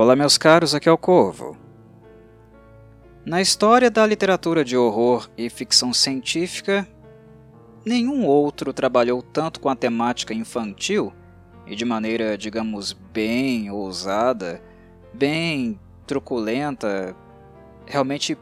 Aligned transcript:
Olá, 0.00 0.14
meus 0.14 0.38
caros, 0.38 0.76
aqui 0.76 0.88
é 0.88 0.92
o 0.92 0.96
Corvo. 0.96 1.56
Na 3.26 3.40
história 3.40 3.90
da 3.90 4.06
literatura 4.06 4.64
de 4.64 4.76
horror 4.76 5.28
e 5.36 5.50
ficção 5.50 5.92
científica, 5.92 6.86
nenhum 7.84 8.24
outro 8.24 8.72
trabalhou 8.72 9.20
tanto 9.20 9.58
com 9.58 9.68
a 9.68 9.74
temática 9.74 10.32
infantil 10.32 11.12
e 11.66 11.74
de 11.74 11.84
maneira, 11.84 12.38
digamos, 12.38 12.92
bem 12.92 13.72
ousada, 13.72 14.62
bem 15.12 15.80
truculenta, 16.06 17.16
realmente 17.84 18.38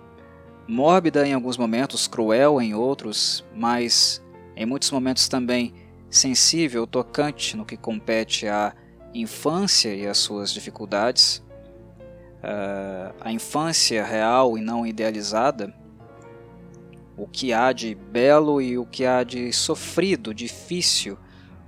mórbida 0.68 1.27
em 1.27 1.32
alguns 1.32 1.56
momentos, 1.56 2.06
cruel 2.06 2.60
em 2.60 2.74
outros, 2.74 3.42
mas 3.54 4.23
em 4.54 4.66
muitos 4.66 4.91
momentos 4.91 5.27
também 5.27 5.73
sensível, 6.10 6.86
tocante 6.86 7.56
no 7.56 7.64
que 7.64 7.78
compete 7.78 8.46
a 8.46 8.74
infância 9.14 9.95
e 9.95 10.06
as 10.06 10.18
suas 10.18 10.52
dificuldades, 10.52 11.45
uh, 12.46 13.14
a 13.20 13.32
infância 13.32 14.05
real 14.05 14.56
e 14.56 14.60
não 14.60 14.86
idealizada, 14.86 15.74
o 17.16 17.27
que 17.27 17.52
há 17.52 17.72
de 17.72 17.95
belo 17.95 18.60
e 18.60 18.78
o 18.78 18.86
que 18.86 19.05
há 19.05 19.24
de 19.24 19.52
sofrido, 19.52 20.32
difícil, 20.32 21.19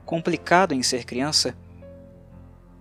complicado 0.04 0.72
em 0.72 0.82
ser 0.82 1.04
criança, 1.04 1.56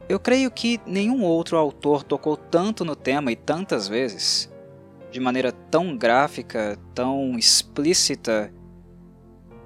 eu 0.07 0.19
creio 0.19 0.49
que 0.51 0.79
nenhum 0.85 1.23
outro 1.23 1.57
autor 1.57 2.03
tocou 2.03 2.37
tanto 2.37 2.85
no 2.85 2.95
tema 2.95 3.31
e 3.31 3.35
tantas 3.35 3.87
vezes, 3.87 4.49
de 5.11 5.19
maneira 5.19 5.51
tão 5.51 5.97
gráfica, 5.97 6.77
tão 6.93 7.37
explícita 7.37 8.53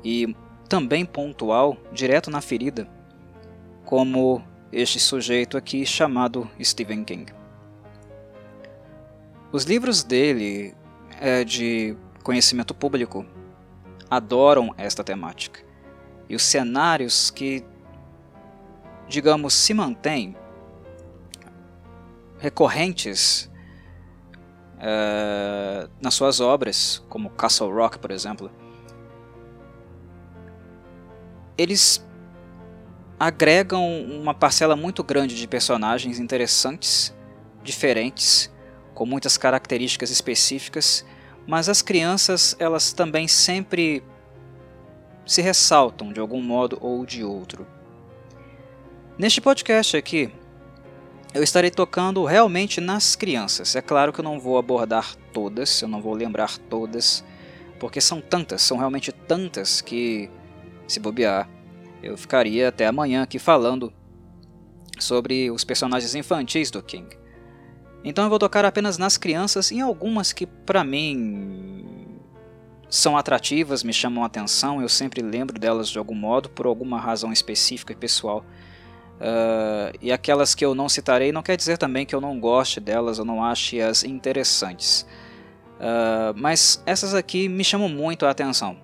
e 0.03 0.35
também 0.67 1.05
pontual, 1.05 1.77
direto 1.91 2.31
na 2.31 2.41
ferida, 2.41 2.87
como 3.83 4.41
este 4.71 4.99
sujeito 4.99 5.57
aqui 5.57 5.85
chamado 5.85 6.49
Stephen 6.63 7.03
King. 7.03 7.40
Os 9.51 9.65
livros 9.65 10.01
dele, 10.01 10.73
é, 11.19 11.43
de 11.43 11.95
conhecimento 12.23 12.73
público, 12.73 13.25
adoram 14.09 14.73
esta 14.77 15.03
temática. 15.03 15.59
E 16.29 16.35
os 16.35 16.43
cenários 16.43 17.29
que, 17.29 17.65
digamos, 19.09 19.53
se 19.53 19.73
mantêm 19.73 20.37
recorrentes 22.39 23.51
é, 24.79 25.89
nas 26.01 26.13
suas 26.13 26.39
obras, 26.39 27.03
como 27.09 27.29
Castle 27.29 27.73
Rock, 27.73 27.99
por 27.99 28.11
exemplo, 28.11 28.49
eles 31.57 32.03
agregam 33.19 33.85
uma 34.03 34.33
parcela 34.33 34.77
muito 34.77 35.03
grande 35.03 35.35
de 35.35 35.45
personagens 35.45 36.19
interessantes, 36.19 37.13
diferentes, 37.61 38.51
com 39.01 39.05
muitas 39.07 39.35
características 39.35 40.11
específicas, 40.11 41.03
mas 41.47 41.67
as 41.67 41.81
crianças 41.81 42.55
elas 42.59 42.93
também 42.93 43.27
sempre 43.27 44.03
se 45.25 45.41
ressaltam 45.41 46.13
de 46.13 46.19
algum 46.19 46.39
modo 46.39 46.77
ou 46.79 47.03
de 47.03 47.23
outro. 47.23 47.65
Neste 49.17 49.41
podcast 49.41 49.97
aqui, 49.97 50.31
eu 51.33 51.41
estarei 51.41 51.71
tocando 51.71 52.23
realmente 52.25 52.79
nas 52.79 53.15
crianças. 53.15 53.75
É 53.75 53.81
claro 53.81 54.13
que 54.13 54.19
eu 54.19 54.23
não 54.23 54.39
vou 54.39 54.59
abordar 54.59 55.15
todas, 55.33 55.81
eu 55.81 55.87
não 55.87 55.99
vou 55.99 56.13
lembrar 56.13 56.59
todas, 56.69 57.23
porque 57.79 57.99
são 57.99 58.21
tantas, 58.21 58.61
são 58.61 58.77
realmente 58.77 59.11
tantas 59.11 59.81
que 59.81 60.29
se 60.87 60.99
bobear, 60.99 61.49
eu 62.03 62.15
ficaria 62.15 62.69
até 62.69 62.85
amanhã 62.85 63.23
aqui 63.23 63.39
falando 63.39 63.91
sobre 64.99 65.49
os 65.49 65.63
personagens 65.63 66.13
infantis 66.13 66.69
do 66.69 66.83
King. 66.83 67.19
Então 68.03 68.23
eu 68.23 68.29
vou 68.29 68.39
tocar 68.39 68.65
apenas 68.65 68.97
nas 68.97 69.17
crianças 69.17 69.71
e 69.71 69.79
algumas 69.79 70.33
que 70.33 70.45
para 70.45 70.83
mim 70.83 72.17
são 72.89 73.15
atrativas, 73.15 73.83
me 73.83 73.93
chamam 73.93 74.23
a 74.23 74.27
atenção, 74.27 74.81
eu 74.81 74.89
sempre 74.89 75.21
lembro 75.21 75.57
delas 75.57 75.87
de 75.87 75.97
algum 75.97 76.15
modo, 76.15 76.49
por 76.49 76.65
alguma 76.65 76.99
razão 76.99 77.31
específica 77.31 77.93
e 77.93 77.95
pessoal. 77.95 78.43
Uh, 79.21 79.95
e 80.01 80.11
aquelas 80.11 80.55
que 80.55 80.65
eu 80.65 80.73
não 80.73 80.89
citarei 80.89 81.31
não 81.31 81.43
quer 81.43 81.55
dizer 81.55 81.77
também 81.77 82.05
que 82.05 82.15
eu 82.15 82.19
não 82.19 82.39
goste 82.39 82.79
delas 82.79 83.19
ou 83.19 83.25
não 83.25 83.43
ache-as 83.43 84.03
interessantes. 84.03 85.05
Uh, 85.77 86.33
mas 86.35 86.81
essas 86.85 87.13
aqui 87.13 87.47
me 87.47 87.63
chamam 87.63 87.87
muito 87.87 88.25
a 88.25 88.31
atenção 88.31 88.77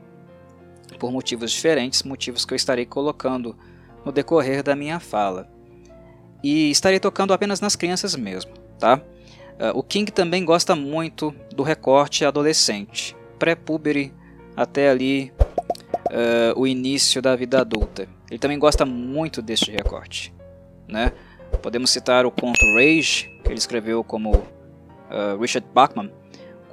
por 0.99 1.11
motivos 1.11 1.51
diferentes, 1.51 2.03
motivos 2.03 2.45
que 2.45 2.53
eu 2.53 2.55
estarei 2.55 2.85
colocando 2.85 3.57
no 4.05 4.11
decorrer 4.11 4.63
da 4.63 4.75
minha 4.75 4.99
fala. 4.99 5.49
E 6.43 6.69
estarei 6.71 6.99
tocando 6.99 7.33
apenas 7.33 7.59
nas 7.59 7.75
crianças 7.75 8.15
mesmo, 8.15 8.53
tá? 8.79 9.01
Uh, 9.59 9.77
o 9.77 9.83
King 9.83 10.11
também 10.11 10.45
gosta 10.45 10.75
muito 10.75 11.33
do 11.55 11.63
recorte 11.63 12.23
adolescente, 12.23 13.15
pré-puberty 13.39 14.13
até 14.55 14.89
ali 14.89 15.31
uh, 16.07 16.59
o 16.59 16.67
início 16.67 17.21
da 17.21 17.35
vida 17.35 17.61
adulta. 17.61 18.07
Ele 18.29 18.39
também 18.39 18.59
gosta 18.59 18.85
muito 18.85 19.41
deste 19.41 19.71
recorte, 19.71 20.33
né? 20.87 21.11
Podemos 21.61 21.89
citar 21.89 22.25
o 22.25 22.31
conto 22.31 22.59
Rage, 22.75 23.29
que 23.43 23.49
ele 23.49 23.57
escreveu 23.57 24.03
como 24.03 24.31
uh, 24.35 25.39
Richard 25.39 25.67
Bachman, 25.73 26.11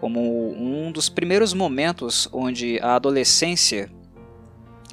como 0.01 0.53
um 0.53 0.93
dos 0.93 1.09
primeiros 1.09 1.55
momentos 1.55 2.29
onde 2.33 2.79
a 2.81 2.97
adolescência 2.97 3.91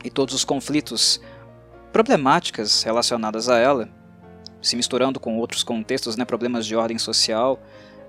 e 0.04 0.10
todos 0.10 0.34
os 0.34 0.46
conflitos, 0.46 1.20
problemáticas 1.92 2.84
relacionadas 2.84 3.50
a 3.50 3.58
ela, 3.58 3.90
se 4.62 4.76
misturando 4.76 5.20
com 5.20 5.38
outros 5.38 5.64
contextos, 5.64 6.16
né, 6.16 6.26
problemas 6.26 6.66
de 6.66 6.76
ordem 6.76 6.98
social, 6.98 7.60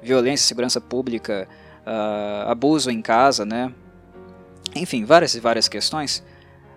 violência, 0.03 0.47
segurança 0.47 0.81
pública, 0.81 1.49
uh, 1.87 2.51
abuso 2.51 2.91
em 2.91 3.01
casa, 3.01 3.45
né, 3.45 3.73
enfim, 4.75 5.05
várias 5.05 5.35
e 5.35 5.41
várias 5.41 5.69
questões. 5.69 6.23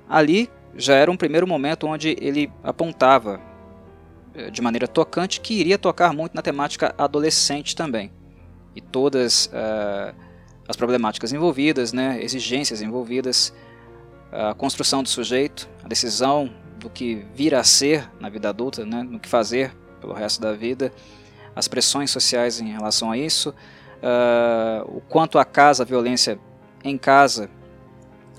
Ali 0.07 0.49
já 0.75 0.95
era 0.95 1.09
um 1.09 1.17
primeiro 1.17 1.47
momento 1.47 1.87
onde 1.87 2.15
ele 2.19 2.51
apontava 2.63 3.39
eh, 4.33 4.49
de 4.51 4.61
maneira 4.61 4.87
tocante 4.87 5.39
que 5.39 5.53
iria 5.53 5.77
tocar 5.77 6.13
muito 6.13 6.35
na 6.35 6.41
temática 6.41 6.93
adolescente 6.97 7.75
também. 7.75 8.11
E 8.75 8.81
todas 8.81 9.45
uh, 9.47 10.13
as 10.67 10.75
problemáticas 10.75 11.31
envolvidas, 11.31 11.93
né, 11.93 12.21
exigências 12.21 12.81
envolvidas 12.81 13.53
a 14.31 14.53
construção 14.53 15.01
do 15.01 15.07
sujeito, 15.07 15.69
a 15.81 15.87
decisão 15.87 16.51
do 16.85 16.89
que 16.91 17.25
vir 17.33 17.55
a 17.55 17.63
ser 17.63 18.07
na 18.19 18.29
vida 18.29 18.47
adulta, 18.47 18.85
né, 18.85 19.01
no 19.01 19.19
que 19.19 19.27
fazer 19.27 19.75
pelo 19.99 20.13
resto 20.13 20.39
da 20.39 20.53
vida, 20.53 20.93
as 21.55 21.67
pressões 21.67 22.11
sociais 22.11 22.61
em 22.61 22.71
relação 22.71 23.09
a 23.09 23.17
isso, 23.17 23.49
uh, 23.49 24.95
o 24.95 25.01
quanto 25.01 25.39
a 25.39 25.45
casa, 25.45 25.81
a 25.81 25.85
violência 25.85 26.39
em 26.83 26.95
casa 26.95 27.49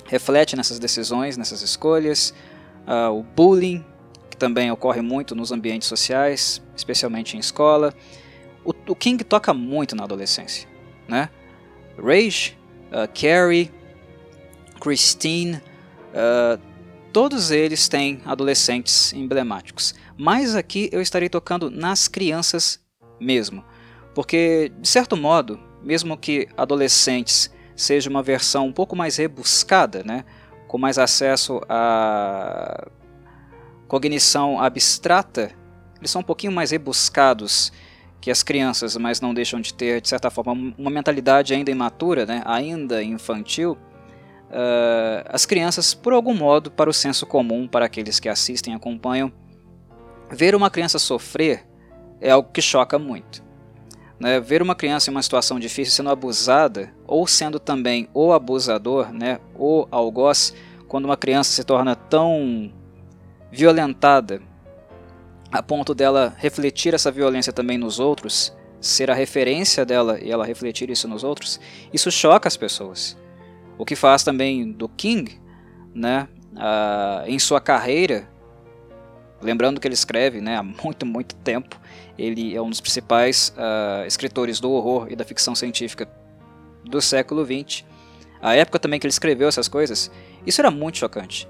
reflete 0.06 0.54
nessas 0.54 0.78
decisões, 0.78 1.36
nessas 1.36 1.60
escolhas, 1.60 2.32
uh, 2.86 3.10
o 3.10 3.24
bullying, 3.24 3.84
que 4.30 4.36
também 4.36 4.70
ocorre 4.70 5.00
muito 5.00 5.34
nos 5.34 5.50
ambientes 5.50 5.88
sociais, 5.88 6.62
especialmente 6.76 7.36
em 7.36 7.40
escola. 7.40 7.92
O, 8.64 8.72
o 8.86 8.94
King 8.94 9.24
toca 9.24 9.52
muito 9.52 9.96
na 9.96 10.04
adolescência, 10.04 10.68
né? 11.08 11.30
Rage, 11.98 12.56
uh, 12.92 13.08
Carrie, 13.12 13.72
Christine, 14.80 15.60
Uh, 16.16 16.58
todos 17.16 17.50
eles 17.50 17.88
têm 17.88 18.20
adolescentes 18.26 19.14
emblemáticos, 19.14 19.94
mas 20.18 20.54
aqui 20.54 20.90
eu 20.92 21.00
estarei 21.00 21.30
tocando 21.30 21.70
nas 21.70 22.08
crianças 22.08 22.78
mesmo, 23.18 23.64
porque 24.14 24.70
de 24.78 24.86
certo 24.86 25.16
modo, 25.16 25.58
mesmo 25.82 26.14
que 26.14 26.46
adolescentes 26.54 27.50
seja 27.74 28.10
uma 28.10 28.22
versão 28.22 28.66
um 28.66 28.72
pouco 28.72 28.94
mais 28.94 29.16
rebuscada, 29.16 30.02
né, 30.04 30.26
com 30.68 30.76
mais 30.76 30.98
acesso 30.98 31.58
à 31.70 32.86
cognição 33.88 34.60
abstrata, 34.60 35.52
eles 35.98 36.10
são 36.10 36.20
um 36.20 36.24
pouquinho 36.24 36.52
mais 36.52 36.70
rebuscados 36.70 37.72
que 38.20 38.30
as 38.30 38.42
crianças, 38.42 38.94
mas 38.98 39.22
não 39.22 39.32
deixam 39.32 39.58
de 39.58 39.72
ter, 39.72 40.02
de 40.02 40.08
certa 40.10 40.28
forma, 40.28 40.52
uma 40.76 40.90
mentalidade 40.90 41.54
ainda 41.54 41.70
imatura, 41.70 42.26
né, 42.26 42.42
ainda 42.44 43.02
infantil, 43.02 43.78
uh, 44.50 45.28
as 45.28 45.46
crianças, 45.46 45.94
por 45.94 46.12
algum 46.12 46.34
modo, 46.34 46.70
para 46.70 46.90
o 46.90 46.92
senso 46.92 47.26
comum, 47.26 47.66
para 47.66 47.86
aqueles 47.86 48.20
que 48.20 48.28
assistem 48.28 48.74
e 48.74 48.76
acompanham, 48.76 49.32
ver 50.30 50.54
uma 50.54 50.70
criança 50.70 50.98
sofrer 50.98 51.66
é 52.20 52.30
algo 52.30 52.50
que 52.52 52.62
choca 52.62 52.98
muito. 52.98 53.44
Né? 54.18 54.40
Ver 54.40 54.62
uma 54.62 54.74
criança 54.74 55.10
em 55.10 55.14
uma 55.14 55.22
situação 55.22 55.58
difícil 55.60 55.94
sendo 55.94 56.10
abusada, 56.10 56.92
ou 57.06 57.26
sendo 57.26 57.58
também 57.58 58.08
o 58.14 58.32
abusador, 58.32 59.12
né? 59.12 59.38
o 59.54 59.86
algoz, 59.90 60.54
quando 60.88 61.04
uma 61.04 61.16
criança 61.16 61.50
se 61.50 61.64
torna 61.64 61.94
tão 61.94 62.72
violentada 63.50 64.40
a 65.52 65.62
ponto 65.62 65.94
dela 65.94 66.34
refletir 66.36 66.94
essa 66.94 67.10
violência 67.10 67.52
também 67.52 67.78
nos 67.78 68.00
outros, 68.00 68.56
ser 68.80 69.10
a 69.10 69.14
referência 69.14 69.84
dela 69.84 70.18
e 70.20 70.30
ela 70.30 70.44
refletir 70.44 70.90
isso 70.90 71.08
nos 71.08 71.24
outros, 71.24 71.60
isso 71.92 72.10
choca 72.10 72.48
as 72.48 72.56
pessoas. 72.56 73.16
O 73.78 73.84
que 73.84 73.96
faz 73.96 74.22
também 74.22 74.72
do 74.72 74.88
King, 74.88 75.40
né, 75.94 76.28
uh, 76.54 77.28
em 77.28 77.38
sua 77.38 77.60
carreira, 77.60 78.28
Lembrando 79.40 79.80
que 79.80 79.86
ele 79.86 79.94
escreve 79.94 80.40
né, 80.40 80.56
há 80.56 80.62
muito, 80.62 81.04
muito 81.04 81.34
tempo. 81.36 81.78
Ele 82.18 82.56
é 82.56 82.62
um 82.62 82.70
dos 82.70 82.80
principais 82.80 83.54
uh, 83.56 84.06
escritores 84.06 84.58
do 84.58 84.70
horror 84.70 85.08
e 85.10 85.16
da 85.16 85.24
ficção 85.24 85.54
científica 85.54 86.08
do 86.84 87.00
século 87.00 87.44
XX. 87.44 87.84
A 88.40 88.54
época 88.54 88.78
também 88.78 88.98
que 88.98 89.06
ele 89.06 89.12
escreveu 89.12 89.48
essas 89.48 89.68
coisas, 89.68 90.10
isso 90.46 90.60
era 90.60 90.70
muito 90.70 90.98
chocante. 90.98 91.48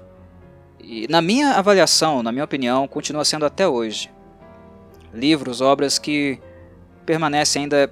E 0.79 1.07
na 1.07 1.21
minha 1.21 1.53
avaliação, 1.53 2.21
na 2.21 2.31
minha 2.31 2.43
opinião, 2.43 2.87
continua 2.87 3.23
sendo 3.23 3.45
até 3.45 3.67
hoje. 3.67 4.11
Livros, 5.13 5.61
obras 5.61 5.97
que 5.97 6.39
permanecem 7.05 7.63
ainda 7.63 7.91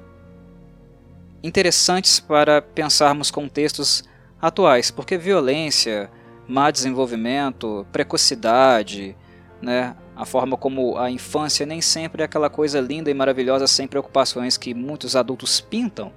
interessantes 1.41 2.19
para 2.19 2.61
pensarmos 2.61 3.31
contextos 3.31 4.03
atuais, 4.41 4.91
porque 4.91 5.17
violência, 5.17 6.09
má 6.47 6.69
desenvolvimento, 6.71 7.85
precocidade, 7.91 9.15
né, 9.61 9.95
a 10.15 10.25
forma 10.25 10.55
como 10.55 10.97
a 10.97 11.11
infância 11.11 11.65
nem 11.65 11.81
sempre 11.81 12.21
é 12.21 12.25
aquela 12.25 12.49
coisa 12.49 12.79
linda 12.79 13.11
e 13.11 13.13
maravilhosa 13.13 13.67
sem 13.67 13.87
preocupações 13.87 14.57
que 14.57 14.73
muitos 14.73 15.15
adultos 15.15 15.59
pintam, 15.59 16.11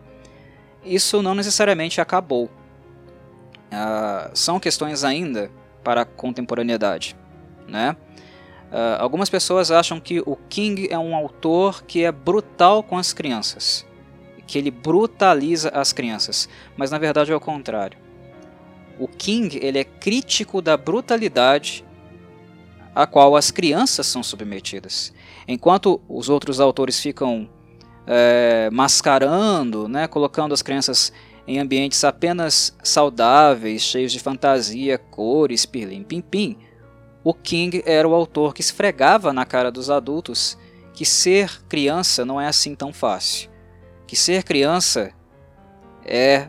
isso 0.85 1.23
não 1.23 1.35
necessariamente 1.35 2.01
acabou. 2.01 2.45
Uh, 2.45 4.31
são 4.35 4.61
questões 4.61 5.05
ainda 5.05 5.51
para 5.83 6.03
a 6.03 6.05
contemporaneidade. 6.05 7.17
Né? 7.67 7.97
Uh, 8.71 9.01
algumas 9.01 9.29
pessoas 9.29 9.71
acham 9.71 10.01
que 10.01 10.21
o 10.21 10.37
King 10.49 10.89
é 10.91 10.99
um 10.99 11.15
autor 11.15 11.83
que 11.85 12.05
é 12.05 12.13
brutal 12.13 12.83
com 12.83 12.97
as 12.97 13.13
crianças, 13.13 13.87
que 14.47 14.59
ele 14.59 14.71
brutaliza 14.71 15.71
as 15.71 15.93
crianças, 15.93 16.49
mas 16.77 16.91
na 16.91 16.99
verdade 16.99 17.33
é 17.33 17.37
o 17.37 17.41
contrário. 17.41 17.99
O 18.99 19.07
King 19.07 19.59
ele 19.63 19.79
é 19.79 19.85
crítico 19.85 20.61
da 20.61 20.77
brutalidade 20.77 21.85
a 22.95 23.07
qual 23.07 23.37
as 23.37 23.51
crianças 23.51 24.07
são 24.07 24.23
submetidas, 24.23 25.13
enquanto 25.47 26.01
os 26.09 26.29
outros 26.29 26.59
autores 26.59 26.99
ficam 26.99 27.49
é, 28.07 28.69
mascarando, 28.73 29.87
né, 29.87 30.09
colocando 30.09 30.53
as 30.53 30.63
crianças 30.63 31.13
em 31.47 31.59
ambientes 31.59 32.03
apenas 32.03 32.77
saudáveis, 32.83 33.83
cheios 33.83 34.13
de 34.13 34.19
fantasia, 34.19 34.99
cores, 34.99 35.65
pirlim 35.65 36.03
pim 36.03 36.21
pim. 36.21 36.59
O 37.23 37.33
King 37.33 37.83
era 37.87 38.07
o 38.09 38.15
autor 38.15 38.53
que 38.53 38.61
esfregava 38.61 39.33
na 39.33 39.45
cara 39.47 39.71
dos 39.71 39.91
adultos 39.91 40.59
que 40.93 41.05
ser 41.05 41.63
criança 41.69 42.25
não 42.25 42.41
é 42.41 42.49
assim 42.49 42.75
tão 42.75 42.93
fácil. 42.93 43.49
Que 44.07 44.17
ser 44.17 44.43
criança 44.43 45.13
é, 46.05 46.49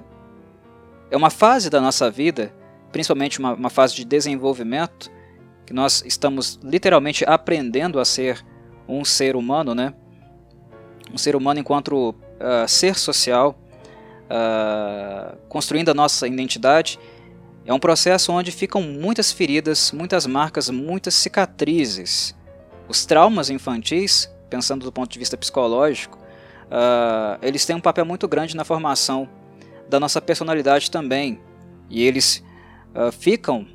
é 1.12 1.18
uma 1.18 1.30
fase 1.30 1.70
da 1.70 1.82
nossa 1.82 2.10
vida, 2.10 2.54
principalmente 2.92 3.40
uma, 3.40 3.54
uma 3.54 3.70
fase 3.70 3.96
de 3.96 4.06
desenvolvimento, 4.06 5.12
que 5.66 5.74
nós 5.74 6.04
estamos 6.06 6.60
literalmente 6.64 7.24
aprendendo 7.26 8.00
a 8.00 8.06
ser 8.06 8.46
um 8.88 9.06
ser 9.06 9.36
humano, 9.36 9.76
né? 9.76 9.94
Um 11.14 11.18
ser 11.18 11.36
humano 11.36 11.60
enquanto 11.60 12.10
uh, 12.10 12.68
ser 12.68 12.96
social, 12.96 13.60
uh, 14.26 15.38
construindo 15.48 15.90
a 15.90 15.94
nossa 15.94 16.28
identidade, 16.28 17.00
é 17.66 17.74
um 17.74 17.80
processo 17.80 18.32
onde 18.32 18.52
ficam 18.52 18.82
muitas 18.82 19.32
feridas, 19.32 19.92
muitas 19.92 20.26
marcas, 20.26 20.70
muitas 20.70 21.14
cicatrizes. 21.14 22.36
Os 22.88 23.06
traumas 23.06 23.50
infantis, 23.50 24.32
pensando 24.50 24.86
do 24.86 24.92
ponto 24.92 25.12
de 25.12 25.20
vista 25.20 25.38
psicológico, 25.38 26.18
uh, 26.18 27.38
eles 27.42 27.66
têm 27.66 27.76
um 27.76 27.82
papel 27.82 28.06
muito 28.06 28.28
grande 28.28 28.56
na 28.56 28.64
formação 28.64 29.30
da 29.90 30.00
nossa 30.00 30.22
personalidade 30.22 30.90
também. 30.90 31.42
E 31.90 32.04
eles 32.04 32.44
uh, 32.96 33.12
ficam 33.12 33.68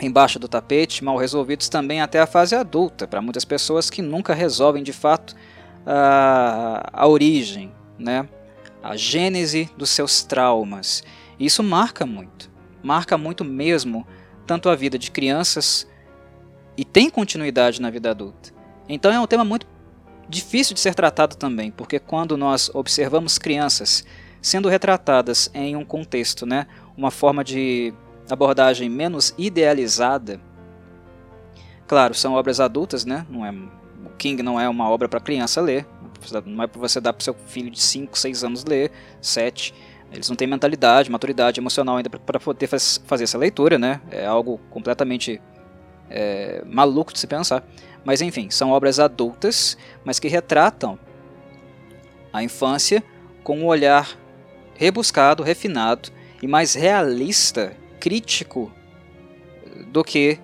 embaixo 0.00 0.38
do 0.38 0.48
tapete, 0.48 1.02
mal 1.02 1.16
resolvidos 1.16 1.68
também 1.68 2.00
até 2.00 2.20
a 2.20 2.26
fase 2.26 2.54
adulta, 2.54 3.06
para 3.06 3.22
muitas 3.22 3.44
pessoas 3.44 3.88
que 3.88 4.02
nunca 4.02 4.34
resolvem 4.34 4.82
de 4.82 4.92
fato 4.92 5.34
a, 5.86 6.90
a 6.92 7.06
origem, 7.06 7.72
né? 7.98 8.28
a 8.82 8.96
gênese 8.96 9.70
dos 9.78 9.90
seus 9.90 10.22
traumas. 10.22 11.02
Isso 11.38 11.62
marca 11.62 12.04
muito, 12.04 12.50
marca 12.82 13.16
muito 13.16 13.44
mesmo, 13.44 14.06
tanto 14.46 14.68
a 14.68 14.74
vida 14.74 14.98
de 14.98 15.10
crianças 15.10 15.88
e 16.76 16.84
tem 16.84 17.08
continuidade 17.08 17.80
na 17.80 17.88
vida 17.88 18.10
adulta. 18.10 18.52
Então 18.88 19.10
é 19.10 19.18
um 19.18 19.26
tema 19.26 19.44
muito 19.44 19.66
difícil 20.28 20.74
de 20.74 20.80
ser 20.80 20.94
tratado 20.94 21.36
também, 21.36 21.70
porque 21.70 21.98
quando 21.98 22.36
nós 22.36 22.70
observamos 22.74 23.38
crianças 23.38 24.04
sendo 24.44 24.68
retratadas 24.68 25.50
em 25.54 25.74
um 25.74 25.86
contexto, 25.86 26.44
né, 26.44 26.66
uma 26.94 27.10
forma 27.10 27.42
de 27.42 27.94
abordagem 28.28 28.90
menos 28.90 29.32
idealizada, 29.38 30.38
claro, 31.88 32.12
são 32.12 32.34
obras 32.34 32.60
adultas, 32.60 33.06
né, 33.06 33.26
não 33.30 33.46
é, 33.46 33.50
o 33.50 34.10
King 34.18 34.42
não 34.42 34.60
é 34.60 34.68
uma 34.68 34.86
obra 34.86 35.08
para 35.08 35.18
criança 35.18 35.62
ler, 35.62 35.86
não 36.44 36.62
é 36.62 36.66
para 36.66 36.78
você 36.78 37.00
dar 37.00 37.14
para 37.14 37.24
seu 37.24 37.32
filho 37.46 37.70
de 37.70 37.80
5, 37.80 38.18
6 38.18 38.44
anos 38.44 38.64
ler, 38.66 38.90
7. 39.18 39.74
Eles 40.12 40.28
não 40.28 40.36
têm 40.36 40.46
mentalidade, 40.46 41.10
maturidade 41.10 41.58
emocional 41.58 41.96
ainda 41.96 42.10
para 42.10 42.38
poder 42.38 42.66
faz, 42.66 43.02
fazer 43.06 43.24
essa 43.24 43.36
leitura, 43.36 43.78
né? 43.78 44.00
É 44.10 44.24
algo 44.24 44.58
completamente 44.70 45.40
é, 46.08 46.62
maluco 46.66 47.12
de 47.12 47.18
se 47.18 47.26
pensar. 47.26 47.62
Mas 48.04 48.22
enfim, 48.22 48.48
são 48.48 48.70
obras 48.70 48.98
adultas, 48.98 49.76
mas 50.02 50.18
que 50.18 50.28
retratam 50.28 50.98
a 52.32 52.42
infância 52.42 53.02
com 53.42 53.58
um 53.58 53.66
olhar 53.66 54.16
rebuscado, 54.74 55.42
refinado 55.42 56.10
e 56.42 56.46
mais 56.46 56.74
realista, 56.74 57.74
crítico 58.00 58.70
do 59.86 60.04
que 60.04 60.38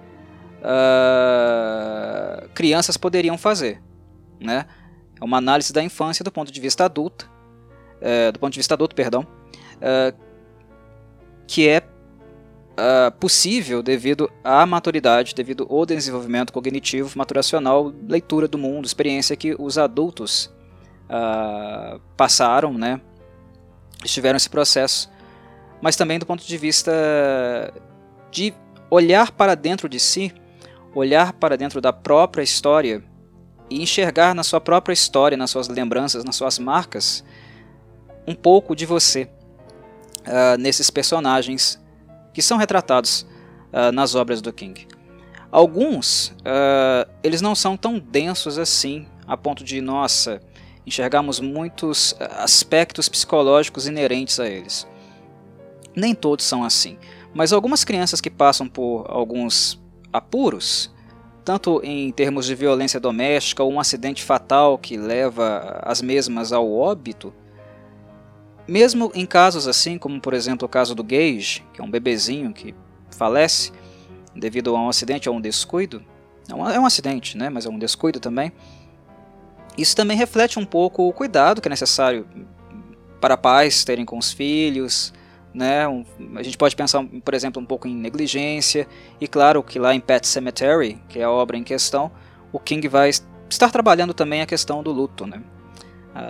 uh, 0.61 2.49
crianças 2.55 2.97
poderiam 2.97 3.37
fazer, 3.37 3.83
né? 4.41 4.67
É 5.21 5.25
uma 5.25 5.37
análise 5.37 5.73
da 5.73 5.83
infância 5.83 6.25
do 6.25 6.33
ponto 6.33 6.51
de 6.51 6.59
vista 6.59 6.87
adulto, 6.87 7.31
é, 8.01 8.33
do 8.33 8.39
ponto 8.39 8.53
de 8.55 8.59
vista 8.59 8.73
adulto, 8.73 8.97
perdão, 8.97 9.27
é, 9.79 10.15
que 11.47 11.69
é, 11.69 11.83
é 12.77 13.11
possível 13.11 13.83
devido 13.83 14.31
à 14.43 14.65
maturidade, 14.65 15.35
devido 15.35 15.67
ao 15.69 15.85
desenvolvimento 15.85 16.51
cognitivo, 16.51 17.19
maturacional, 17.19 17.93
leitura 18.09 18.49
do 18.49 18.57
mundo, 18.57 18.87
experiência 18.87 19.37
que 19.37 19.55
os 19.59 19.77
adultos 19.77 20.51
é, 21.11 22.01
passaram, 22.17 22.73
né, 22.73 23.03
estiveram 24.05 24.37
esse 24.37 24.49
processo, 24.49 25.11
mas 25.81 25.97
também 25.97 26.19
do 26.19 26.27
ponto 26.27 26.45
de 26.45 26.59
vista 26.59 26.93
de 28.31 28.55
olhar 28.91 29.31
para 29.33 29.55
dentro 29.55 29.89
de 29.89 30.01
si, 30.01 30.33
olhar 30.95 31.33
para 31.33 31.57
dentro 31.57 31.81
da 31.81 31.93
própria 31.93 32.43
história 32.43 33.03
e 33.69 33.83
enxergar 33.83 34.35
na 34.35 34.43
sua 34.43 34.61
própria 34.61 34.93
história, 34.93 35.37
nas 35.37 35.51
suas 35.51 35.69
lembranças, 35.69 36.25
nas 36.25 36.37
suas 36.37 36.59
marcas, 36.59 37.25
um 38.27 38.35
pouco 38.35 38.75
de 38.75 38.85
você 38.85 39.31
uh, 40.21 40.59
nesses 40.59 40.91
personagens 40.91 41.81
que 42.35 42.43
são 42.43 42.59
retratados 42.59 43.27
uh, 43.73 43.93
nas 43.93 44.15
obras 44.15 44.43
do 44.43 44.53
King. 44.53 44.87
Alguns, 45.51 46.29
uh, 46.41 47.11
eles 47.23 47.41
não 47.41 47.55
são 47.55 47.77
tão 47.77 47.99
densos 47.99 48.59
assim, 48.59 49.07
a 49.27 49.37
ponto 49.37 49.65
de, 49.65 49.81
nossa, 49.81 50.41
enxergarmos 50.87 51.41
muitos 51.41 52.15
aspectos 52.19 53.09
psicológicos 53.09 53.87
inerentes 53.87 54.41
a 54.41 54.49
eles. 54.49 54.87
Nem 55.95 56.15
todos 56.15 56.45
são 56.45 56.65
assim, 56.65 56.99
mas 57.35 57.53
algumas 57.53 57.85
crianças 57.85 58.21
que 58.21 58.31
passam 58.31 58.69
por 58.69 59.07
alguns 59.09 59.81
apuros, 60.13 60.93
tanto 61.45 61.81
em 61.85 62.11
termos 62.11 62.47
de 62.47 62.55
violência 62.55 63.01
doméstica 63.01 63.63
ou 63.63 63.73
um 63.73 63.81
acidente 63.81 64.23
fatal 64.23 64.79
que 64.79 64.97
leva 64.97 65.81
as 65.83 66.01
mesmas 66.01 66.53
ao 66.53 66.71
óbito, 66.73 67.33
mesmo 68.67 69.11
em 69.15 69.27
casos 69.27 69.67
assim, 69.67 69.99
como 69.99 70.21
por 70.21 70.33
exemplo 70.33 70.67
o 70.67 70.69
caso 70.69 70.95
do 70.95 71.03
Gage, 71.03 71.65
que 71.73 71.81
é 71.81 71.85
um 71.85 71.91
bebezinho 71.91 72.53
que 72.53 72.75
falece 73.11 73.73
devido 74.35 74.77
a 74.77 74.81
um 74.81 74.89
acidente 74.89 75.29
ou 75.29 75.37
um 75.37 75.41
descuido, 75.41 76.05
é 76.49 76.55
um 76.55 76.87
acidente, 76.87 77.37
né, 77.37 77.49
mas 77.49 77.67
é 77.67 77.69
um 77.69 77.79
descuido 77.79 78.19
também. 78.19 78.53
Isso 79.77 79.95
também 79.97 80.17
reflete 80.17 80.59
um 80.59 80.65
pouco 80.65 81.09
o 81.09 81.13
cuidado 81.13 81.61
que 81.61 81.69
é 81.69 81.71
necessário 81.71 82.27
para 83.21 83.37
pais 83.37 83.85
terem 83.85 84.05
com 84.05 84.19
os 84.19 84.33
filhos, 84.33 85.13
né? 85.53 85.85
A 86.37 86.43
gente 86.43 86.57
pode 86.57 86.75
pensar, 86.77 87.05
por 87.25 87.35
exemplo, 87.35 87.61
um 87.61 87.67
pouco 87.67 87.87
em 87.89 87.95
negligência, 87.95 88.87
e 89.21 89.27
claro 89.27 89.63
que 89.63 89.79
lá 89.79 89.95
em 89.95 90.01
Pet 90.01 90.27
Cemetery, 90.27 90.99
que 91.09 91.19
é 91.19 91.25
a 91.25 91.31
obra 91.31 91.57
em 91.57 91.65
questão, 91.65 92.11
o 92.53 92.59
King 92.59 92.87
vai 92.89 93.11
estar 93.11 93.71
trabalhando 93.71 94.15
também 94.15 94.43
a 94.43 94.47
questão 94.47 94.83
do 94.83 94.93
luto, 94.93 95.27
né? 95.27 95.43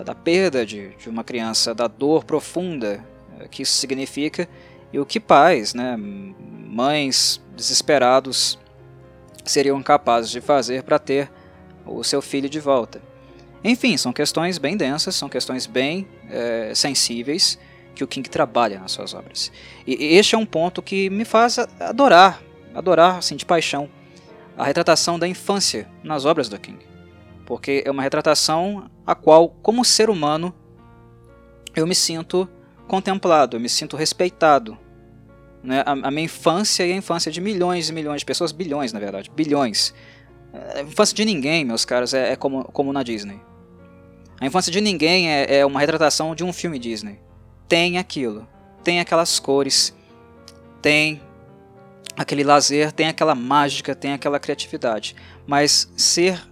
da 0.05 0.15
perda 0.15 0.65
de, 0.65 0.91
de 0.97 1.09
uma 1.09 1.25
criança, 1.25 1.75
da 1.75 1.89
dor 1.89 2.25
profunda 2.25 3.05
eh, 3.39 3.49
que 3.49 3.63
isso 3.63 3.73
significa, 3.73 4.49
e 4.93 4.99
o 4.99 5.07
que 5.07 5.19
pais, 5.19 5.73
né? 5.75 5.97
mães 5.97 7.41
desesperados 7.57 8.59
seriam 9.45 9.83
capazes 9.83 10.31
de 10.31 10.41
fazer 10.41 10.83
para 10.83 10.99
ter 10.99 11.31
o 11.87 12.05
seu 12.05 12.21
filho 12.21 12.49
de 12.49 12.61
volta. 12.61 13.01
Enfim, 13.63 13.97
são 13.97 14.13
questões 14.13 14.59
bem 14.59 14.77
densas, 14.77 15.15
são 15.15 15.29
questões 15.29 15.67
bem 15.67 16.07
é, 16.31 16.73
sensíveis, 16.75 17.59
que 17.95 18.03
o 18.03 18.07
King 18.07 18.29
trabalha 18.29 18.79
nas 18.79 18.93
suas 18.93 19.13
obras. 19.13 19.53
E 19.87 20.17
este 20.17 20.35
é 20.35 20.39
um 20.39 20.47
ponto 20.47 20.81
que 20.81 21.11
me 21.11 21.25
faz 21.25 21.59
adorar, 21.79 22.43
adorar 22.75 23.19
assim 23.19 23.37
de 23.37 23.45
paixão 23.45 23.89
a 24.57 24.65
retratação 24.65 25.19
da 25.19 25.27
infância 25.27 25.89
nas 26.03 26.25
obras 26.25 26.49
do 26.49 26.59
King. 26.59 26.79
Porque 27.47 27.83
é 27.85 27.91
uma 27.91 28.03
retratação 28.03 28.91
a 29.07 29.15
qual, 29.15 29.49
como 29.63 29.85
ser 29.85 30.11
humano, 30.11 30.55
eu 31.75 31.87
me 31.87 31.95
sinto 31.95 32.49
contemplado, 32.87 33.57
eu 33.57 33.61
me 33.61 33.69
sinto 33.69 33.97
respeitado. 33.97 34.79
Né? 35.63 35.83
A, 35.87 35.93
a 35.93 36.11
minha 36.11 36.25
infância 36.25 36.87
e 36.87 36.93
a 36.93 36.97
infância 36.97 37.31
de 37.31 37.41
milhões 37.41 37.89
e 37.89 37.93
milhões 37.93 38.21
de 38.21 38.27
pessoas, 38.27 38.53
bilhões 38.53 38.93
na 38.93 39.01
verdade, 39.01 39.31
bilhões. 39.35 39.95
A 40.75 40.83
infância 40.83 41.15
de 41.15 41.25
ninguém, 41.25 41.65
meus 41.65 41.85
caros, 41.85 42.13
é, 42.13 42.33
é 42.33 42.37
como, 42.37 42.65
como 42.65 42.93
na 42.93 43.03
Disney. 43.03 43.41
A 44.41 44.47
infância 44.47 44.73
de 44.73 44.81
ninguém 44.81 45.31
é, 45.31 45.59
é 45.59 45.67
uma 45.67 45.79
retratação 45.79 46.35
de 46.35 46.43
um 46.43 46.53
filme 46.53 46.79
Disney. 46.79 47.21
Tem 47.69 47.99
aquilo, 47.99 48.49
tem 48.83 48.99
aquelas 48.99 49.39
cores, 49.39 49.95
tem 50.81 51.21
aquele 52.17 52.43
lazer, 52.43 52.91
tem 52.91 53.09
aquela 53.09 53.35
mágica, 53.35 53.95
tem 53.95 54.15
aquela 54.15 54.41
criatividade. 54.41 55.15
Mas 55.47 55.93
ser 55.95 56.43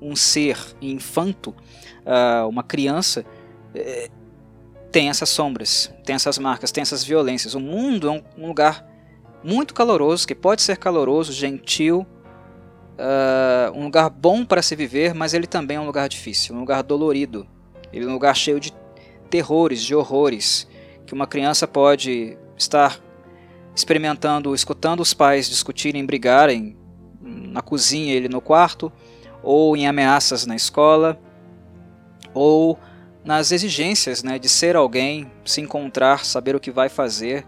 um 0.00 0.14
ser 0.14 0.58
infanto, 0.80 1.50
uh, 1.50 2.46
uma 2.48 2.62
criança, 2.62 3.24
é, 3.74 4.10
tem 4.92 5.08
essas 5.08 5.28
sombras, 5.28 5.92
tem 6.04 6.14
essas 6.14 6.38
marcas, 6.38 6.70
tem 6.70 6.82
essas 6.82 7.02
violências. 7.02 7.54
O 7.54 7.60
mundo 7.60 8.08
é 8.08 8.22
um 8.36 8.46
lugar 8.46 8.86
muito 9.42 9.72
caloroso, 9.72 10.26
que 10.26 10.34
pode 10.34 10.62
ser 10.62 10.76
caloroso, 10.76 11.32
gentil, 11.32 12.06
uh, 12.98 13.72
um 13.78 13.84
lugar 13.84 14.10
bom 14.10 14.44
para 14.44 14.60
se 14.60 14.74
viver, 14.74 15.14
mas 15.14 15.32
ele 15.32 15.46
também 15.46 15.76
é 15.76 15.80
um 15.80 15.86
lugar 15.86 16.08
difícil, 16.08 16.54
um 16.54 16.60
lugar 16.60 16.82
dolorido. 16.82 17.46
Ele 17.92 18.04
é 18.04 18.08
um 18.08 18.12
lugar 18.12 18.34
cheio 18.36 18.60
de 18.60 18.72
terrores, 19.30 19.82
de 19.82 19.94
horrores, 19.94 20.68
que 21.06 21.14
uma 21.14 21.26
criança 21.26 21.66
pode 21.66 22.36
estar 22.56 23.00
experimentando, 23.74 24.54
escutando 24.54 25.00
os 25.00 25.14
pais 25.14 25.48
discutirem, 25.48 26.04
brigarem 26.04 26.76
na 27.20 27.62
cozinha, 27.62 28.12
ele 28.12 28.28
no 28.28 28.40
quarto, 28.40 28.92
ou 29.42 29.76
em 29.76 29.86
ameaças 29.86 30.44
na 30.44 30.56
escola, 30.56 31.18
ou 32.34 32.78
nas 33.24 33.52
exigências 33.52 34.22
né, 34.22 34.38
de 34.38 34.48
ser 34.48 34.74
alguém, 34.76 35.30
se 35.44 35.60
encontrar, 35.60 36.24
saber 36.24 36.56
o 36.56 36.60
que 36.60 36.70
vai 36.70 36.88
fazer, 36.88 37.46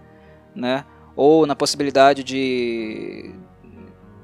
né, 0.54 0.85
ou 1.16 1.47
na 1.47 1.57
possibilidade 1.57 2.23
de 2.23 3.35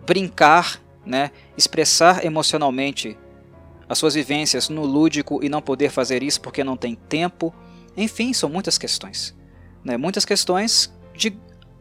brincar, 0.06 0.80
né, 1.07 1.31
expressar 1.57 2.25
emocionalmente 2.25 3.17
as 3.89 3.99
suas 3.99 4.15
vivências 4.15 4.69
no 4.69 4.85
lúdico 4.85 5.43
e 5.43 5.49
não 5.49 5.63
poder 5.63 5.91
fazer 5.91 6.23
isso 6.23 6.41
porque 6.41 6.65
não 6.65 6.77
tem 6.77 6.95
tempo. 6.95 7.55
Enfim, 7.97 8.33
são 8.33 8.49
muitas 8.49 8.77
questões. 8.77 9.35
Né, 9.85 9.97
muitas 9.97 10.25
questões 10.25 10.93
de 11.15 11.39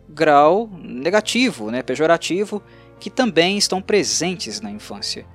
grau 0.08 0.70
negativo, 0.80 1.72
né, 1.72 1.82
pejorativo, 1.82 2.62
que 3.00 3.10
também 3.10 3.58
estão 3.58 3.82
presentes 3.82 4.62
na 4.62 4.70
infância. 4.70 5.26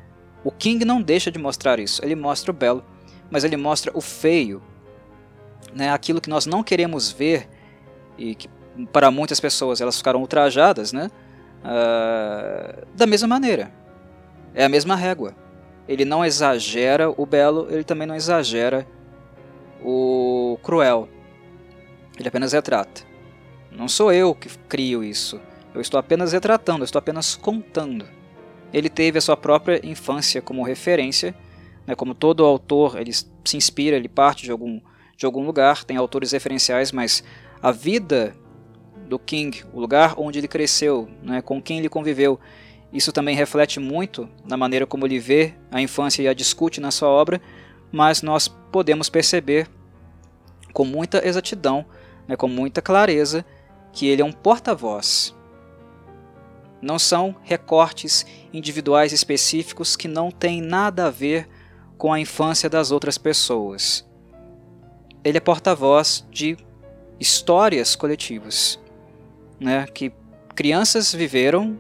O 0.44 0.50
King 0.50 0.84
não 0.84 1.02
deixa 1.02 1.30
de 1.30 1.38
mostrar 1.38 1.78
isso, 1.80 2.02
ele 2.04 2.14
mostra 2.14 2.50
o 2.50 2.54
belo, 2.54 2.84
mas 3.30 3.44
ele 3.44 3.56
mostra 3.56 3.90
o 3.94 4.00
feio, 4.00 4.62
né, 5.74 5.90
aquilo 5.90 6.20
que 6.20 6.30
nós 6.30 6.46
não 6.46 6.62
queremos 6.62 7.10
ver 7.10 7.48
e 8.16 8.34
que 8.34 8.48
para 8.92 9.10
muitas 9.10 9.40
pessoas 9.40 9.80
elas 9.80 9.98
ficaram 9.98 10.20
ultrajadas, 10.20 10.92
né, 10.92 11.10
uh, 11.64 12.86
da 12.94 13.06
mesma 13.06 13.28
maneira. 13.28 13.79
É 14.54 14.64
a 14.64 14.68
mesma 14.68 14.96
régua. 14.96 15.34
Ele 15.88 16.04
não 16.04 16.24
exagera 16.24 17.10
o 17.10 17.26
belo, 17.26 17.66
ele 17.70 17.84
também 17.84 18.06
não 18.06 18.14
exagera 18.14 18.86
o 19.82 20.58
cruel. 20.62 21.08
Ele 22.18 22.28
apenas 22.28 22.52
retrata. 22.52 23.02
Não 23.70 23.88
sou 23.88 24.12
eu 24.12 24.34
que 24.34 24.48
crio 24.68 25.02
isso. 25.02 25.40
Eu 25.74 25.80
estou 25.80 25.98
apenas 25.98 26.32
retratando, 26.32 26.80
eu 26.80 26.84
estou 26.84 26.98
apenas 26.98 27.36
contando. 27.36 28.06
Ele 28.72 28.88
teve 28.88 29.18
a 29.18 29.20
sua 29.20 29.36
própria 29.36 29.80
infância 29.84 30.42
como 30.42 30.62
referência, 30.62 31.34
né, 31.86 31.94
como 31.94 32.14
todo 32.14 32.44
autor, 32.44 33.00
ele 33.00 33.12
se 33.12 33.56
inspira, 33.56 33.96
ele 33.96 34.08
parte 34.08 34.44
de 34.44 34.50
algum, 34.50 34.80
de 35.16 35.26
algum 35.26 35.44
lugar, 35.44 35.84
tem 35.84 35.96
autores 35.96 36.32
referenciais, 36.32 36.92
mas 36.92 37.24
a 37.62 37.72
vida 37.72 38.36
do 39.08 39.18
King, 39.18 39.64
o 39.72 39.80
lugar 39.80 40.14
onde 40.16 40.38
ele 40.38 40.48
cresceu, 40.48 41.08
né, 41.22 41.42
com 41.42 41.60
quem 41.60 41.78
ele 41.78 41.88
conviveu, 41.88 42.38
isso 42.92 43.12
também 43.12 43.36
reflete 43.36 43.78
muito 43.78 44.28
na 44.44 44.56
maneira 44.56 44.86
como 44.86 45.06
ele 45.06 45.18
vê 45.18 45.54
a 45.70 45.80
infância 45.80 46.22
e 46.22 46.28
a 46.28 46.34
discute 46.34 46.80
na 46.80 46.90
sua 46.90 47.08
obra, 47.08 47.40
mas 47.92 48.22
nós 48.22 48.48
podemos 48.48 49.08
perceber 49.08 49.68
com 50.72 50.84
muita 50.84 51.26
exatidão, 51.26 51.84
né, 52.26 52.36
com 52.36 52.48
muita 52.48 52.82
clareza, 52.82 53.44
que 53.92 54.06
ele 54.06 54.22
é 54.22 54.24
um 54.24 54.32
porta-voz. 54.32 55.34
Não 56.82 56.98
são 56.98 57.36
recortes 57.42 58.24
individuais 58.52 59.12
específicos 59.12 59.96
que 59.96 60.08
não 60.08 60.30
têm 60.30 60.60
nada 60.60 61.06
a 61.06 61.10
ver 61.10 61.48
com 61.98 62.12
a 62.12 62.18
infância 62.18 62.70
das 62.70 62.90
outras 62.90 63.18
pessoas. 63.18 64.08
Ele 65.22 65.36
é 65.36 65.40
porta-voz 65.40 66.26
de 66.30 66.56
histórias 67.20 67.94
coletivas, 67.94 68.80
né, 69.60 69.86
que 69.86 70.10
crianças 70.54 71.14
viveram 71.14 71.78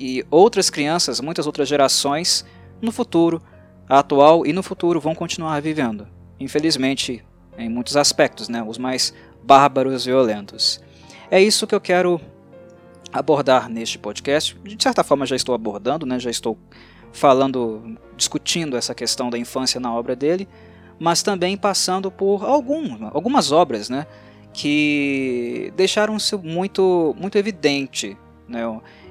e 0.00 0.24
outras 0.30 0.70
crianças, 0.70 1.20
muitas 1.20 1.46
outras 1.46 1.68
gerações, 1.68 2.44
no 2.80 2.90
futuro, 2.90 3.42
atual 3.86 4.46
e 4.46 4.52
no 4.52 4.62
futuro 4.62 4.98
vão 4.98 5.14
continuar 5.14 5.60
vivendo. 5.60 6.08
Infelizmente, 6.40 7.22
em 7.58 7.68
muitos 7.68 7.96
aspectos, 7.98 8.48
né, 8.48 8.64
os 8.66 8.78
mais 8.78 9.12
bárbaros 9.42 10.06
e 10.06 10.10
violentos. 10.10 10.80
É 11.30 11.40
isso 11.40 11.66
que 11.66 11.74
eu 11.74 11.80
quero 11.80 12.18
abordar 13.12 13.68
neste 13.68 13.98
podcast. 13.98 14.56
De 14.64 14.82
certa 14.82 15.04
forma 15.04 15.26
já 15.26 15.36
estou 15.36 15.54
abordando, 15.54 16.06
né? 16.06 16.18
já 16.18 16.30
estou 16.30 16.56
falando, 17.12 17.98
discutindo 18.16 18.76
essa 18.76 18.94
questão 18.94 19.28
da 19.28 19.36
infância 19.36 19.78
na 19.78 19.92
obra 19.92 20.16
dele, 20.16 20.48
mas 20.98 21.22
também 21.22 21.56
passando 21.56 22.10
por 22.10 22.44
algum, 22.44 23.08
algumas 23.12 23.52
obras 23.52 23.90
né? 23.90 24.06
que 24.52 25.72
deixaram-se 25.76 26.36
muito, 26.36 27.14
muito 27.18 27.36
evidente, 27.36 28.16
né? 28.48 28.62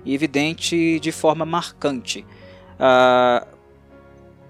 E 0.10 0.16
evidente 0.16 1.00
de 1.00 1.12
forma 1.12 1.46
marcante. 1.46 2.26
Ah, 2.80 3.46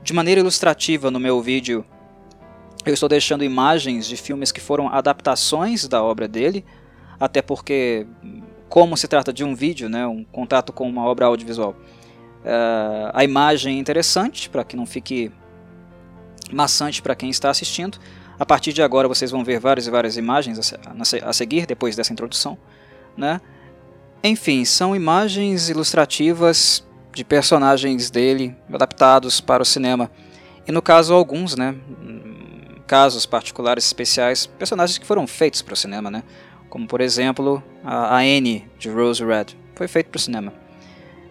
de 0.01 0.13
maneira 0.13 0.39
ilustrativa 0.39 1.11
no 1.11 1.19
meu 1.19 1.41
vídeo, 1.41 1.83
eu 2.85 2.93
estou 2.93 3.09
deixando 3.09 3.43
imagens 3.43 4.07
de 4.07 4.15
filmes 4.15 4.53
que 4.53 4.61
foram 4.61 4.87
adaptações 4.87 5.85
da 5.85 6.01
obra 6.01 6.29
dele, 6.29 6.63
até 7.19 7.41
porque, 7.41 8.07
como 8.69 8.95
se 8.95 9.05
trata 9.05 9.33
de 9.33 9.43
um 9.43 9.53
vídeo, 9.53 9.89
né, 9.89 10.07
um 10.07 10.23
contato 10.23 10.71
com 10.71 10.87
uma 10.87 11.03
obra 11.03 11.25
audiovisual, 11.25 11.71
uh, 11.71 13.11
a 13.13 13.21
imagem 13.25 13.75
é 13.75 13.79
interessante 13.79 14.49
para 14.49 14.63
que 14.63 14.77
não 14.77 14.85
fique 14.85 15.29
maçante 16.53 17.01
para 17.01 17.15
quem 17.15 17.29
está 17.29 17.49
assistindo. 17.49 17.99
A 18.39 18.45
partir 18.45 18.71
de 18.71 18.81
agora 18.81 19.09
vocês 19.09 19.29
vão 19.29 19.43
ver 19.43 19.59
várias 19.59 19.87
e 19.87 19.91
várias 19.91 20.15
imagens 20.15 20.73
a 21.21 21.33
seguir 21.33 21.65
depois 21.65 21.97
dessa 21.97 22.13
introdução, 22.13 22.57
né? 23.17 23.41
Enfim, 24.23 24.65
são 24.65 24.95
imagens 24.95 25.69
ilustrativas 25.69 26.85
de 27.13 27.23
personagens 27.23 28.09
dele 28.09 28.55
adaptados 28.71 29.39
para 29.39 29.63
o 29.63 29.65
cinema. 29.65 30.11
E 30.67 30.71
no 30.71 30.81
caso 30.81 31.13
alguns, 31.13 31.55
né, 31.55 31.75
casos 32.85 33.25
particulares 33.25 33.85
especiais, 33.85 34.45
personagens 34.45 34.97
que 34.97 35.05
foram 35.05 35.25
feitos 35.25 35.61
para 35.61 35.73
o 35.73 35.77
cinema, 35.77 36.11
né? 36.11 36.23
como 36.69 36.87
por 36.87 37.01
exemplo 37.01 37.61
a, 37.83 38.15
a 38.15 38.19
Anne 38.19 38.67
de 38.77 38.89
Rose 38.89 39.23
Red, 39.23 39.57
foi 39.75 39.87
feito 39.87 40.09
para 40.09 40.17
o 40.17 40.21
cinema, 40.21 40.53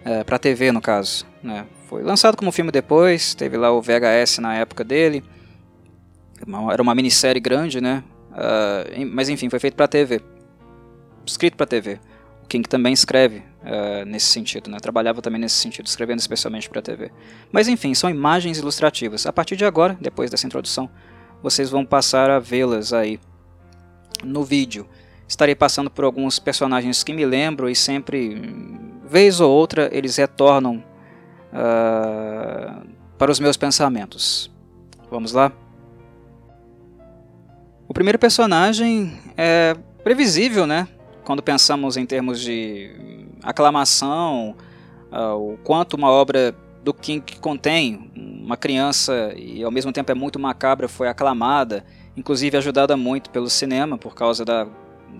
é, 0.04 0.24
para 0.24 0.38
TV 0.38 0.72
no 0.72 0.80
caso. 0.80 1.26
Né? 1.42 1.66
Foi 1.88 2.02
lançado 2.02 2.36
como 2.36 2.52
filme 2.52 2.70
depois, 2.70 3.34
teve 3.34 3.56
lá 3.56 3.70
o 3.70 3.80
VHS 3.80 4.38
na 4.38 4.54
época 4.56 4.84
dele, 4.84 5.22
era 6.72 6.82
uma 6.82 6.94
minissérie 6.94 7.40
grande, 7.40 7.80
né? 7.80 8.04
Uh, 8.30 9.04
mas 9.12 9.28
enfim, 9.28 9.50
foi 9.50 9.58
feito 9.58 9.74
para 9.74 9.88
TV, 9.88 10.20
escrito 11.26 11.56
para 11.56 11.66
TV. 11.66 11.98
King 12.48 12.68
também 12.68 12.92
escreve 12.92 13.38
uh, 13.38 14.04
nesse 14.06 14.26
sentido, 14.26 14.70
né? 14.70 14.78
trabalhava 14.80 15.20
também 15.20 15.40
nesse 15.40 15.56
sentido, 15.56 15.86
escrevendo 15.86 16.18
especialmente 16.18 16.68
para 16.68 16.80
TV. 16.80 17.12
Mas 17.52 17.68
enfim, 17.68 17.94
são 17.94 18.08
imagens 18.08 18.58
ilustrativas. 18.58 19.26
A 19.26 19.32
partir 19.32 19.56
de 19.56 19.64
agora, 19.64 19.96
depois 20.00 20.30
dessa 20.30 20.46
introdução, 20.46 20.88
vocês 21.42 21.70
vão 21.70 21.84
passar 21.84 22.30
a 22.30 22.38
vê-las 22.38 22.92
aí 22.92 23.20
no 24.24 24.42
vídeo 24.42 24.88
estarei 25.28 25.54
passando 25.54 25.90
por 25.90 26.04
alguns 26.04 26.38
personagens 26.38 27.04
que 27.04 27.12
me 27.12 27.26
lembro 27.26 27.68
e 27.68 27.76
sempre, 27.76 28.40
vez 29.04 29.40
ou 29.40 29.52
outra, 29.52 29.90
eles 29.92 30.16
retornam 30.16 30.82
uh, 31.52 32.88
para 33.18 33.30
os 33.30 33.38
meus 33.38 33.56
pensamentos. 33.56 34.50
Vamos 35.10 35.32
lá? 35.32 35.52
O 37.86 37.92
primeiro 37.92 38.18
personagem 38.18 39.18
é 39.36 39.76
previsível, 40.02 40.66
né? 40.66 40.88
Quando 41.28 41.42
pensamos 41.42 41.98
em 41.98 42.06
termos 42.06 42.40
de 42.40 43.26
aclamação, 43.42 44.56
uh, 45.12 45.34
o 45.34 45.58
quanto 45.58 45.92
uma 45.92 46.08
obra 46.08 46.56
do 46.82 46.94
King 46.94 47.36
contém 47.36 48.10
uma 48.16 48.56
criança 48.56 49.34
e 49.36 49.62
ao 49.62 49.70
mesmo 49.70 49.92
tempo 49.92 50.10
é 50.10 50.14
muito 50.14 50.38
macabra 50.38 50.88
foi 50.88 51.06
aclamada, 51.06 51.84
inclusive 52.16 52.56
ajudada 52.56 52.96
muito 52.96 53.28
pelo 53.28 53.50
cinema 53.50 53.98
por 53.98 54.14
causa 54.14 54.42
da 54.42 54.66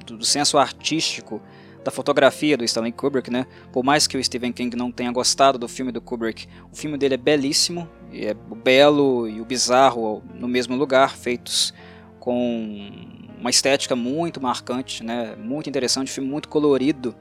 do, 0.07 0.17
do 0.17 0.25
senso 0.25 0.57
artístico 0.57 1.43
da 1.85 1.91
fotografia 1.91 2.57
do 2.57 2.65
Stanley 2.65 2.93
Kubrick, 2.93 3.31
né? 3.31 3.47
Por 3.71 3.85
mais 3.85 4.07
que 4.07 4.17
o 4.17 4.25
Stephen 4.25 4.51
King 4.51 4.75
não 4.79 4.91
tenha 4.91 5.13
gostado 5.13 5.59
do 5.59 5.69
filme 5.69 5.93
do 5.93 6.01
Kubrick, 6.01 6.49
o 6.73 6.75
filme 6.75 6.97
dele 6.97 7.17
é 7.17 7.19
belíssimo, 7.19 7.87
é 8.15 8.35
o 8.49 8.55
belo 8.55 9.29
e 9.29 9.43
o 9.43 9.45
bizarro 9.45 10.23
no 10.33 10.49
mesmo 10.49 10.75
lugar, 10.75 11.15
feitos 11.15 11.75
com 12.19 13.18
uma 13.39 13.51
estética 13.51 13.95
muito 13.95 14.41
marcante, 14.41 15.05
né? 15.05 15.35
Muito 15.37 15.69
interessante, 15.69 16.11
um 16.11 16.15
filme 16.15 16.31
muito 16.31 16.49
colorido. 16.49 17.15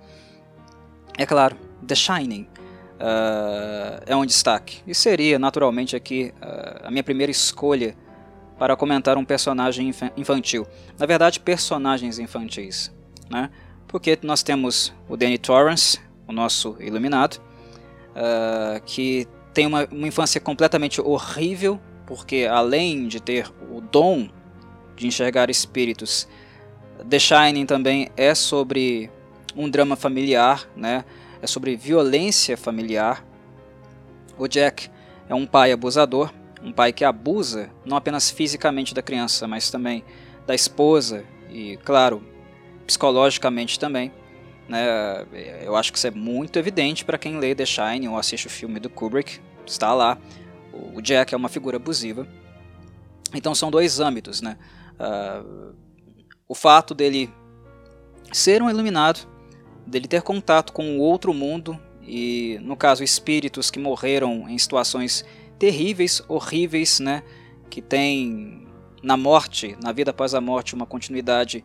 É 1.17 1.25
claro, 1.25 1.55
The 1.85 1.95
Shining 1.95 2.47
uh, 2.97 4.03
é 4.05 4.15
um 4.15 4.25
destaque 4.25 4.81
e 4.85 4.93
seria 4.93 5.39
naturalmente 5.39 5.95
aqui 5.95 6.33
uh, 6.41 6.87
a 6.87 6.91
minha 6.91 7.03
primeira 7.03 7.31
escolha 7.31 7.95
para 8.57 8.75
comentar 8.75 9.17
um 9.17 9.25
personagem 9.25 9.91
infantil. 10.15 10.65
Na 10.97 11.05
verdade, 11.05 11.39
personagens 11.39 12.17
infantis, 12.17 12.91
né? 13.29 13.51
Porque 13.87 14.17
nós 14.23 14.43
temos 14.43 14.93
o 15.07 15.15
Danny 15.15 15.37
Torrance, 15.37 15.99
o 16.27 16.33
nosso 16.33 16.75
iluminado, 16.79 17.39
uh, 18.15 18.81
que 18.85 19.27
tem 19.53 19.65
uma, 19.65 19.85
uma 19.91 20.07
infância 20.07 20.41
completamente 20.41 20.99
horrível, 20.99 21.79
porque 22.05 22.47
além 22.49 23.07
de 23.07 23.21
ter 23.21 23.51
o 23.71 23.79
dom 23.79 24.27
de 24.97 25.07
enxergar 25.07 25.49
espíritos, 25.49 26.27
The 27.09 27.19
Shining 27.19 27.65
também 27.65 28.09
é 28.17 28.35
sobre 28.35 29.09
um 29.55 29.69
drama 29.69 29.95
familiar, 29.95 30.67
né? 30.75 31.05
É 31.41 31.47
sobre 31.47 31.77
violência 31.77 32.57
familiar. 32.57 33.23
O 34.37 34.47
Jack 34.47 34.89
é 35.29 35.35
um 35.35 35.45
pai 35.45 35.71
abusador 35.71 36.31
um 36.61 36.71
pai 36.71 36.91
que 36.91 37.05
abusa 37.05 37.69
não 37.85 37.97
apenas 37.97 38.29
fisicamente 38.29 38.93
da 38.93 39.01
criança, 39.01 39.47
mas 39.47 39.69
também 39.69 40.03
da 40.45 40.55
esposa 40.55 41.23
e, 41.49 41.77
claro, 41.83 42.23
psicologicamente 42.85 43.79
também. 43.79 44.11
Né? 44.67 45.25
Eu 45.63 45.75
acho 45.75 45.91
que 45.91 45.97
isso 45.97 46.07
é 46.07 46.11
muito 46.11 46.57
evidente 46.57 47.05
para 47.05 47.17
quem 47.17 47.37
lê 47.37 47.53
The 47.53 47.65
Shining 47.65 48.07
ou 48.07 48.17
assiste 48.17 48.47
o 48.47 48.49
filme 48.49 48.79
do 48.79 48.89
Kubrick. 48.89 49.39
Está 49.65 49.93
lá. 49.93 50.17
O 50.93 51.01
Jack 51.01 51.33
é 51.33 51.37
uma 51.37 51.49
figura 51.49 51.77
abusiva. 51.77 52.27
Então 53.33 53.53
são 53.53 53.69
dois 53.69 53.99
âmbitos. 53.99 54.41
Né? 54.41 54.57
Uh, 54.99 55.75
o 56.47 56.55
fato 56.55 56.93
dele 56.93 57.29
ser 58.31 58.61
um 58.61 58.69
iluminado, 58.69 59.27
dele 59.85 60.07
ter 60.07 60.21
contato 60.21 60.73
com 60.73 60.97
o 60.97 60.99
outro 60.99 61.33
mundo 61.33 61.79
e, 62.01 62.57
no 62.61 62.75
caso, 62.75 63.03
espíritos 63.03 63.69
que 63.69 63.79
morreram 63.79 64.47
em 64.49 64.57
situações 64.57 65.25
terríveis, 65.59 66.21
horríveis, 66.27 66.99
né? 66.99 67.23
Que 67.69 67.81
tem 67.81 68.67
na 69.03 69.17
morte, 69.17 69.77
na 69.81 69.91
vida 69.91 70.11
após 70.11 70.33
a 70.33 70.41
morte, 70.41 70.73
uma 70.73 70.85
continuidade 70.85 71.63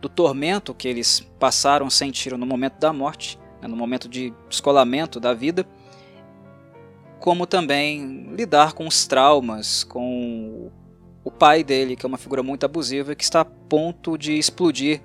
do 0.00 0.08
tormento 0.08 0.74
que 0.74 0.88
eles 0.88 1.20
passaram, 1.38 1.90
sentiram 1.90 2.38
no 2.38 2.46
momento 2.46 2.78
da 2.78 2.92
morte, 2.92 3.38
né, 3.60 3.68
no 3.68 3.76
momento 3.76 4.08
de 4.08 4.32
descolamento 4.48 5.20
da 5.20 5.34
vida, 5.34 5.66
como 7.18 7.46
também 7.46 8.28
lidar 8.34 8.72
com 8.72 8.86
os 8.86 9.06
traumas, 9.06 9.84
com 9.84 10.70
o 11.30 11.38
pai 11.38 11.62
dele, 11.62 11.96
que 11.96 12.04
é 12.04 12.08
uma 12.08 12.18
figura 12.18 12.42
muito 12.42 12.64
abusiva, 12.64 13.14
que 13.14 13.24
está 13.24 13.40
a 13.40 13.44
ponto 13.44 14.18
de 14.18 14.38
explodir 14.38 15.00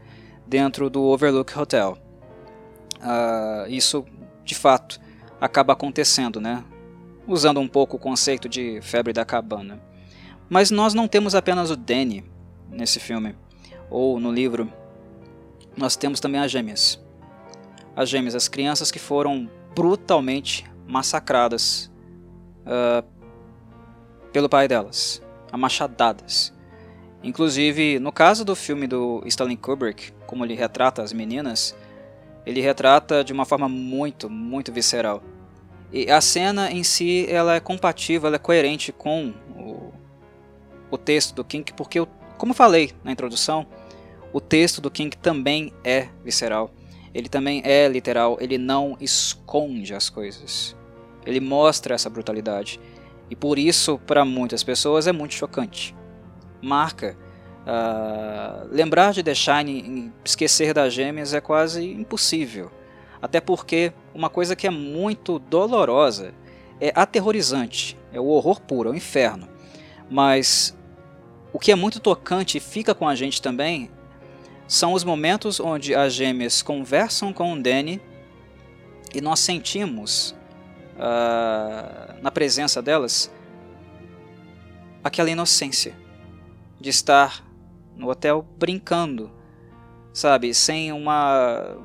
dentro 0.46 0.90
do 0.90 1.04
Overlook 1.04 1.58
Hotel. 1.58 1.98
Uh, 2.96 3.70
isso, 3.70 4.06
de 4.44 4.56
fato, 4.56 5.00
acaba 5.40 5.74
acontecendo, 5.74 6.42
né? 6.42 6.64
usando 7.28 7.60
um 7.60 7.68
pouco 7.68 7.98
o 7.98 8.00
conceito 8.00 8.48
de 8.48 8.80
febre 8.82 9.14
da 9.14 9.26
cabana. 9.26 9.82
Mas 10.50 10.70
nós 10.70 10.94
não 10.94 11.08
temos 11.08 11.34
apenas 11.34 11.72
o 11.72 11.76
Danny 11.76 12.24
nesse 12.70 13.00
filme, 13.00 13.36
ou 13.90 14.20
no 14.20 14.32
livro, 14.32 14.72
nós 15.76 15.96
temos 15.96 16.20
também 16.20 16.40
as 16.40 16.52
gêmeas. 16.52 17.02
As 17.96 18.10
gêmeas, 18.10 18.36
as 18.36 18.48
crianças 18.48 18.92
que 18.92 19.00
foram 19.00 19.50
brutalmente 19.74 20.66
massacradas 20.88 21.92
uh, 22.62 23.06
pelo 24.32 24.50
pai 24.50 24.68
delas, 24.68 25.22
amachadadas. 25.56 26.54
Inclusive, 27.24 27.98
no 27.98 28.12
caso 28.12 28.46
do 28.46 28.56
filme 28.56 28.86
do 28.86 29.24
Stanley 29.26 29.58
Kubrick, 29.58 30.12
como 30.28 30.46
ele 30.46 30.54
retrata 30.54 31.02
as 31.02 31.12
meninas, 31.12 31.76
ele 32.46 32.62
retrata 32.62 33.24
de 33.24 33.34
uma 33.34 33.46
forma 33.46 33.68
muito, 33.68 34.30
muito 34.30 34.72
visceral. 34.72 35.24
E 35.92 36.12
a 36.12 36.22
cena 36.22 36.72
em 36.72 36.84
si 36.84 37.26
ela 37.30 37.56
é 37.56 37.60
compatível, 37.60 38.28
ela 38.28 38.36
é 38.36 38.40
coerente 38.40 38.92
com 38.92 39.34
o, 39.56 39.94
o 40.92 40.98
texto 40.98 41.34
do 41.34 41.44
King, 41.44 41.74
porque, 41.74 42.00
eu, 42.00 42.08
como 42.38 42.54
falei 42.54 42.92
na 43.04 43.12
introdução, 43.12 43.66
o 44.32 44.40
texto 44.40 44.80
do 44.80 44.92
King 44.92 45.16
também 45.18 45.74
é 45.84 46.10
visceral. 46.24 46.70
Ele 47.14 47.30
também 47.30 47.62
é 47.64 47.88
literal, 47.88 48.38
ele 48.42 48.58
não 48.58 48.98
esconde 49.00 49.96
as 49.96 50.10
coisas. 50.10 50.76
Ele 51.26 51.40
mostra 51.40 51.96
essa 51.96 52.10
brutalidade. 52.10 52.80
E 53.30 53.36
por 53.36 53.58
isso, 53.58 54.00
para 54.06 54.24
muitas 54.24 54.64
pessoas, 54.64 55.08
é 55.08 55.12
muito 55.12 55.34
chocante. 55.34 55.96
Marca. 56.62 57.18
Uh, 57.66 58.68
lembrar 58.72 59.12
de 59.12 59.24
The 59.24 59.34
Shining 59.34 59.80
e 59.80 60.12
esquecer 60.24 60.72
das 60.72 60.94
gêmeas 60.94 61.34
é 61.34 61.42
quase 61.42 61.84
impossível. 61.84 62.72
Até 63.20 63.42
porque 63.42 63.92
uma 64.14 64.30
coisa 64.30 64.56
que 64.56 64.68
é 64.68 64.70
muito 64.70 65.40
dolorosa, 65.40 66.32
é 66.80 66.92
aterrorizante, 66.96 67.98
é 68.14 68.20
o 68.20 68.28
horror 68.28 68.62
puro, 68.62 68.90
é 68.90 68.92
o 68.92 68.96
inferno. 68.96 69.48
Mas 70.10 70.78
o 71.52 71.58
que 71.58 71.72
é 71.72 71.76
muito 71.76 72.00
tocante 72.00 72.58
e 72.58 72.62
fica 72.62 72.94
com 72.94 73.08
a 73.08 73.16
gente 73.16 73.42
também 73.42 73.90
são 74.68 74.94
os 74.94 75.04
momentos 75.04 75.60
onde 75.60 75.96
as 75.96 76.14
gêmeas 76.14 76.62
conversam 76.62 77.32
com 77.32 77.54
o 77.54 77.62
Danny 77.62 78.02
e 79.14 79.22
nós 79.22 79.40
sentimos 79.40 80.36
uh, 80.96 82.22
na 82.22 82.32
presença 82.32 82.82
delas 82.82 83.32
aquela 85.04 85.30
inocência 85.30 85.96
de 86.80 86.90
estar 86.90 87.46
no 87.96 88.10
hotel 88.10 88.46
brincando, 88.58 89.32
sabe, 90.12 90.54
sem 90.54 90.92
uma 90.92 91.78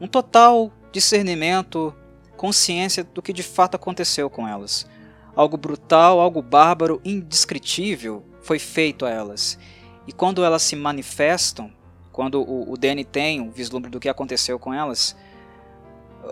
um 0.00 0.06
total 0.06 0.72
discernimento, 0.92 1.94
consciência 2.36 3.04
do 3.04 3.22
que 3.22 3.32
de 3.32 3.42
fato 3.42 3.76
aconteceu 3.76 4.28
com 4.28 4.46
elas. 4.46 4.86
Algo 5.34 5.56
brutal, 5.56 6.20
algo 6.20 6.42
bárbaro, 6.42 7.00
indescritível 7.04 8.24
foi 8.42 8.58
feito 8.58 9.06
a 9.06 9.10
elas. 9.10 9.58
E 10.06 10.12
quando 10.12 10.44
elas 10.44 10.62
se 10.62 10.76
manifestam, 10.76 11.72
quando 12.12 12.40
o, 12.40 12.72
o 12.72 12.76
Danny 12.76 13.04
tem 13.04 13.40
um 13.40 13.50
vislumbre 13.50 13.90
do 13.90 14.00
que 14.00 14.08
aconteceu 14.08 14.58
com 14.58 14.72
elas, 14.72 15.16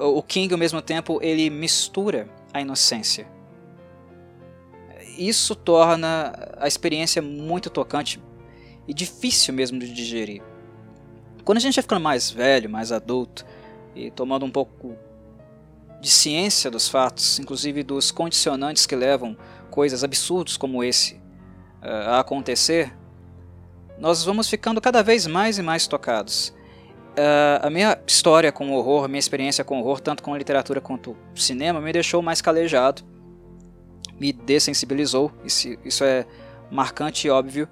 o 0.01 0.23
King 0.23 0.53
ao 0.53 0.59
mesmo 0.59 0.81
tempo 0.83 1.19
ele 1.23 1.49
mistura 1.51 2.29
a 2.53 2.61
inocência. 2.61 3.27
Isso 5.17 5.55
torna 5.55 6.33
a 6.59 6.67
experiência 6.67 7.23
muito 7.23 7.71
tocante 7.71 8.21
e 8.87 8.95
difícil 8.95 9.55
mesmo 9.55 9.79
de 9.79 9.93
digerir. 9.93 10.43
Quando 11.45 11.59
a 11.59 11.61
gente 11.61 11.75
vai 11.75 11.83
ficando 11.83 12.01
mais 12.01 12.31
velho, 12.31 12.71
mais 12.71 12.91
adulto, 12.91 13.45
e 13.95 14.11
tomando 14.11 14.45
um 14.45 14.51
pouco 14.51 14.97
de 16.01 16.11
ciência 16.11 16.71
dos 16.71 16.89
fatos, 16.89 17.39
inclusive 17.39 17.83
dos 17.83 18.11
condicionantes 18.11 18.87
que 18.87 18.97
levam 18.97 19.37
coisas 19.71 20.03
absurdas 20.03 20.57
como 20.57 20.83
esse 20.83 21.15
uh, 21.83 22.11
a 22.11 22.21
acontecer, 22.21 22.95
nós 23.99 24.25
vamos 24.25 24.49
ficando 24.49 24.81
cada 24.81 25.03
vez 25.03 25.27
mais 25.27 25.59
e 25.59 25.63
mais 25.63 25.87
tocados. 25.87 26.53
Uh, 27.15 27.63
a 27.63 27.71
minha 27.71 27.97
história 28.07 28.51
com 28.51 28.73
horror, 28.73 29.05
a 29.05 29.09
minha 29.09 29.21
experiência 29.21 29.63
com 29.63 29.79
horror, 29.79 30.01
tanto 30.01 30.21
com 30.21 30.37
literatura 30.37 30.81
quanto 30.81 31.17
cinema, 31.33 31.81
me 31.81 31.93
deixou 31.93 32.21
mais 32.21 32.41
calejado, 32.41 33.03
me 34.19 34.33
dessensibilizou, 34.33 35.31
isso, 35.45 35.77
isso 35.85 36.03
é 36.03 36.27
marcante 36.73 37.29
e 37.29 37.31
óbvio, 37.31 37.69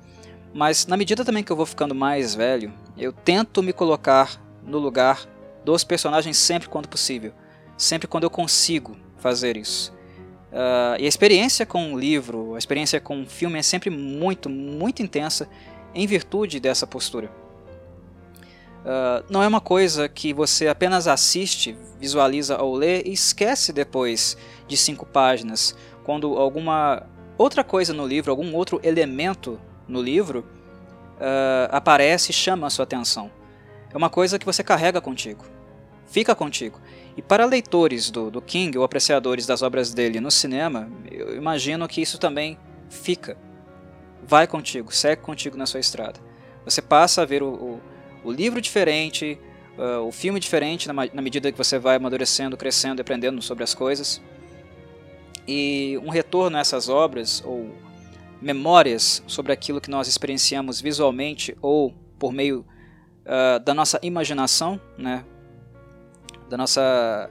mas 0.54 0.86
na 0.86 0.96
medida 0.96 1.24
também 1.24 1.42
que 1.42 1.50
eu 1.50 1.56
vou 1.56 1.66
ficando 1.66 1.92
mais 1.92 2.36
velho, 2.36 2.72
eu 2.96 3.12
tento 3.12 3.64
me 3.64 3.72
colocar 3.72 4.40
no 4.64 4.78
lugar 4.78 5.26
dos 5.64 5.82
personagens 5.82 6.36
sempre 6.36 6.68
quando 6.68 6.88
possível, 6.88 7.32
sempre 7.76 8.06
quando 8.06 8.24
eu 8.24 8.30
consigo 8.30 8.96
fazer 9.16 9.56
isso. 9.56 9.92
Uh, 10.52 11.00
e 11.00 11.04
a 11.04 11.08
experiência 11.08 11.66
com 11.66 11.92
o 11.94 11.98
livro, 11.98 12.54
a 12.54 12.58
experiência 12.58 13.00
com 13.00 13.22
o 13.22 13.26
filme 13.26 13.58
é 13.58 13.62
sempre 13.62 13.90
muito, 13.90 14.48
muito 14.48 15.02
intensa 15.02 15.48
em 15.92 16.06
virtude 16.06 16.60
dessa 16.60 16.86
postura. 16.86 17.41
Uh, 18.82 19.24
não 19.30 19.42
é 19.42 19.46
uma 19.46 19.60
coisa 19.60 20.08
que 20.08 20.32
você 20.32 20.66
apenas 20.66 21.06
assiste, 21.06 21.76
visualiza 22.00 22.60
ou 22.60 22.74
lê 22.74 23.02
e 23.02 23.12
esquece 23.12 23.72
depois 23.72 24.36
de 24.66 24.76
cinco 24.76 25.06
páginas, 25.06 25.74
quando 26.04 26.36
alguma 26.36 27.06
outra 27.38 27.62
coisa 27.62 27.92
no 27.92 28.06
livro, 28.06 28.30
algum 28.30 28.54
outro 28.54 28.80
elemento 28.82 29.60
no 29.86 30.02
livro 30.02 30.40
uh, 31.16 31.68
aparece 31.70 32.32
e 32.32 32.34
chama 32.34 32.66
a 32.66 32.70
sua 32.70 32.82
atenção. 32.82 33.30
É 33.92 33.96
uma 33.96 34.10
coisa 34.10 34.38
que 34.38 34.46
você 34.46 34.64
carrega 34.64 35.00
contigo 35.00 35.44
fica 36.12 36.34
contigo. 36.34 36.78
E 37.16 37.22
para 37.22 37.46
leitores 37.46 38.10
do, 38.10 38.30
do 38.30 38.42
King 38.42 38.76
ou 38.76 38.84
apreciadores 38.84 39.46
das 39.46 39.62
obras 39.62 39.94
dele 39.94 40.20
no 40.20 40.30
cinema, 40.30 40.90
eu 41.10 41.34
imagino 41.34 41.88
que 41.88 42.02
isso 42.02 42.18
também 42.18 42.58
fica. 42.90 43.36
Vai 44.22 44.46
contigo, 44.46 44.94
segue 44.94 45.22
contigo 45.22 45.56
na 45.56 45.64
sua 45.64 45.80
estrada. 45.80 46.20
Você 46.66 46.82
passa 46.82 47.22
a 47.22 47.24
ver 47.24 47.42
o, 47.42 47.48
o, 47.48 47.80
o 48.24 48.30
livro 48.30 48.60
diferente, 48.60 49.38
uh, 49.76 50.06
o 50.06 50.12
filme 50.12 50.38
diferente 50.38 50.86
na, 50.88 50.94
na, 51.12 51.22
medida 51.22 51.50
que 51.50 51.58
você 51.58 51.78
vai 51.78 51.96
amadurecendo, 51.96 52.56
crescendo, 52.56 53.00
aprendendo 53.00 53.40
sobre 53.42 53.64
as 53.64 53.74
coisas. 53.74 54.20
E 55.46 55.98
um 56.04 56.08
retorno 56.08 56.56
a 56.56 56.60
essas 56.60 56.88
obras 56.88 57.42
ou 57.44 57.74
memórias 58.40 59.22
sobre 59.26 59.52
aquilo 59.52 59.80
que 59.80 59.90
nós 59.90 60.08
experienciamos 60.08 60.80
visualmente 60.80 61.56
ou 61.60 61.92
por 62.18 62.32
meio 62.32 62.64
uh, 63.26 63.58
da 63.60 63.74
nossa 63.74 63.98
imaginação, 64.02 64.80
né? 64.96 65.24
da 66.48 66.56
nossa 66.56 67.30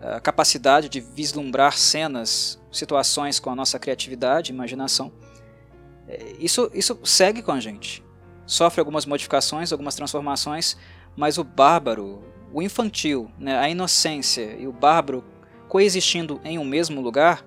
uh, 0.00 0.20
capacidade 0.22 0.88
de 0.88 1.00
vislumbrar 1.00 1.76
cenas, 1.76 2.60
situações 2.72 3.38
com 3.38 3.50
a 3.50 3.54
nossa 3.54 3.78
criatividade, 3.78 4.52
imaginação. 4.52 5.12
É, 6.08 6.34
isso, 6.38 6.70
isso 6.74 6.98
segue 7.04 7.42
com 7.42 7.52
a 7.52 7.60
gente. 7.60 8.02
Sofre 8.50 8.80
algumas 8.80 9.06
modificações, 9.06 9.70
algumas 9.70 9.94
transformações, 9.94 10.76
mas 11.16 11.38
o 11.38 11.44
bárbaro, 11.44 12.20
o 12.52 12.60
infantil, 12.60 13.30
né, 13.38 13.56
a 13.56 13.70
inocência 13.70 14.56
e 14.58 14.66
o 14.66 14.72
bárbaro 14.72 15.24
coexistindo 15.68 16.40
em 16.42 16.58
um 16.58 16.64
mesmo 16.64 17.00
lugar, 17.00 17.46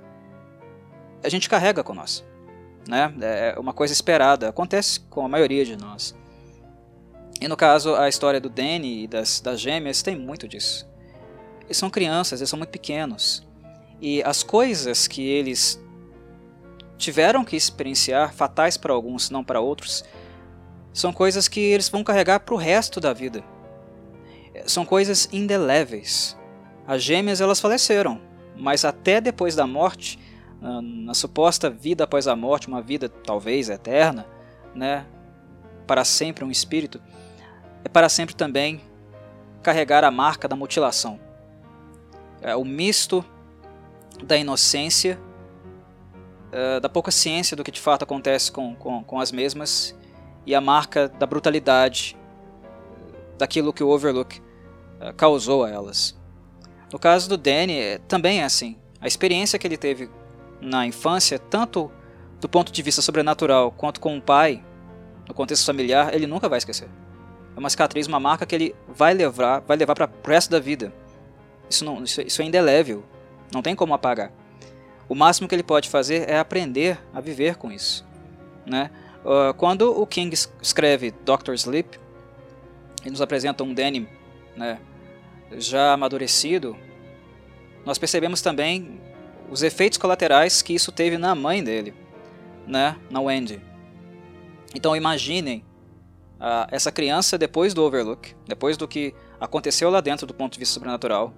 a 1.21 1.27
gente 1.27 1.49
carrega 1.49 1.83
com 1.83 1.93
nós. 1.93 2.23
Né? 2.87 3.13
É 3.19 3.59
uma 3.59 3.73
coisa 3.73 3.91
esperada, 3.91 4.47
acontece 4.47 5.01
com 5.01 5.25
a 5.25 5.27
maioria 5.27 5.65
de 5.65 5.75
nós. 5.75 6.15
E 7.41 7.49
no 7.49 7.57
caso, 7.57 7.95
a 7.95 8.07
história 8.07 8.39
do 8.39 8.49
Danny 8.49 9.03
e 9.03 9.07
das, 9.07 9.41
das 9.41 9.59
gêmeas 9.59 10.01
tem 10.01 10.15
muito 10.15 10.47
disso. 10.47 10.89
Eles 11.65 11.75
são 11.75 11.89
crianças, 11.89 12.39
eles 12.39 12.49
são 12.49 12.57
muito 12.57 12.69
pequenos. 12.69 13.45
E 13.99 14.23
as 14.23 14.41
coisas 14.41 15.05
que 15.05 15.21
eles 15.21 15.83
tiveram 16.97 17.43
que 17.43 17.57
experienciar, 17.57 18.33
fatais 18.33 18.77
para 18.77 18.93
alguns, 18.93 19.29
não 19.29 19.43
para 19.43 19.59
outros, 19.59 20.05
são 20.93 21.11
coisas 21.11 21.47
que 21.47 21.59
eles 21.59 21.89
vão 21.89 22.03
carregar 22.03 22.39
para 22.41 22.53
o 22.53 22.57
resto 22.57 23.01
da 23.01 23.11
vida. 23.11 23.43
São 24.67 24.85
coisas 24.85 25.27
indeléveis. 25.33 26.37
As 26.87 27.01
gêmeas 27.01 27.41
elas 27.41 27.59
faleceram, 27.59 28.21
mas 28.55 28.85
até 28.85 29.19
depois 29.19 29.55
da 29.55 29.65
morte, 29.65 30.19
na 30.61 31.13
suposta 31.13 31.69
vida 31.69 32.03
após 32.03 32.27
a 32.27 32.35
morte, 32.35 32.67
uma 32.67 32.81
vida 32.81 33.09
talvez 33.09 33.69
eterna, 33.69 34.25
né, 34.73 35.05
para 35.87 36.05
sempre 36.05 36.45
um 36.45 36.51
espírito, 36.51 37.01
é 37.83 37.89
para 37.89 38.07
sempre 38.07 38.35
também 38.35 38.81
carregar 39.61 40.03
a 40.03 40.11
marca 40.11 40.47
da 40.47 40.55
mutilação. 40.55 41.19
É 42.41 42.55
o 42.55 42.63
misto 42.63 43.25
da 44.23 44.37
inocência, 44.37 45.19
é, 46.51 46.79
da 46.79 46.87
pouca 46.87 47.11
ciência 47.11 47.57
do 47.57 47.63
que 47.63 47.71
de 47.71 47.79
fato 47.79 48.03
acontece 48.03 48.51
com, 48.51 48.75
com, 48.75 49.03
com 49.03 49.19
as 49.19 49.31
mesmas 49.31 49.95
e 50.45 50.53
a 50.53 50.61
marca 50.61 51.07
da 51.07 51.25
brutalidade 51.25 52.17
daquilo 53.37 53.73
que 53.73 53.83
o 53.83 53.89
Overlook 53.89 54.39
uh, 54.39 55.13
causou 55.15 55.63
a 55.63 55.69
elas. 55.69 56.15
No 56.91 56.99
caso 56.99 57.27
do 57.27 57.37
Danny, 57.37 57.77
é, 57.77 57.97
também 57.97 58.41
é 58.41 58.43
assim. 58.43 58.77
A 59.01 59.07
experiência 59.07 59.57
que 59.57 59.65
ele 59.65 59.77
teve 59.77 60.09
na 60.61 60.85
infância, 60.85 61.39
tanto 61.39 61.91
do 62.39 62.47
ponto 62.47 62.71
de 62.71 62.81
vista 62.81 63.01
sobrenatural 63.01 63.71
quanto 63.71 63.99
com 63.99 64.17
o 64.17 64.21
pai, 64.21 64.63
no 65.27 65.33
contexto 65.33 65.65
familiar, 65.65 66.13
ele 66.13 66.27
nunca 66.27 66.47
vai 66.47 66.57
esquecer. 66.57 66.89
É 67.55 67.59
uma 67.59 67.69
cicatriz, 67.69 68.07
uma 68.07 68.19
marca 68.19 68.45
que 68.45 68.55
ele 68.55 68.75
vai 68.87 69.13
levar, 69.13 69.61
vai 69.61 69.77
levar 69.77 69.95
para 69.95 70.05
o 70.05 70.27
resto 70.27 70.49
da 70.49 70.59
vida. 70.59 70.93
Isso, 71.69 71.85
não, 71.85 72.03
isso, 72.03 72.21
isso 72.21 72.41
é 72.41 72.45
indelével, 72.45 73.03
não 73.51 73.61
tem 73.61 73.75
como 73.75 73.93
apagar. 73.93 74.31
O 75.07 75.15
máximo 75.15 75.47
que 75.47 75.55
ele 75.55 75.63
pode 75.63 75.89
fazer 75.89 76.29
é 76.29 76.37
aprender 76.37 76.99
a 77.13 77.21
viver 77.21 77.55
com 77.55 77.71
isso. 77.71 78.05
Né? 78.65 78.89
Uh, 79.23 79.53
quando 79.55 79.89
o 79.89 80.05
King 80.05 80.35
escreve 80.61 81.11
Doctor 81.23 81.55
Sleep, 81.55 81.99
ele 83.01 83.11
nos 83.11 83.21
apresenta 83.21 83.63
um 83.63 83.73
Danny 83.73 84.07
né, 84.55 84.79
já 85.51 85.93
amadurecido, 85.93 86.75
nós 87.85 87.97
percebemos 87.97 88.41
também 88.41 88.99
os 89.49 89.61
efeitos 89.61 89.97
colaterais 89.97 90.61
que 90.61 90.73
isso 90.73 90.91
teve 90.91 91.17
na 91.17 91.35
mãe 91.35 91.63
dele, 91.63 91.93
né, 92.67 92.97
na 93.09 93.21
Wendy. 93.21 93.61
Então 94.75 94.95
imaginem 94.95 95.63
uh, 96.39 96.67
essa 96.71 96.91
criança 96.91 97.37
depois 97.37 97.73
do 97.73 97.83
Overlook, 97.83 98.35
depois 98.47 98.77
do 98.77 98.87
que 98.87 99.13
aconteceu 99.39 99.89
lá 99.89 100.01
dentro 100.01 100.25
do 100.25 100.33
ponto 100.33 100.53
de 100.53 100.59
vista 100.59 100.73
sobrenatural, 100.73 101.33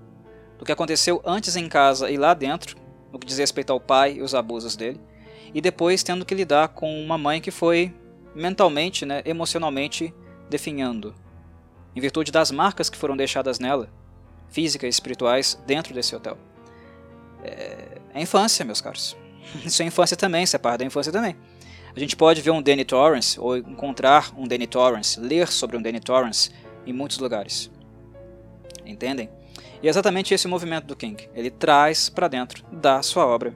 do 0.57 0.65
que 0.65 0.71
aconteceu 0.71 1.21
antes 1.25 1.55
em 1.55 1.67
casa 1.67 2.09
e 2.09 2.17
lá 2.17 2.33
dentro, 2.33 2.77
no 3.11 3.19
que 3.19 3.27
diz 3.27 3.37
respeito 3.37 3.71
ao 3.71 3.79
pai 3.79 4.13
e 4.13 4.21
os 4.21 4.33
abusos 4.33 4.75
dele, 4.75 4.99
e 5.55 5.61
depois 5.61 6.03
tendo 6.03 6.25
que 6.25 6.35
lidar 6.35 6.67
com 6.67 7.01
uma 7.01 7.17
mãe 7.17 7.39
que 7.39 7.49
foi 7.49 7.95
mentalmente, 8.35 9.05
né, 9.05 9.21
emocionalmente 9.23 10.13
definhando, 10.49 11.15
em 11.95 12.01
virtude 12.01 12.29
das 12.29 12.51
marcas 12.51 12.89
que 12.89 12.97
foram 12.97 13.15
deixadas 13.15 13.57
nela, 13.57 13.89
físicas 14.49 14.87
e 14.87 14.89
espirituais, 14.89 15.57
dentro 15.65 15.93
desse 15.93 16.13
hotel. 16.13 16.37
É, 17.41 18.01
é 18.13 18.21
infância, 18.21 18.65
meus 18.65 18.81
caros. 18.81 19.15
Isso 19.63 19.81
é 19.81 19.85
infância 19.85 20.17
também, 20.17 20.43
isso 20.43 20.57
é 20.57 20.59
parte 20.59 20.79
da 20.79 20.85
infância 20.85 21.11
também. 21.11 21.37
A 21.95 21.99
gente 21.99 22.17
pode 22.17 22.41
ver 22.41 22.51
um 22.51 22.61
Danny 22.61 22.83
Torrance, 22.83 23.39
ou 23.39 23.55
encontrar 23.55 24.33
um 24.35 24.45
Danny 24.45 24.67
Torrance, 24.67 25.17
ler 25.17 25.47
sobre 25.47 25.77
um 25.77 25.81
Danny 25.81 26.01
Torrance 26.01 26.51
em 26.85 26.91
muitos 26.91 27.19
lugares. 27.19 27.71
Entendem? 28.85 29.29
E 29.81 29.87
é 29.87 29.89
exatamente 29.89 30.33
esse 30.33 30.47
o 30.47 30.49
movimento 30.49 30.85
do 30.85 30.95
King. 30.95 31.29
Ele 31.33 31.49
traz 31.49 32.09
para 32.09 32.27
dentro 32.27 32.65
da 32.69 33.01
sua 33.01 33.25
obra 33.25 33.55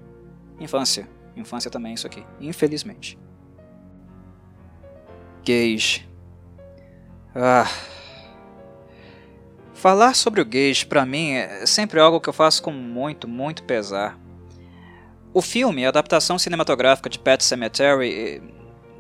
infância 0.60 1.19
Infância 1.40 1.72
também 1.72 1.94
isso 1.94 2.08
aqui, 2.08 2.24
infelizmente. 2.40 3.18
Gage. 5.46 6.08
Ah. 7.36 7.68
Falar 9.74 10.14
sobre 10.14 10.42
o 10.42 10.46
Gage 10.46 10.86
para 10.86 11.06
mim 11.06 11.32
é 11.32 11.66
sempre 11.66 12.00
algo 12.00 12.20
que 12.20 12.28
eu 12.28 12.34
faço 12.34 12.62
com 12.62 12.72
muito, 12.72 13.28
muito 13.28 13.64
pesar. 13.64 14.20
O 15.34 15.42
filme, 15.42 15.86
a 15.86 15.90
adaptação 15.90 16.38
cinematográfica 16.38 17.10
de 17.10 17.18
Pet 17.18 17.44
Cemetery, 17.44 18.14
eh, 18.14 18.42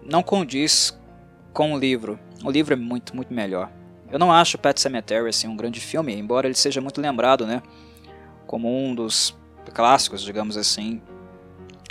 não 0.06 0.24
condiz 0.24 0.98
com 1.54 1.74
o 1.74 1.78
livro. 1.78 2.20
O 2.44 2.52
livro 2.52 2.74
é 2.74 2.78
muito, 2.78 3.16
muito 3.16 3.34
melhor. 3.34 3.72
Eu 4.12 4.18
não 4.18 4.32
acho 4.32 4.58
Pet 4.58 4.80
Cemetery 4.80 5.28
assim, 5.28 5.48
um 5.48 5.56
grande 5.56 5.80
filme, 5.80 6.16
embora 6.16 6.48
ele 6.48 6.56
seja 6.56 6.80
muito 6.80 7.02
lembrado, 7.02 7.46
né? 7.46 7.62
Como 8.48 8.70
um 8.74 8.96
dos 8.96 9.38
clássicos, 9.74 10.24
digamos 10.24 10.56
assim, 10.56 11.02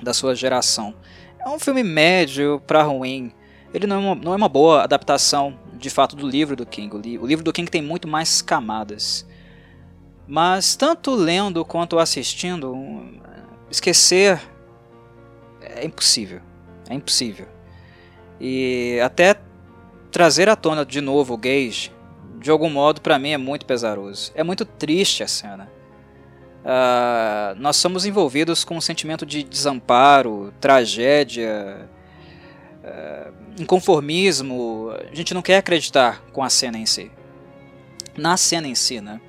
da 0.03 0.13
sua 0.13 0.35
geração. 0.35 0.95
É 1.39 1.49
um 1.49 1.59
filme 1.59 1.83
médio 1.83 2.61
para 2.67 2.83
ruim. 2.83 3.33
Ele 3.73 3.87
não 3.87 3.97
é, 3.97 3.99
uma, 3.99 4.15
não 4.15 4.33
é 4.33 4.37
uma 4.37 4.49
boa 4.49 4.83
adaptação, 4.83 5.59
de 5.75 5.91
fato, 5.91 6.17
do 6.17 6.27
livro 6.27 6.57
do 6.57 6.67
King. 6.67 7.19
O, 7.19 7.27
livro 7.27 7.45
do 7.45 7.53
King 7.53 7.71
tem 7.71 7.83
muito 7.83 8.09
mais 8.09 8.41
camadas. 8.43 9.27
Mas, 10.27 10.77
tanto 10.77 11.15
lendo 11.15 11.65
quanto 11.65 11.99
assistindo, 11.99 12.75
esquecer 13.71 14.41
é 15.61 15.85
impossível. 15.85 16.41
É 16.89 16.95
impossível. 16.95 17.47
E 18.41 18.99
até 19.03 19.37
trazer 20.11 20.49
à 20.49 20.57
tona 20.57 20.85
de 20.85 21.01
novo 21.01 21.35
o 21.35 21.37
Gage, 21.37 21.93
de 22.41 22.51
algum 22.51 22.71
modo, 22.71 23.01
para 23.01 23.19
mim 23.19 23.31
é 23.31 23.39
muito 23.39 23.67
pesaroso. 23.67 24.33
É 24.35 24.43
muito 24.43 24.65
triste 24.65 25.23
a 25.23 25.29
cena. 25.29 25.71
Uh, 26.65 27.55
nós 27.59 27.77
somos 27.77 28.05
envolvidos 28.05 28.65
com 28.65 28.77
um 28.77 28.81
sentimento 28.81 29.25
de 29.25 29.43
desamparo, 29.43 30.53
tragédia, 30.61 31.89
uh, 32.85 33.33
inconformismo. 33.63 34.91
A 35.11 35.15
gente 35.15 35.33
não 35.33 35.43
quer 35.43 35.59
acreditar 35.59 36.23
com 36.33 36.43
a 36.43 36.51
cena 36.51 36.79
em 36.79 36.87
si. 36.87 37.11
Na 38.17 38.37
cena 38.37 38.67
em 38.67 38.75
si, 38.75 39.01
né? 39.01 39.21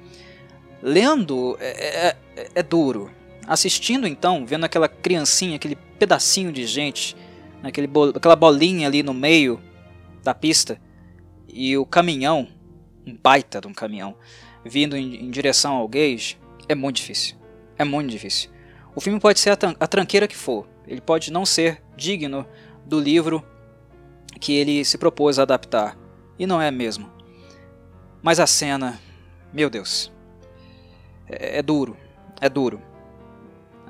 Lendo 0.81 1.57
é, 1.59 2.15
é, 2.35 2.47
é 2.55 2.63
duro. 2.63 3.11
Assistindo, 3.47 4.07
então, 4.07 4.45
vendo 4.45 4.65
aquela 4.65 4.87
criancinha, 4.87 5.55
aquele 5.55 5.75
pedacinho 5.97 6.51
de 6.51 6.65
gente, 6.65 7.15
aquele 7.63 7.87
bol 7.87 8.09
aquela 8.09 8.35
bolinha 8.35 8.87
ali 8.87 9.01
no 9.01 9.13
meio 9.13 9.59
da 10.23 10.33
pista, 10.33 10.79
e 11.47 11.75
o 11.77 11.85
caminhão, 11.85 12.47
um 13.05 13.17
baita 13.21 13.59
de 13.59 13.67
um 13.67 13.73
caminhão, 13.73 14.15
vindo 14.63 14.95
em, 14.95 15.25
em 15.25 15.31
direção 15.31 15.73
ao 15.75 15.87
Gage, 15.87 16.37
é 16.69 16.75
muito 16.75 16.97
difícil. 16.97 17.35
É 17.77 17.83
muito 17.83 18.11
difícil. 18.11 18.49
O 18.95 19.01
filme 19.01 19.19
pode 19.19 19.39
ser 19.39 19.51
a, 19.51 19.87
tranqueira 19.87 20.27
que 20.27 20.35
for, 20.35 20.67
ele 20.87 21.01
pode 21.01 21.31
não 21.31 21.45
ser 21.45 21.81
digno 21.95 22.45
do 22.85 22.99
livro 22.99 23.45
que 24.39 24.53
ele 24.53 24.85
se 24.85 24.97
propôs 24.97 25.39
a 25.39 25.43
adaptar, 25.43 25.97
e 26.37 26.45
não 26.45 26.61
é 26.61 26.71
mesmo. 26.71 27.11
Mas 28.21 28.39
a 28.39 28.47
cena, 28.47 28.99
meu 29.53 29.69
Deus, 29.69 30.11
é, 31.27 31.59
é 31.59 31.61
duro, 31.61 31.97
é 32.41 32.49
duro, 32.49 32.81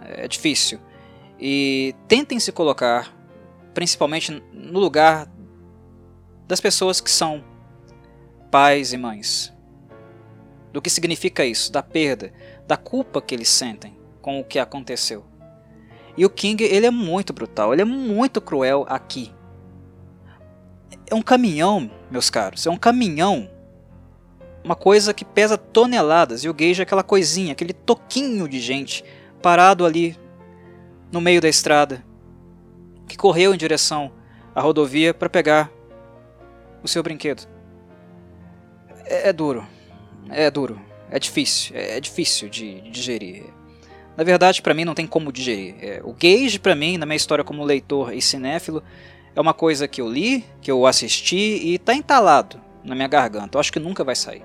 é 0.02 0.28
difícil. 0.28 0.80
E 1.39 1.96
tentem 2.08 2.39
se 2.39 2.52
colocar, 2.52 3.15
principalmente 3.74 4.44
no 4.52 4.80
lugar 4.80 5.32
das 6.48 6.60
pessoas 6.60 7.00
que 7.00 7.12
são 7.12 7.44
pais 8.52 8.94
e 8.94 8.98
mães. 8.98 9.54
Do 10.72 10.82
que 10.82 10.89
significa 10.89 11.46
isso, 11.46 11.72
da 11.72 11.82
perda, 11.82 12.34
da 12.69 12.77
culpa 12.77 13.19
que 13.19 13.34
eles 13.34 13.49
sentem 13.49 13.97
com 14.21 14.39
o 14.39 14.43
que 14.43 14.60
aconteceu. 14.60 15.25
E 16.15 16.23
o 16.23 16.29
King, 16.29 16.63
ele 16.63 16.86
é 16.86 16.91
muito 16.91 17.34
brutal, 17.34 17.73
ele 17.73 17.82
é 17.82 17.86
muito 17.86 18.39
cruel 18.39 18.86
aqui. 18.88 19.34
É 21.10 21.15
um 21.15 21.21
caminhão, 21.23 21.89
meus 22.12 22.29
caros, 22.29 22.67
é 22.67 22.69
um 22.69 22.77
caminhão 22.77 23.49
uma 24.63 24.75
coisa 24.75 25.15
que 25.15 25.25
pesa 25.25 25.58
toneladas 25.58 26.43
e 26.43 26.49
o 26.49 26.53
Gage 26.53 26.82
é 26.82 26.84
aquela 26.84 27.01
coisinha, 27.01 27.53
aquele 27.53 27.73
toquinho 27.73 28.47
de 28.47 28.60
gente 28.60 29.03
parado 29.41 29.84
ali 29.84 30.15
no 31.12 31.19
meio 31.19 31.41
da 31.41 31.49
estrada 31.49 32.05
que 33.08 33.17
correu 33.17 33.51
em 33.51 33.58
direção 33.58 34.12
à 34.53 34.62
rodovia 34.62 35.12
para 35.12 35.29
pegar 35.29 35.71
o 36.84 36.88
seu 36.88 37.01
brinquedo. 37.01 37.47
É, 39.05 39.29
é, 39.29 39.34
duro, 39.34 39.65
é 40.29 40.51
duro, 40.51 40.79
é 41.12 41.19
difícil, 41.19 41.76
é, 41.76 41.98
é 41.98 42.00
difícil 42.00 42.50
de, 42.50 42.82
de, 42.82 42.91
digerir. 42.91 43.43
Na 44.15 44.24
verdade, 44.24 44.62
para 44.62 44.74
mim 44.74 44.86
não 44.86 44.93
tem 44.93 45.08
como 45.08 45.32
digerir. 45.32 45.76
É, 45.82 46.02
o 46.04 46.13
Gage, 46.13 46.60
para 46.60 46.76
mim, 46.76 46.98
na 46.98 47.06
minha 47.06 47.15
história 47.15 47.43
como 47.43 47.63
leitor 47.63 48.13
e 48.13 48.22
cinéfilo, 48.22 48.84
é 49.36 49.39
uma 49.39 49.54
coisa 49.54 49.88
que 49.88 50.02
eu 50.02 50.10
li, 50.10 50.43
que 50.62 50.69
eu 50.69 50.86
assisti 50.86 51.36
e 51.38 51.76
está 51.76 51.93
entalado 51.93 52.60
na 52.84 52.95
minha 52.95 53.08
garganta. 53.08 53.58
Eu 53.58 53.60
acho 53.60 53.72
que 53.72 53.80
nunca 53.80 54.04
vai 54.04 54.15
sair. 54.15 54.43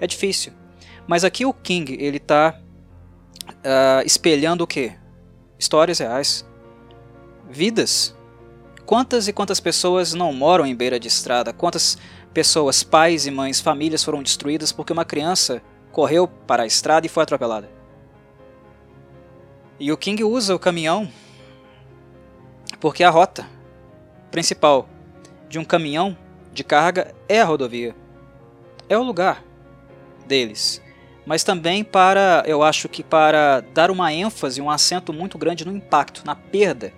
É 0.00 0.06
difícil. 0.06 0.52
Mas 1.06 1.24
aqui 1.24 1.44
o 1.44 1.52
King, 1.52 1.96
ele 1.98 2.18
está 2.18 2.60
uh, 3.48 4.06
espelhando 4.06 4.62
o 4.62 4.66
quê? 4.66 4.92
Histórias 5.58 5.98
reais. 5.98 6.46
Vidas. 7.50 8.14
Quantas 8.86 9.26
e 9.26 9.32
quantas 9.32 9.58
pessoas 9.58 10.14
não 10.14 10.32
moram 10.32 10.64
em 10.64 10.74
beira 10.74 11.00
de 11.00 11.08
estrada? 11.08 11.52
Quantas 11.52 11.98
pessoas, 12.32 12.82
pais 12.82 13.26
e 13.26 13.30
mães, 13.30 13.60
famílias 13.60 14.04
foram 14.04 14.22
destruídas 14.22 14.70
porque 14.70 14.92
uma 14.92 15.04
criança 15.04 15.62
correu 15.92 16.28
para 16.28 16.62
a 16.62 16.66
estrada 16.66 17.06
e 17.06 17.08
foi 17.08 17.22
atropelada? 17.22 17.68
E 19.80 19.92
o 19.92 19.96
King 19.96 20.24
usa 20.24 20.54
o 20.54 20.58
caminhão 20.58 21.08
porque 22.80 23.02
a 23.02 23.10
rota 23.10 23.46
principal 24.30 24.88
de 25.48 25.58
um 25.58 25.64
caminhão 25.64 26.16
de 26.52 26.62
carga 26.62 27.14
é 27.28 27.40
a 27.40 27.44
rodovia. 27.44 27.94
É 28.88 28.96
o 28.96 29.02
lugar 29.02 29.44
deles. 30.26 30.82
Mas 31.24 31.44
também 31.44 31.84
para, 31.84 32.42
eu 32.46 32.62
acho 32.62 32.88
que 32.88 33.02
para 33.02 33.60
dar 33.60 33.90
uma 33.90 34.12
ênfase, 34.12 34.60
um 34.60 34.70
acento 34.70 35.12
muito 35.12 35.36
grande 35.36 35.64
no 35.64 35.76
impacto, 35.76 36.24
na 36.24 36.34
perda, 36.34 36.92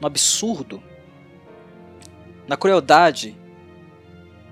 no 0.00 0.06
absurdo, 0.06 0.82
na 2.48 2.56
crueldade 2.56 3.36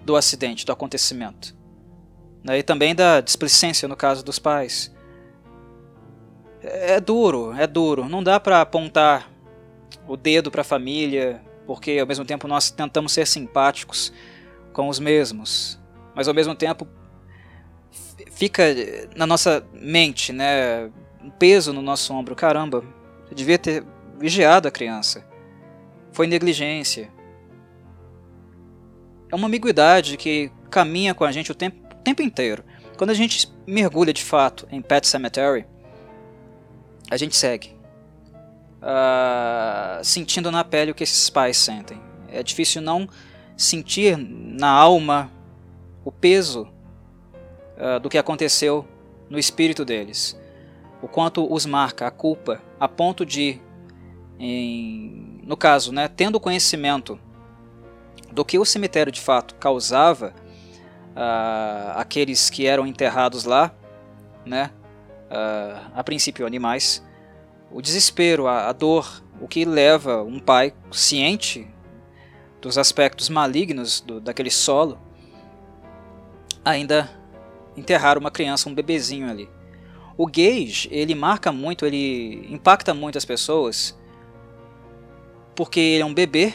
do 0.04 0.16
acidente, 0.16 0.64
do 0.64 0.72
acontecimento. 0.72 1.54
Né? 2.44 2.58
E 2.58 2.62
também 2.62 2.94
da 2.94 3.20
displicência 3.20 3.88
no 3.88 3.96
caso 3.96 4.22
dos 4.22 4.38
pais. 4.38 4.94
É 6.62 7.00
duro, 7.00 7.52
é 7.54 7.66
duro. 7.66 8.08
Não 8.08 8.22
dá 8.22 8.38
para 8.38 8.60
apontar 8.60 9.30
o 10.06 10.16
dedo 10.16 10.50
para 10.50 10.60
a 10.60 10.64
família, 10.64 11.42
porque 11.66 11.98
ao 11.98 12.06
mesmo 12.06 12.24
tempo 12.24 12.46
nós 12.46 12.70
tentamos 12.70 13.12
ser 13.12 13.26
simpáticos 13.26 14.12
com 14.72 14.88
os 14.88 14.98
mesmos, 14.98 15.78
mas 16.14 16.28
ao 16.28 16.34
mesmo 16.34 16.54
tempo 16.54 16.86
fica 18.30 18.64
na 19.16 19.26
nossa 19.26 19.64
mente, 19.72 20.32
né, 20.32 20.90
um 21.22 21.30
peso 21.30 21.72
no 21.72 21.80
nosso 21.80 22.12
ombro. 22.12 22.34
Caramba, 22.34 22.84
eu 23.30 23.34
devia 23.34 23.58
ter 23.58 23.84
vigiado 24.18 24.68
a 24.68 24.70
criança. 24.70 25.24
Foi 26.12 26.26
negligência. 26.26 27.10
É 29.30 29.34
uma 29.34 29.48
ambiguidade 29.48 30.16
que 30.16 30.50
caminha 30.70 31.14
com 31.14 31.24
a 31.24 31.32
gente 31.32 31.50
o 31.50 31.54
tempo, 31.54 31.83
tempo 32.04 32.22
inteiro. 32.22 32.62
Quando 32.96 33.10
a 33.10 33.14
gente 33.14 33.52
mergulha 33.66 34.12
de 34.12 34.22
fato 34.22 34.68
em 34.70 34.80
Pet 34.80 35.06
Cemetery, 35.06 35.66
a 37.10 37.16
gente 37.16 37.34
segue 37.34 37.74
uh, 38.80 40.04
sentindo 40.04 40.50
na 40.50 40.62
pele 40.62 40.90
o 40.90 40.94
que 40.94 41.02
esses 41.02 41.28
pais 41.30 41.56
sentem. 41.56 42.00
É 42.28 42.42
difícil 42.42 42.82
não 42.82 43.08
sentir 43.56 44.16
na 44.18 44.68
alma 44.68 45.30
o 46.04 46.12
peso 46.12 46.68
uh, 47.76 47.98
do 48.00 48.10
que 48.10 48.18
aconteceu 48.18 48.86
no 49.28 49.38
espírito 49.38 49.84
deles. 49.84 50.38
O 51.00 51.08
quanto 51.08 51.52
os 51.52 51.66
marca 51.66 52.06
a 52.06 52.10
culpa, 52.10 52.60
a 52.78 52.88
ponto 52.88 53.26
de, 53.26 53.60
em, 54.38 55.40
no 55.44 55.56
caso, 55.56 55.92
né, 55.92 56.08
tendo 56.08 56.40
conhecimento 56.40 57.18
do 58.32 58.44
que 58.44 58.58
o 58.58 58.64
cemitério 58.64 59.12
de 59.12 59.20
fato 59.20 59.54
causava 59.56 60.34
uh, 61.14 61.98
aqueles 61.98 62.50
que 62.50 62.66
eram 62.66 62.86
enterrados 62.86 63.44
lá, 63.44 63.74
né, 64.44 64.70
uh, 65.30 65.90
a 65.94 66.04
princípio 66.04 66.46
animais, 66.46 67.04
o 67.70 67.80
desespero, 67.80 68.46
a, 68.46 68.68
a 68.68 68.72
dor, 68.72 69.22
o 69.40 69.48
que 69.48 69.64
leva 69.64 70.22
um 70.22 70.38
pai 70.38 70.72
ciente 70.92 71.66
dos 72.60 72.78
aspectos 72.78 73.28
malignos 73.28 74.00
do, 74.00 74.20
daquele 74.20 74.50
solo 74.50 74.98
ainda 76.64 77.10
enterrar 77.76 78.16
uma 78.16 78.30
criança, 78.30 78.68
um 78.68 78.74
bebezinho 78.74 79.28
ali. 79.28 79.48
O 80.16 80.26
Gage, 80.26 80.88
ele 80.90 81.14
marca 81.14 81.50
muito, 81.50 81.84
ele 81.84 82.46
impacta 82.48 82.94
muito 82.94 83.18
as 83.18 83.24
pessoas 83.24 83.98
porque 85.54 85.78
ele 85.78 86.02
é 86.02 86.06
um 86.06 86.14
bebê 86.14 86.54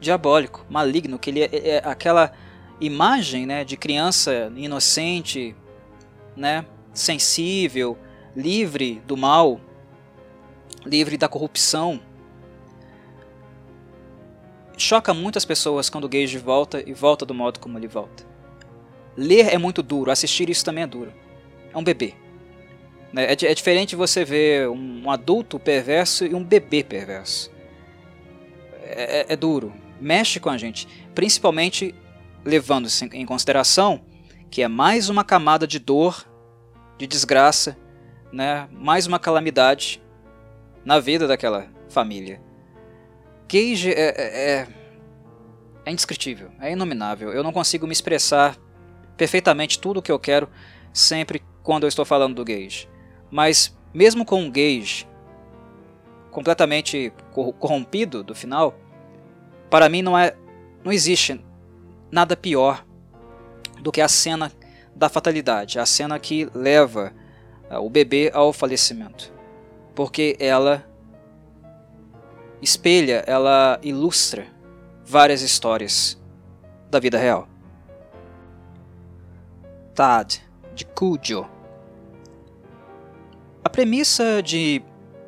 diabólico, 0.00 0.64
maligno, 0.68 1.18
que 1.18 1.30
ele 1.30 1.42
é, 1.42 1.48
é 1.52 1.82
aquela 1.84 2.32
imagem, 2.80 3.46
né, 3.46 3.64
de 3.64 3.76
criança 3.76 4.52
inocente, 4.56 5.54
né, 6.36 6.64
sensível, 6.92 7.98
livre 8.36 9.02
do 9.06 9.16
mal, 9.16 9.60
livre 10.84 11.16
da 11.16 11.28
corrupção. 11.28 12.00
Choca 14.76 15.12
muitas 15.12 15.44
pessoas 15.44 15.90
quando 15.90 16.04
o 16.04 16.08
Gage 16.08 16.38
volta 16.38 16.82
e 16.86 16.92
volta 16.92 17.26
do 17.26 17.34
modo 17.34 17.58
como 17.58 17.76
ele 17.78 17.88
volta. 17.88 18.24
Ler 19.16 19.52
é 19.52 19.58
muito 19.58 19.82
duro, 19.82 20.10
assistir 20.10 20.48
isso 20.48 20.64
também 20.64 20.84
é 20.84 20.86
duro. 20.86 21.12
É 21.72 21.76
um 21.76 21.82
bebê. 21.82 22.14
Né? 23.12 23.24
É, 23.24 23.32
é 23.32 23.54
diferente 23.54 23.96
você 23.96 24.24
ver 24.24 24.68
um 24.68 25.10
adulto 25.10 25.58
perverso 25.58 26.24
e 26.24 26.34
um 26.34 26.44
bebê 26.44 26.84
perverso. 26.84 27.50
É, 28.84 29.20
é, 29.20 29.26
é 29.30 29.36
duro, 29.36 29.72
mexe 30.00 30.38
com 30.38 30.48
a 30.48 30.56
gente, 30.56 30.86
principalmente 31.14 31.94
levando-se 32.48 33.04
em 33.12 33.26
consideração 33.26 34.00
que 34.50 34.62
é 34.62 34.68
mais 34.68 35.10
uma 35.10 35.22
camada 35.22 35.66
de 35.66 35.78
dor, 35.78 36.26
de 36.96 37.06
desgraça, 37.06 37.76
né? 38.32 38.66
mais 38.72 39.06
uma 39.06 39.18
calamidade 39.18 40.02
na 40.82 40.98
vida 40.98 41.26
daquela 41.26 41.68
família. 41.90 42.40
Cage 43.46 43.92
é, 43.92 44.00
é, 44.00 44.50
é, 44.50 44.68
é 45.84 45.90
indescritível, 45.90 46.50
é 46.58 46.72
inominável. 46.72 47.30
Eu 47.30 47.42
não 47.42 47.52
consigo 47.52 47.86
me 47.86 47.92
expressar 47.92 48.56
perfeitamente 49.14 49.78
tudo 49.78 49.98
o 49.98 50.02
que 50.02 50.10
eu 50.10 50.18
quero 50.18 50.48
sempre 50.90 51.42
quando 51.62 51.82
eu 51.82 51.88
estou 51.88 52.06
falando 52.06 52.36
do 52.36 52.44
Gage. 52.46 52.88
Mas 53.30 53.76
mesmo 53.92 54.24
com 54.24 54.46
o 54.46 54.50
Gage 54.50 55.06
completamente 56.30 57.12
corrompido 57.58 58.22
do 58.22 58.34
final, 58.34 58.74
para 59.68 59.88
mim 59.90 60.00
não 60.00 60.16
é 60.16 60.34
não 60.82 60.92
existe 60.92 61.44
nada 62.10 62.36
pior 62.36 62.84
do 63.80 63.92
que 63.92 64.00
a 64.00 64.08
cena 64.08 64.52
da 64.94 65.08
fatalidade, 65.08 65.78
a 65.78 65.86
cena 65.86 66.18
que 66.18 66.48
leva 66.54 67.12
uh, 67.70 67.76
o 67.76 67.88
bebê 67.88 68.30
ao 68.34 68.52
falecimento 68.52 69.38
porque 69.98 70.36
ela 70.38 70.88
espelha, 72.62 73.24
ela 73.26 73.80
ilustra 73.82 74.46
várias 75.04 75.42
histórias 75.42 76.16
da 76.88 77.00
vida 77.00 77.18
real. 77.18 77.48
Tad, 79.92 80.36
de 80.72 80.84
Cujo. 80.84 81.44
A 83.64 83.68
premissa 83.68 84.40
de 84.40 84.80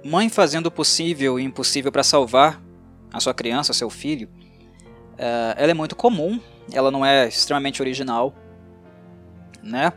mãe 0.05 0.29
fazendo 0.29 0.67
o 0.67 0.71
possível 0.71 1.41
e 1.41 1.43
impossível 1.43 1.91
para 1.91 2.05
salvar 2.05 2.63
a 3.13 3.19
sua 3.19 3.35
criança, 3.35 3.73
seu 3.73 3.91
filho, 3.91 4.29
uh, 4.29 5.57
ela 5.57 5.73
é 5.73 5.75
muito 5.75 5.97
comum, 5.97 6.41
ela 6.73 6.91
não 6.91 7.05
é 7.05 7.29
extremamente 7.29 7.83
original, 7.83 8.35
né? 9.63 9.93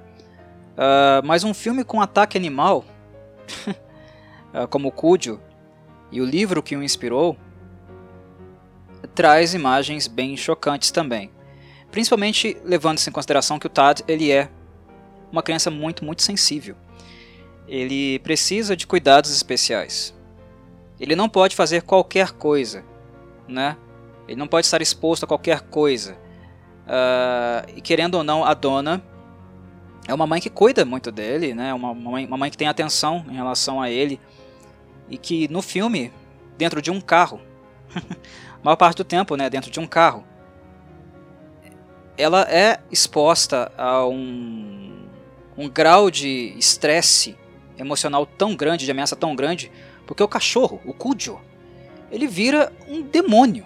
Uh, 0.73 1.25
mas 1.25 1.43
um 1.43 1.53
filme 1.53 1.83
com 1.83 2.01
ataque 2.01 2.37
animal 2.37 2.83
Ah, 4.53 4.67
como 4.67 4.91
Cúdio 4.91 5.41
e 6.11 6.21
o 6.21 6.25
livro 6.25 6.61
que 6.61 6.75
o 6.75 6.83
inspirou, 6.83 7.35
traz 9.15 9.55
imagens 9.55 10.07
bem 10.07 10.37
chocantes 10.37 10.91
também. 10.91 11.31
Principalmente 11.89 12.55
levando-se 12.63 13.09
em 13.09 13.13
consideração 13.13 13.57
que 13.57 13.65
o 13.65 13.69
Tad 13.69 14.01
ele 14.07 14.31
é 14.31 14.49
uma 15.31 15.41
criança 15.41 15.71
muito, 15.71 16.05
muito 16.05 16.21
sensível. 16.21 16.75
Ele 17.67 18.19
precisa 18.19 18.77
de 18.77 18.85
cuidados 18.85 19.31
especiais. 19.31 20.13
Ele 20.99 21.15
não 21.15 21.27
pode 21.27 21.55
fazer 21.55 21.81
qualquer 21.81 22.31
coisa, 22.33 22.85
né? 23.47 23.75
Ele 24.27 24.37
não 24.37 24.47
pode 24.47 24.67
estar 24.67 24.83
exposto 24.83 25.23
a 25.23 25.27
qualquer 25.27 25.61
coisa. 25.61 26.15
Uh, 26.85 27.71
e 27.75 27.81
querendo 27.81 28.15
ou 28.15 28.23
não, 28.23 28.43
a 28.43 28.53
dona 28.53 29.01
é 30.07 30.13
uma 30.13 30.27
mãe 30.27 30.41
que 30.41 30.49
cuida 30.49 30.83
muito 30.83 31.11
dele, 31.11 31.53
né? 31.53 31.73
Uma 31.73 31.93
mãe, 31.93 32.25
uma 32.25 32.37
mãe 32.37 32.51
que 32.51 32.57
tem 32.57 32.67
atenção 32.67 33.25
em 33.29 33.35
relação 33.35 33.81
a 33.81 33.89
ele 33.89 34.19
e 35.09 35.17
que 35.17 35.47
no 35.47 35.61
filme, 35.61 36.11
dentro 36.57 36.81
de 36.81 36.91
um 36.91 36.99
carro, 36.99 37.39
a 37.95 38.01
maior 38.63 38.75
parte 38.75 38.97
do 38.97 39.03
tempo, 39.03 39.35
né, 39.35 39.49
dentro 39.49 39.69
de 39.69 39.79
um 39.79 39.87
carro, 39.87 40.23
ela 42.17 42.41
é 42.49 42.79
exposta 42.91 43.71
a 43.77 44.05
um, 44.05 45.07
um 45.57 45.69
grau 45.69 46.11
de 46.11 46.53
estresse 46.57 47.35
emocional 47.77 48.25
tão 48.25 48.55
grande, 48.55 48.85
de 48.85 48.91
ameaça 48.91 49.15
tão 49.15 49.35
grande, 49.35 49.71
porque 50.05 50.21
o 50.21 50.27
cachorro, 50.27 50.81
o 50.85 50.93
Cujo, 50.93 51.39
ele 52.11 52.27
vira 52.27 52.71
um 52.87 53.01
demônio. 53.01 53.65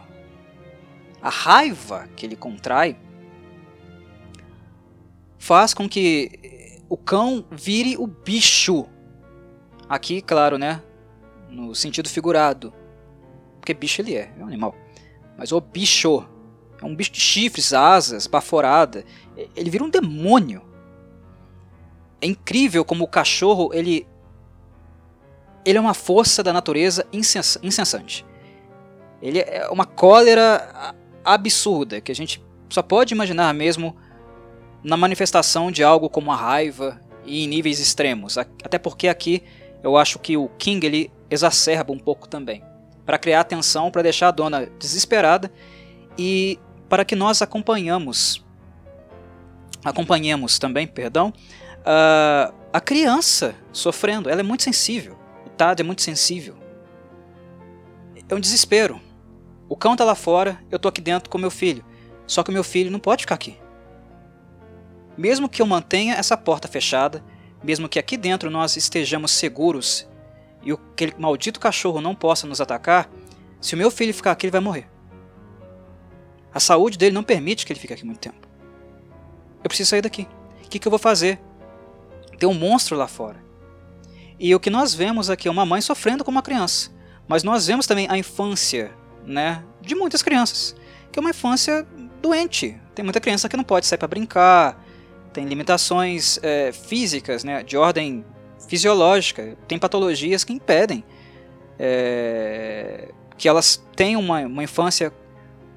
A 1.21 1.29
raiva 1.29 2.07
que 2.15 2.25
ele 2.25 2.35
contrai 2.35 2.95
faz 5.37 5.73
com 5.73 5.87
que 5.87 6.81
o 6.89 6.97
cão 6.97 7.45
vire 7.51 7.97
o 7.97 8.07
bicho. 8.07 8.85
Aqui, 9.89 10.21
claro, 10.21 10.57
né? 10.57 10.81
No 11.49 11.73
sentido 11.73 12.09
figurado. 12.09 12.73
Porque 13.59 13.73
bicho 13.73 14.01
ele 14.01 14.15
é, 14.15 14.33
é 14.37 14.43
um 14.43 14.47
animal. 14.47 14.75
Mas 15.37 15.51
o 15.51 15.61
bicho 15.61 16.25
é 16.81 16.85
um 16.85 16.95
bicho 16.95 17.11
de 17.11 17.19
chifres, 17.19 17.73
asas, 17.73 18.27
baforada. 18.27 19.03
Ele 19.55 19.69
vira 19.69 19.83
um 19.83 19.89
demônio. 19.89 20.61
É 22.21 22.27
incrível 22.27 22.83
como 22.83 23.03
o 23.03 23.07
cachorro, 23.07 23.71
ele 23.73 24.07
ele 25.63 25.77
é 25.77 25.81
uma 25.81 25.93
força 25.93 26.41
da 26.41 26.53
natureza 26.53 27.05
insens 27.11 27.57
incessante. 27.61 28.25
Ele 29.21 29.39
é 29.39 29.67
uma 29.69 29.85
cólera 29.85 30.95
absurda 31.25 31.99
que 31.99 32.09
a 32.11 32.15
gente 32.15 32.41
só 32.69 32.81
pode 32.81 33.13
imaginar 33.13 33.53
mesmo 33.53 33.95
na 34.87 34.95
manifestação 34.95 35.69
de 35.69 35.83
algo 35.83 36.09
como 36.09 36.31
a 36.31 36.35
raiva 36.35 36.97
e 37.25 37.43
em 37.43 37.47
níveis 37.47 37.77
extremos. 37.77 38.37
Até 38.37 38.79
porque 38.79 39.09
aqui 39.09 39.43
eu 39.83 39.97
acho 39.97 40.17
que 40.17 40.37
o 40.37 40.47
King 40.57 40.87
ele 40.87 41.11
exacerba 41.29 41.91
um 41.91 41.99
pouco 41.99 42.25
também, 42.25 42.63
para 43.05 43.17
criar 43.17 43.43
tensão, 43.43 43.91
para 43.91 44.01
deixar 44.01 44.29
a 44.29 44.31
dona 44.31 44.65
desesperada 44.79 45.51
e 46.17 46.57
para 46.87 47.03
que 47.03 47.17
nós 47.17 47.41
acompanhamos, 47.41 48.45
acompanhemos 49.83 50.57
também, 50.57 50.87
perdão, 50.87 51.33
uh, 51.79 52.53
a 52.71 52.79
criança 52.79 53.55
sofrendo. 53.73 54.29
Ela 54.29 54.39
é 54.39 54.43
muito 54.43 54.63
sensível. 54.63 55.17
O 55.45 55.49
Tad 55.49 55.81
é 55.81 55.83
muito 55.83 56.01
sensível. 56.01 56.55
É 58.29 58.33
um 58.33 58.39
desespero. 58.39 59.01
O 59.67 59.75
cão 59.75 59.91
está 59.93 60.05
lá 60.05 60.15
fora, 60.15 60.57
eu 60.71 60.77
estou 60.77 60.87
aqui 60.87 61.01
dentro 61.01 61.29
com 61.29 61.37
meu 61.37 61.51
filho. 61.51 61.83
Só 62.25 62.41
que 62.41 62.53
meu 62.53 62.63
filho 62.63 62.89
não 62.89 62.99
pode 62.99 63.23
ficar 63.23 63.35
aqui. 63.35 63.57
Mesmo 65.17 65.49
que 65.49 65.61
eu 65.61 65.65
mantenha 65.65 66.15
essa 66.15 66.37
porta 66.37 66.67
fechada, 66.67 67.23
mesmo 67.63 67.89
que 67.89 67.97
aqui 67.97 68.15
dentro 68.15 68.51
nós 68.51 68.77
estejamos 68.77 69.31
seguros 69.31 70.07
e 70.63 70.71
aquele 70.71 71.15
maldito 71.17 71.59
cachorro 71.59 72.01
não 72.01 72.13
possa 72.13 72.45
nos 72.45 72.61
atacar, 72.61 73.09
se 73.59 73.73
o 73.73 73.77
meu 73.77 73.89
filho 73.89 74.13
ficar 74.13 74.31
aqui, 74.31 74.45
ele 74.45 74.51
vai 74.51 74.61
morrer. 74.61 74.87
A 76.53 76.59
saúde 76.59 76.97
dele 76.97 77.13
não 77.13 77.23
permite 77.23 77.65
que 77.65 77.73
ele 77.73 77.79
fique 77.79 77.93
aqui 77.93 78.05
muito 78.05 78.19
tempo. 78.19 78.47
Eu 79.63 79.67
preciso 79.67 79.89
sair 79.89 80.01
daqui. 80.01 80.27
O 80.63 80.69
que, 80.69 80.79
que 80.79 80.87
eu 80.87 80.89
vou 80.89 80.99
fazer? 80.99 81.39
Tem 82.37 82.47
um 82.47 82.53
monstro 82.53 82.95
lá 82.95 83.07
fora. 83.07 83.43
E 84.39 84.53
o 84.53 84.59
que 84.59 84.69
nós 84.69 84.93
vemos 84.93 85.29
aqui 85.29 85.47
é 85.47 85.51
uma 85.51 85.65
mãe 85.65 85.81
sofrendo 85.81 86.23
com 86.23 86.29
uma 86.29 86.41
criança. 86.41 86.91
Mas 87.27 87.43
nós 87.43 87.67
vemos 87.67 87.87
também 87.87 88.07
a 88.09 88.17
infância 88.17 88.91
né, 89.25 89.63
de 89.81 89.95
muitas 89.95 90.21
crianças, 90.21 90.75
que 91.11 91.19
é 91.19 91.21
uma 91.21 91.31
infância 91.31 91.85
doente. 92.21 92.79
Tem 92.95 93.03
muita 93.03 93.19
criança 93.19 93.49
que 93.49 93.57
não 93.57 93.63
pode 93.63 93.85
sair 93.85 93.97
para 93.97 94.07
brincar, 94.07 94.83
tem 95.37 95.45
limitações 95.45 96.39
é, 96.41 96.71
físicas, 96.71 97.43
né, 97.43 97.61
de 97.61 97.77
ordem 97.77 98.25
fisiológica, 98.67 99.55
tem 99.67 99.77
patologias 99.77 100.43
que 100.43 100.51
impedem 100.51 101.03
é, 101.77 103.09
que 103.37 103.47
elas 103.47 103.85
tenham 103.95 104.19
uma, 104.19 104.39
uma 104.39 104.63
infância 104.63 105.13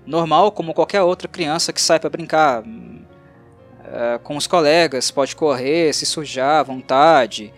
normal 0.06 0.50
como 0.50 0.72
qualquer 0.72 1.02
outra 1.02 1.28
criança 1.28 1.74
que 1.74 1.82
sai 1.82 2.00
para 2.00 2.08
brincar 2.08 2.64
é, 3.84 4.18
com 4.22 4.34
os 4.34 4.46
colegas, 4.46 5.10
pode 5.10 5.36
correr, 5.36 5.92
se 5.92 6.06
sujar 6.06 6.60
à 6.60 6.62
vontade, 6.62 7.52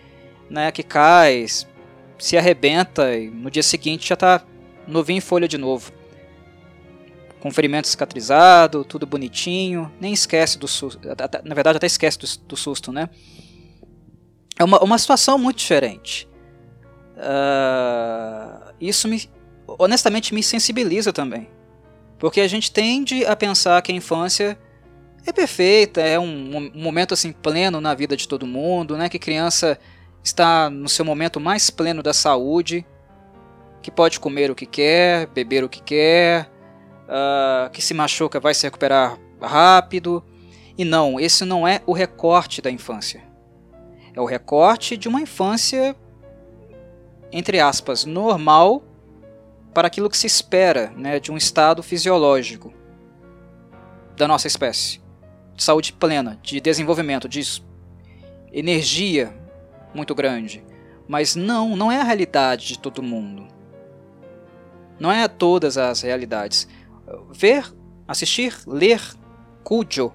né, 0.49 0.73
que 0.73 0.83
cai, 0.83 1.45
se 2.19 2.37
arrebenta 2.37 3.15
e 3.15 3.29
no 3.29 3.49
dia 3.49 3.63
seguinte 3.63 4.09
já 4.09 4.15
está 4.15 4.41
novinho 4.85 5.19
em 5.19 5.21
folha 5.21 5.47
de 5.47 5.57
novo. 5.57 5.89
Com 7.43 7.51
ferimento 7.51 7.89
cicatrizado, 7.89 8.85
tudo 8.85 9.05
bonitinho, 9.05 9.91
nem 9.99 10.13
esquece 10.13 10.57
do 10.57 10.65
susto. 10.65 11.01
Na 11.43 11.53
verdade, 11.53 11.75
até 11.75 11.85
esquece 11.85 12.17
do, 12.17 12.25
do 12.47 12.55
susto, 12.55 12.89
né? 12.89 13.09
É 14.57 14.63
uma, 14.63 14.81
uma 14.81 14.97
situação 14.97 15.37
muito 15.37 15.57
diferente. 15.57 16.25
Uh, 17.17 18.73
isso 18.79 19.09
me, 19.09 19.29
honestamente 19.67 20.33
me 20.33 20.41
sensibiliza 20.41 21.11
também. 21.11 21.49
Porque 22.17 22.39
a 22.39 22.47
gente 22.47 22.71
tende 22.71 23.25
a 23.25 23.35
pensar 23.35 23.81
que 23.81 23.91
a 23.91 23.95
infância 23.95 24.57
é 25.25 25.33
perfeita, 25.33 25.99
é 25.99 26.17
um, 26.17 26.55
um, 26.55 26.71
momento 26.73 27.13
assim 27.13 27.33
pleno 27.33 27.81
na 27.81 27.93
vida 27.93 28.15
de 28.15 28.25
todo 28.25 28.47
mundo, 28.47 28.95
né? 28.95 29.09
Que 29.09 29.19
criança 29.19 29.77
está 30.23 30.69
no 30.69 30.87
seu 30.87 31.03
momento 31.03 31.41
mais 31.41 31.69
pleno 31.69 32.01
da 32.01 32.13
saúde, 32.13 32.85
que 33.81 33.91
pode 33.91 34.17
comer 34.17 34.49
o 34.49 34.55
que 34.55 34.65
quer, 34.65 35.27
beber 35.27 35.65
o 35.65 35.67
que 35.67 35.83
quer, 35.83 36.49
uh, 37.03 37.69
que 37.71 37.81
se 37.81 37.93
machuca 37.93 38.39
vai 38.39 38.53
se 38.53 38.65
recuperar 38.65 39.17
rápido. 39.41 40.23
E 40.77 40.83
não, 40.83 41.19
esse 41.19 41.45
não 41.45 41.67
é 41.67 41.81
o 41.85 41.93
recorte 41.93 42.61
da 42.61 42.71
infância. 42.71 43.23
É 44.13 44.21
o 44.21 44.25
recorte 44.25 44.95
de 44.95 45.07
uma 45.07 45.21
infância, 45.21 45.95
entre 47.31 47.59
aspas, 47.59 48.05
normal 48.05 48.83
para 49.73 49.87
aquilo 49.87 50.09
que 50.09 50.17
se 50.17 50.27
espera 50.27 50.93
né, 50.95 51.19
de 51.19 51.31
um 51.31 51.37
estado 51.37 51.81
fisiológico 51.81 52.73
da 54.15 54.27
nossa 54.27 54.47
espécie. 54.47 55.01
De 55.55 55.63
saúde 55.63 55.93
plena, 55.93 56.39
de 56.41 56.59
desenvolvimento, 56.59 57.27
de 57.27 57.41
energia 58.51 59.33
muito 59.93 60.13
grande. 60.13 60.63
Mas 61.07 61.35
não, 61.35 61.75
não 61.75 61.91
é 61.91 61.99
a 61.99 62.03
realidade 62.03 62.67
de 62.67 62.79
todo 62.79 63.03
mundo. 63.03 63.47
Não 64.99 65.11
é 65.11 65.27
todas 65.27 65.77
as 65.77 66.01
realidades. 66.01 66.67
Ver, 67.31 67.73
assistir, 68.07 68.57
ler 68.67 69.01
Cujo 69.63 70.13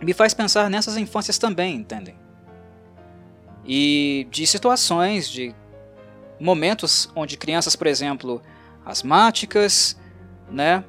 me 0.00 0.12
faz 0.12 0.32
pensar 0.32 0.70
nessas 0.70 0.96
infâncias 0.96 1.38
também, 1.38 1.76
entendem? 1.76 2.16
E 3.64 4.26
de 4.30 4.46
situações, 4.46 5.28
de 5.28 5.54
momentos 6.40 7.10
onde 7.14 7.36
crianças, 7.36 7.74
por 7.74 7.86
exemplo, 7.86 8.40
asmáticas, 8.84 9.98
né? 10.50 10.84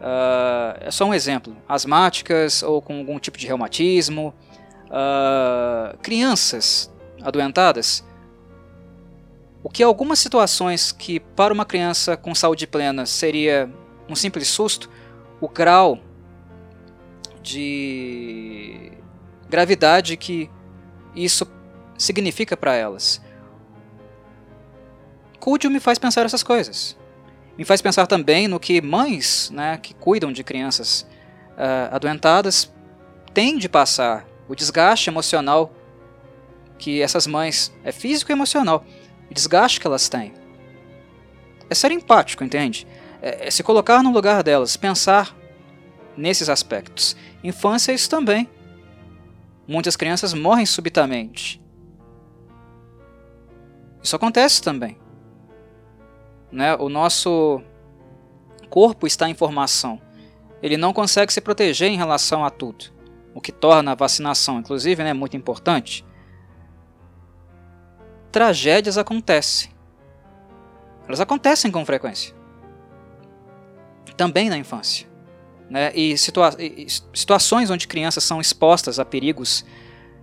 Uh, 0.00 0.76
é 0.80 0.90
só 0.90 1.04
um 1.04 1.14
exemplo. 1.14 1.56
Asmáticas 1.68 2.62
ou 2.62 2.82
com 2.82 2.98
algum 2.98 3.18
tipo 3.18 3.38
de 3.38 3.46
reumatismo, 3.46 4.34
uh, 4.86 5.96
crianças 5.98 6.92
adoentadas. 7.22 8.04
O 9.62 9.68
que 9.68 9.82
algumas 9.82 10.18
situações 10.18 10.90
que 10.90 11.20
para 11.20 11.52
uma 11.52 11.66
criança 11.66 12.16
com 12.16 12.34
saúde 12.34 12.66
plena 12.66 13.04
seria 13.06 13.70
um 14.12 14.16
simples 14.16 14.48
susto, 14.48 14.90
o 15.40 15.48
grau 15.48 15.98
de 17.42 18.92
gravidade 19.48 20.16
que 20.16 20.50
isso 21.14 21.46
significa 21.96 22.56
para 22.56 22.74
elas. 22.74 23.20
Cúdio 25.38 25.70
me 25.70 25.80
faz 25.80 25.98
pensar 25.98 26.24
essas 26.24 26.42
coisas. 26.42 26.96
Me 27.56 27.64
faz 27.64 27.80
pensar 27.80 28.06
também 28.06 28.46
no 28.46 28.60
que 28.60 28.80
mães 28.80 29.50
né, 29.50 29.78
que 29.78 29.94
cuidam 29.94 30.32
de 30.32 30.44
crianças 30.44 31.06
uh, 31.52 31.94
adoentadas 31.94 32.72
têm 33.32 33.58
de 33.58 33.68
passar, 33.68 34.26
o 34.48 34.54
desgaste 34.54 35.08
emocional 35.08 35.72
que 36.78 37.02
essas 37.02 37.26
mães, 37.26 37.72
é 37.84 37.92
físico 37.92 38.32
e 38.32 38.34
emocional, 38.34 38.84
o 39.30 39.34
desgaste 39.34 39.78
que 39.78 39.86
elas 39.86 40.08
têm. 40.08 40.32
É 41.68 41.74
ser 41.74 41.92
empático, 41.92 42.42
entende? 42.42 42.86
É, 43.22 43.48
é 43.48 43.50
se 43.50 43.62
colocar 43.62 44.02
no 44.02 44.12
lugar 44.12 44.42
delas, 44.42 44.76
pensar 44.76 45.36
nesses 46.16 46.48
aspectos. 46.48 47.16
Infância 47.42 47.92
é 47.92 47.94
isso 47.94 48.08
também. 48.08 48.48
Muitas 49.66 49.96
crianças 49.96 50.34
morrem 50.34 50.66
subitamente. 50.66 51.60
Isso 54.02 54.16
acontece 54.16 54.62
também. 54.62 54.98
Né? 56.50 56.74
O 56.76 56.88
nosso 56.88 57.62
corpo 58.68 59.06
está 59.06 59.28
em 59.28 59.34
formação. 59.34 60.00
Ele 60.62 60.76
não 60.76 60.92
consegue 60.92 61.32
se 61.32 61.40
proteger 61.40 61.88
em 61.88 61.96
relação 61.96 62.44
a 62.44 62.50
tudo, 62.50 62.86
o 63.34 63.40
que 63.40 63.52
torna 63.52 63.92
a 63.92 63.94
vacinação, 63.94 64.58
inclusive, 64.58 65.02
né, 65.02 65.12
muito 65.14 65.36
importante. 65.36 66.04
Tragédias 68.30 68.98
acontecem. 68.98 69.70
Elas 71.06 71.20
acontecem 71.20 71.70
com 71.70 71.84
frequência. 71.84 72.39
Também 74.16 74.48
na 74.48 74.58
infância. 74.58 75.06
Né? 75.68 75.92
E, 75.94 76.18
situa 76.18 76.50
e 76.58 76.86
situações 77.14 77.70
onde 77.70 77.86
crianças 77.86 78.24
são 78.24 78.40
expostas 78.40 78.98
a 78.98 79.04
perigos 79.04 79.64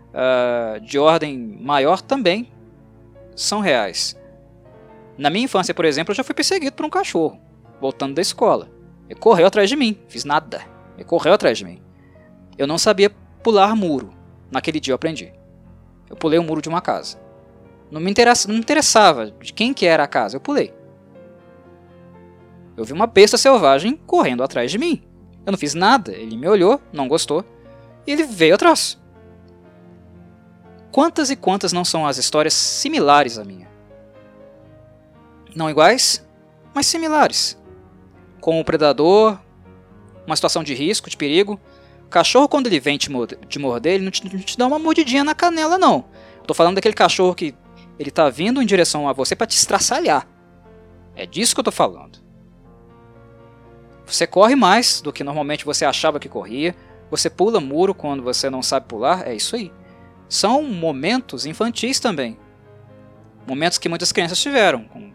uh, 0.10 0.80
de 0.82 1.00
ordem 1.00 1.38
maior 1.38 2.02
também 2.02 2.52
são 3.36 3.60
reais. 3.60 4.18
Na 5.18 5.30
minha 5.30 5.46
infância, 5.46 5.74
por 5.74 5.86
exemplo, 5.86 6.12
eu 6.12 6.16
já 6.16 6.24
fui 6.24 6.36
perseguido 6.36 6.76
por 6.76 6.86
um 6.86 6.90
cachorro, 6.90 7.40
voltando 7.80 8.14
da 8.14 8.22
escola. 8.22 8.70
Ele 9.10 9.20
correu 9.20 9.48
atrás 9.48 9.70
de 9.70 9.76
mim, 9.76 9.98
fiz 10.08 10.26
nada. 10.26 10.62
Ele 10.96 11.06
correu 11.06 11.34
atrás 11.34 11.58
de 11.58 11.66
mim. 11.66 11.82
Eu 12.58 12.68
não 12.68 12.78
sabia 12.78 13.10
pular 13.42 13.76
muro. 13.76 14.10
Naquele 14.52 14.80
dia 14.80 14.92
eu 14.92 14.96
aprendi. 14.96 15.32
Eu 16.10 16.16
pulei 16.16 16.40
o 16.40 16.44
muro 16.44 16.62
de 16.62 16.70
uma 16.70 16.82
casa. 16.82 17.18
Não 17.90 18.02
me, 18.02 18.14
não 18.14 18.54
me 18.54 18.60
interessava 18.60 19.32
de 19.32 19.54
quem 19.54 19.74
que 19.74 19.86
era 19.86 20.04
a 20.04 20.08
casa, 20.08 20.36
eu 20.36 20.42
pulei. 20.42 20.74
Eu 22.78 22.86
vi 22.86 22.94
uma 22.94 23.08
besta 23.08 23.38
selvagem 23.38 24.00
correndo 24.06 24.44
atrás 24.44 24.70
de 24.70 24.78
mim. 24.78 25.02
Eu 25.44 25.52
não 25.52 25.58
fiz 25.58 25.74
nada, 25.74 26.12
ele 26.12 26.38
me 26.38 26.48
olhou, 26.48 26.80
não 26.94 27.08
gostou, 27.08 27.44
e 28.06 28.12
ele 28.12 28.24
veio 28.24 28.54
atrás. 28.54 29.00
Quantas 30.92 31.32
e 31.32 31.36
quantas 31.36 31.74
não 31.74 31.84
são 31.84 32.06
as 32.06 32.18
histórias 32.18 32.54
similares 32.54 33.40
à 33.40 33.44
minha? 33.44 33.68
Não 35.56 35.70
iguais, 35.70 36.24
mas 36.74 36.86
similares. 36.86 37.58
Com 38.40 38.60
o 38.60 38.64
predador, 38.64 39.40
uma 40.28 40.36
situação 40.36 40.64
de 40.64 40.76
risco, 40.76 41.10
de 41.10 41.18
perigo. 41.18 41.60
O 42.06 42.10
cachorro, 42.10 42.48
quando 42.48 42.68
ele 42.68 42.80
vem 42.80 42.98
te 42.98 43.10
morder, 43.10 43.94
ele 43.94 44.04
não 44.04 44.12
te, 44.12 44.24
não 44.24 44.40
te 44.40 44.58
dá 44.58 44.68
uma 44.68 44.78
mordidinha 44.78 45.24
na 45.24 45.34
canela, 45.34 45.80
não. 45.80 46.06
Estou 46.40 46.56
falando 46.56 46.76
daquele 46.76 46.94
cachorro 46.94 47.34
que 47.34 47.56
ele 47.98 48.10
está 48.10 48.30
vindo 48.30 48.62
em 48.62 48.66
direção 48.66 49.10
a 49.10 49.14
você 49.14 49.36
para 49.36 49.48
te 49.48 49.58
estraçalhar. 49.58 50.28
É 51.16 51.26
disso 51.26 51.56
que 51.56 51.60
eu 51.60 51.64
estou 51.64 51.74
falando. 51.74 52.27
Você 54.08 54.26
corre 54.26 54.56
mais 54.56 55.02
do 55.02 55.12
que 55.12 55.24
normalmente 55.24 55.66
você 55.66 55.84
achava 55.84 56.20
que 56.20 56.30
corria. 56.30 56.74
Você 57.12 57.30
pula 57.30 57.60
muro 57.60 57.94
quando 57.94 58.24
você 58.24 58.50
não 58.50 58.64
sabe 58.64 58.88
pular. 58.88 59.28
É 59.28 59.36
isso 59.36 59.56
aí. 59.56 59.72
São 60.30 60.64
momentos 60.64 61.46
infantis 61.46 62.00
também. 62.00 62.40
Momentos 63.46 63.78
que 63.78 63.90
muitas 63.90 64.12
crianças 64.12 64.40
tiveram. 64.40 64.86
Com, 64.86 65.12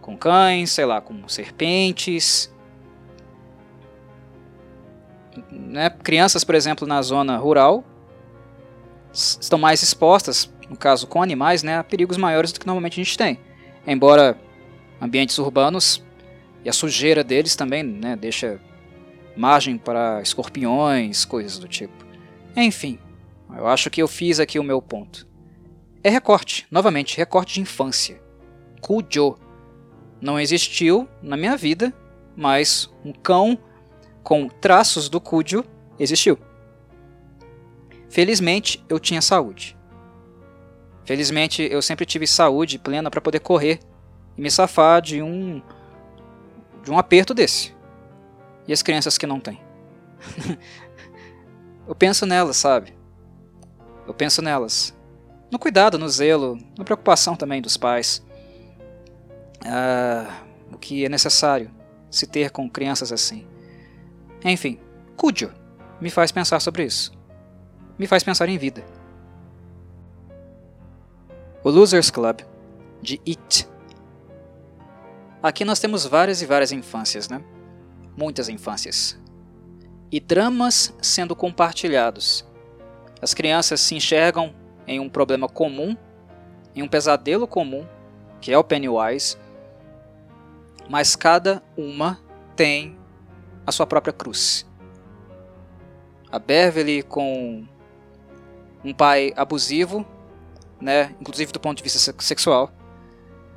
com 0.00 0.16
cães, 0.16 0.72
sei 0.72 0.84
lá, 0.84 1.00
com 1.00 1.28
serpentes. 1.28 2.52
Né? 5.50 5.88
Crianças, 5.90 6.42
por 6.42 6.54
exemplo, 6.54 6.86
na 6.86 7.00
zona 7.02 7.36
rural 7.36 7.84
estão 9.12 9.58
mais 9.58 9.82
expostas 9.82 10.52
no 10.68 10.76
caso 10.76 11.06
com 11.06 11.22
animais, 11.22 11.62
né, 11.62 11.78
a 11.78 11.84
perigos 11.84 12.16
maiores 12.16 12.52
do 12.52 12.60
que 12.60 12.66
normalmente 12.66 13.00
a 13.00 13.04
gente 13.04 13.16
tem. 13.16 13.40
Embora 13.86 14.38
ambientes 15.00 15.38
urbanos 15.38 16.04
e 16.66 16.68
a 16.68 16.72
sujeira 16.72 17.22
deles 17.22 17.54
também 17.54 17.84
né, 17.84 18.16
deixa 18.16 18.60
margem 19.36 19.78
para 19.78 20.20
escorpiões, 20.20 21.24
coisas 21.24 21.60
do 21.60 21.68
tipo. 21.68 22.04
Enfim, 22.56 22.98
eu 23.56 23.68
acho 23.68 23.88
que 23.88 24.02
eu 24.02 24.08
fiz 24.08 24.40
aqui 24.40 24.58
o 24.58 24.64
meu 24.64 24.82
ponto. 24.82 25.28
É 26.02 26.10
recorte, 26.10 26.66
novamente, 26.68 27.16
recorte 27.16 27.54
de 27.54 27.60
infância. 27.60 28.20
Cujo. 28.80 29.38
Não 30.20 30.40
existiu 30.40 31.08
na 31.22 31.36
minha 31.36 31.56
vida, 31.56 31.94
mas 32.34 32.90
um 33.04 33.12
cão 33.12 33.56
com 34.24 34.48
traços 34.48 35.08
do 35.08 35.20
Cujo 35.20 35.64
existiu. 36.00 36.36
Felizmente, 38.10 38.84
eu 38.88 38.98
tinha 38.98 39.22
saúde. 39.22 39.76
Felizmente, 41.04 41.62
eu 41.62 41.80
sempre 41.80 42.04
tive 42.04 42.26
saúde 42.26 42.76
plena 42.76 43.08
para 43.08 43.20
poder 43.20 43.38
correr 43.38 43.78
e 44.36 44.40
me 44.40 44.50
safar 44.50 45.00
de 45.00 45.22
um 45.22 45.62
de 46.86 46.92
um 46.92 46.98
aperto 46.98 47.34
desse. 47.34 47.74
E 48.68 48.72
as 48.72 48.80
crianças 48.80 49.18
que 49.18 49.26
não 49.26 49.40
têm? 49.40 49.60
eu 51.86 51.96
penso 51.96 52.24
nelas, 52.24 52.56
sabe? 52.56 52.96
Eu 54.06 54.14
penso 54.14 54.40
nelas. 54.40 54.96
No 55.50 55.58
cuidado, 55.58 55.98
no 55.98 56.08
zelo, 56.08 56.56
na 56.78 56.84
preocupação 56.84 57.34
também 57.34 57.60
dos 57.60 57.76
pais. 57.76 58.24
Ah, 59.64 60.42
o 60.72 60.78
que 60.78 61.04
é 61.04 61.08
necessário 61.08 61.72
se 62.08 62.24
ter 62.24 62.52
com 62.52 62.70
crianças 62.70 63.10
assim. 63.10 63.44
Enfim, 64.44 64.78
Cujo 65.16 65.52
me 66.00 66.08
faz 66.08 66.30
pensar 66.30 66.60
sobre 66.60 66.84
isso. 66.84 67.10
Me 67.98 68.06
faz 68.06 68.22
pensar 68.22 68.48
em 68.48 68.58
vida. 68.58 68.84
O 71.64 71.70
Losers 71.70 72.10
Club, 72.10 72.42
de 73.02 73.20
It. 73.26 73.68
Aqui 75.42 75.64
nós 75.64 75.78
temos 75.78 76.06
várias 76.06 76.42
e 76.42 76.46
várias 76.46 76.72
infâncias, 76.72 77.28
né? 77.28 77.42
Muitas 78.16 78.48
infâncias. 78.48 79.18
E 80.10 80.20
dramas 80.20 80.94
sendo 81.00 81.36
compartilhados. 81.36 82.46
As 83.20 83.34
crianças 83.34 83.80
se 83.80 83.94
enxergam 83.94 84.54
em 84.86 85.00
um 85.00 85.08
problema 85.08 85.48
comum, 85.48 85.96
em 86.74 86.82
um 86.82 86.88
pesadelo 86.88 87.46
comum, 87.46 87.86
que 88.40 88.52
é 88.52 88.58
o 88.58 88.64
Pennywise, 88.64 89.36
mas 90.88 91.16
cada 91.16 91.62
uma 91.76 92.20
tem 92.54 92.96
a 93.66 93.72
sua 93.72 93.86
própria 93.86 94.12
cruz. 94.12 94.66
A 96.30 96.38
Beverly 96.38 97.02
com 97.02 97.66
um 98.84 98.92
pai 98.92 99.32
abusivo 99.36 100.06
né? 100.80 101.14
Inclusive 101.20 101.52
do 101.52 101.60
ponto 101.60 101.78
de 101.78 101.82
vista 101.82 102.14
sexual. 102.22 102.70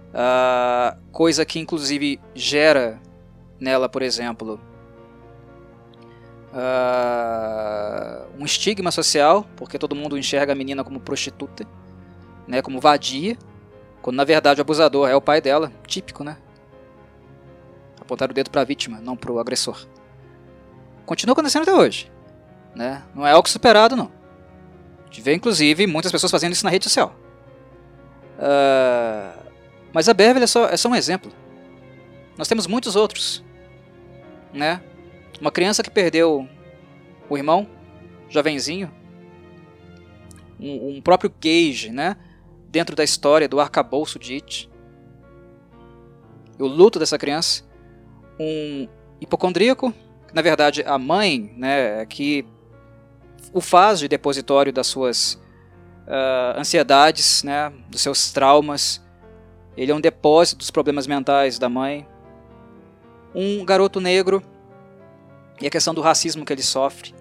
Uh, 0.10 1.00
coisa 1.12 1.46
que 1.46 1.60
inclusive 1.60 2.20
gera 2.34 3.00
nela, 3.60 3.88
por 3.88 4.02
exemplo, 4.02 4.60
uh, 6.52 8.28
um 8.40 8.46
estigma 8.46 8.92
social, 8.92 9.46
porque 9.56 9.78
todo 9.78 9.96
mundo 9.96 10.18
enxerga 10.18 10.54
a 10.54 10.56
menina 10.56 10.84
como 10.84 11.00
prostituta, 11.00 11.66
né, 12.48 12.62
como 12.62 12.80
vadia, 12.80 13.38
quando 14.02 14.18
na 14.18 14.24
verdade 14.24 14.60
o 14.60 14.64
abusador 14.64 15.10
é 15.10 15.16
o 15.16 15.22
pai 15.22 15.42
dela, 15.42 15.72
típico, 15.86 16.24
né? 16.24 16.38
Apontar 18.00 18.32
o 18.32 18.34
dedo 18.34 18.50
para 18.50 18.62
a 18.62 18.66
vítima, 18.66 19.00
não 19.00 19.16
para 19.16 19.32
o 19.32 19.40
agressor. 19.40 19.86
Continua 21.06 21.34
acontecendo 21.34 21.64
até 21.64 21.74
hoje, 21.74 22.12
né? 22.76 23.04
Não 23.14 23.28
é 23.28 23.32
algo 23.32 23.48
superado, 23.48 23.96
não. 23.96 24.12
A 25.02 25.06
gente 25.06 25.22
vê, 25.22 25.34
inclusive, 25.34 25.86
muitas 25.86 26.12
pessoas 26.12 26.32
fazendo 26.32 26.54
isso 26.54 26.64
na 26.64 26.72
rede 26.72 26.86
social. 26.86 27.14
Uh, 28.38 29.49
mas 29.94 30.08
a 30.08 30.14
Beverly 30.14 30.44
é 30.44 30.48
só, 30.48 30.68
é 30.68 30.78
só 30.78 30.90
um 30.90 30.96
exemplo. 30.96 31.32
Nós 32.38 32.48
temos 32.48 32.68
muitos 32.68 32.96
outros. 32.96 33.44
Né? 34.54 34.82
Uma 35.40 35.52
criança 35.52 35.84
que 35.84 35.90
perdeu 35.90 36.48
o 37.30 37.38
irmão, 37.38 37.68
jovenzinho. 38.30 38.92
Um, 40.60 40.98
um 40.98 41.02
próprio 41.02 41.32
Gage, 41.42 41.90
né? 41.92 42.18
Dentro 42.70 42.96
da 42.96 43.04
história 43.04 43.48
do 43.48 43.60
arcabouço 43.60 44.20
de 44.20 44.36
It. 44.36 44.70
O 46.60 46.68
luto 46.68 47.00
dessa 47.00 47.18
criança. 47.18 47.64
Um 48.40 48.88
hipocondríaco, 49.20 49.94
que 50.28 50.34
na 50.34 50.42
verdade 50.42 50.84
a 50.84 50.98
mãe, 50.98 51.54
né, 51.58 52.02
é 52.02 52.06
que 52.06 52.46
o 53.54 53.60
faz 53.60 54.00
de 54.00 54.08
depositório 54.08 54.72
das 54.72 54.88
suas 54.88 55.34
uh, 56.08 56.58
ansiedades, 56.58 57.44
né, 57.44 57.72
dos 57.90 58.02
seus 58.02 58.32
traumas. 58.32 59.02
Ele 59.80 59.94
é 59.94 59.96
um 59.96 60.02
depósito 60.02 60.58
dos 60.58 60.70
problemas 60.70 61.08
mentais 61.08 61.58
da 61.58 61.70
mãe. 61.70 62.06
Um 63.34 63.64
garoto 63.64 64.02
negro 64.02 64.44
e 65.62 65.66
a 65.66 65.70
questão 65.70 65.94
do 65.94 66.02
racismo 66.02 66.44
que 66.44 66.52
ele 66.52 66.62
sofre. 66.62 67.16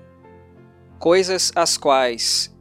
Coisas 0.98 1.52
as 1.54 1.78
quais 1.78 2.52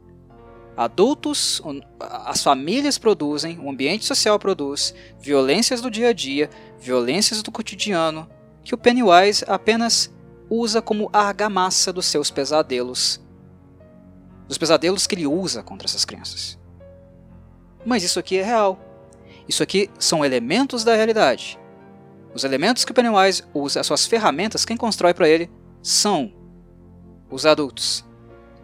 adultos, 0.76 1.60
as 1.98 2.44
famílias 2.44 2.96
produzem, 2.96 3.58
o 3.58 3.68
ambiente 3.68 4.04
social 4.04 4.38
produz, 4.38 4.94
violências 5.18 5.80
do 5.80 5.90
dia 5.90 6.10
a 6.10 6.12
dia, 6.12 6.48
violências 6.78 7.42
do 7.42 7.50
cotidiano, 7.50 8.30
que 8.62 8.76
o 8.76 8.78
Pennywise 8.78 9.44
apenas 9.48 10.14
usa 10.48 10.80
como 10.80 11.10
argamassa 11.12 11.92
dos 11.92 12.06
seus 12.06 12.30
pesadelos 12.30 13.20
dos 14.46 14.56
pesadelos 14.56 15.08
que 15.08 15.16
ele 15.16 15.26
usa 15.26 15.60
contra 15.60 15.88
essas 15.88 16.04
crianças. 16.04 16.56
Mas 17.84 18.04
isso 18.04 18.20
aqui 18.20 18.38
é 18.38 18.44
real. 18.44 18.87
Isso 19.48 19.62
aqui 19.62 19.90
são 19.98 20.24
elementos 20.24 20.84
da 20.84 20.94
realidade. 20.94 21.58
Os 22.34 22.44
elementos 22.44 22.84
que 22.84 22.92
o 22.92 22.94
Pennywise 22.94 23.42
usa, 23.54 23.80
as 23.80 23.86
suas 23.86 24.06
ferramentas, 24.06 24.64
quem 24.64 24.76
constrói 24.76 25.14
para 25.14 25.28
ele 25.28 25.50
são 25.82 26.32
os 27.30 27.46
adultos, 27.46 28.04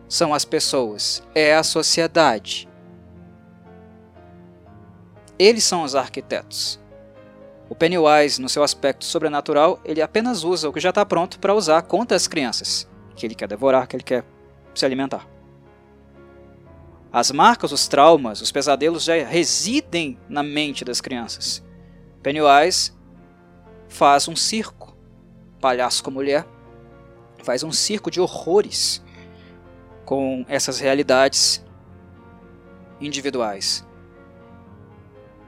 são 0.08 0.34
as 0.34 0.44
pessoas, 0.44 1.22
é 1.34 1.54
a 1.54 1.62
sociedade. 1.62 2.68
Eles 5.38 5.64
são 5.64 5.82
os 5.82 5.94
arquitetos. 5.94 6.78
O 7.68 7.74
Pennywise, 7.74 8.40
no 8.40 8.48
seu 8.48 8.62
aspecto 8.62 9.04
sobrenatural, 9.04 9.80
ele 9.84 10.02
apenas 10.02 10.44
usa 10.44 10.68
o 10.68 10.72
que 10.72 10.80
já 10.80 10.90
está 10.90 11.04
pronto 11.04 11.40
para 11.40 11.54
usar 11.54 11.82
contra 11.82 12.16
as 12.16 12.28
crianças, 12.28 12.88
que 13.16 13.26
ele 13.26 13.34
quer 13.34 13.48
devorar, 13.48 13.88
que 13.88 13.96
ele 13.96 14.02
quer 14.02 14.24
se 14.74 14.84
alimentar. 14.84 15.33
As 17.14 17.30
marcas, 17.30 17.70
os 17.70 17.86
traumas, 17.86 18.40
os 18.40 18.50
pesadelos 18.50 19.04
já 19.04 19.14
residem 19.24 20.18
na 20.28 20.42
mente 20.42 20.84
das 20.84 21.00
crianças. 21.00 21.64
Pennywise 22.20 22.90
faz 23.88 24.26
um 24.26 24.34
circo, 24.34 24.96
palhaço 25.60 26.02
com 26.02 26.10
mulher, 26.10 26.44
faz 27.44 27.62
um 27.62 27.70
circo 27.70 28.10
de 28.10 28.20
horrores 28.20 29.00
com 30.04 30.44
essas 30.48 30.80
realidades 30.80 31.64
individuais. 33.00 33.86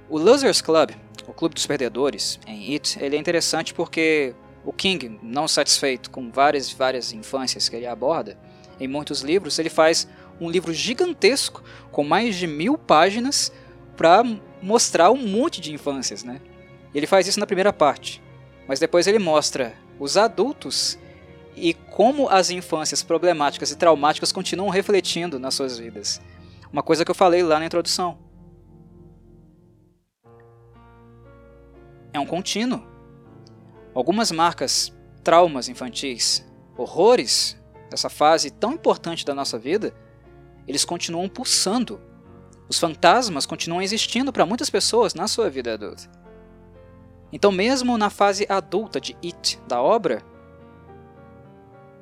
O 0.09 0.19
Losers 0.19 0.63
Club, 0.63 0.93
o 1.27 1.33
Clube 1.33 1.57
dos 1.57 1.67
Perdedores, 1.67 2.39
em 2.47 2.75
It, 2.75 2.97
ele 3.03 3.17
é 3.17 3.19
interessante 3.19 3.75
porque 3.75 4.37
o 4.65 4.73
King, 4.73 5.19
não 5.21 5.49
satisfeito 5.49 6.13
com 6.13 6.31
várias 6.31 6.71
várias 6.71 7.13
infâncias 7.13 7.69
que 7.69 7.75
ele 7.75 7.89
aborda, 7.89 8.39
em 8.79 8.87
muitos 8.87 9.23
livros, 9.23 9.59
ele 9.59 9.71
faz 9.71 10.07
um 10.41 10.51
livro 10.51 10.73
gigantesco 10.73 11.63
com 11.91 12.05
mais 12.05 12.37
de 12.37 12.47
mil 12.47 12.77
páginas 12.77 13.53
para 13.97 14.23
mostrar 14.63 15.11
um 15.11 15.27
monte 15.27 15.61
de 15.61 15.73
infâncias, 15.73 16.23
né? 16.23 16.41
Ele 16.95 17.07
faz 17.07 17.27
isso 17.27 17.41
na 17.41 17.47
primeira 17.47 17.73
parte, 17.73 18.23
mas 18.67 18.81
depois 18.81 19.07
ele 19.07 19.19
mostra 19.19 19.75
os 19.99 20.17
adultos 20.17 20.99
e 21.55 21.73
como 21.73 22.29
as 22.29 22.51
infâncias 22.51 23.03
problemáticas 23.03 23.71
e 23.71 23.77
traumáticas 23.77 24.33
continuam 24.33 24.69
refletindo 24.69 25.39
nas 25.39 25.55
suas 25.55 25.79
vidas. 25.79 26.21
Uma 26.73 26.83
coisa 26.83 27.05
que 27.05 27.11
eu 27.11 27.15
falei 27.15 27.43
lá 27.43 27.59
na 27.59 27.67
introdução. 27.67 28.19
É 32.13 32.21
um 32.21 32.27
contínuo. 32.27 32.83
Algumas 33.95 34.31
marcas, 34.31 34.93
traumas 35.25 35.69
infantis, 35.69 36.47
horrores 36.77 37.57
dessa 37.91 38.11
fase 38.11 38.51
tão 38.51 38.73
importante 38.73 39.25
da 39.25 39.35
nossa 39.35 39.59
vida, 39.59 39.95
eles 40.67 40.85
continuam 40.85 41.29
pulsando. 41.29 42.01
Os 42.69 42.79
fantasmas 42.79 43.47
continuam 43.47 43.83
existindo 43.83 44.33
para 44.33 44.47
muitas 44.47 44.69
pessoas 44.69 45.15
na 45.15 45.29
sua 45.29 45.49
vida 45.49 45.75
adulta. 45.75 46.11
Então, 47.33 47.53
mesmo 47.53 47.99
na 47.99 48.11
fase 48.11 48.47
adulta 48.49 49.01
de 49.01 49.17
It, 49.23 49.61
da 49.69 49.81
obra, 49.81 50.23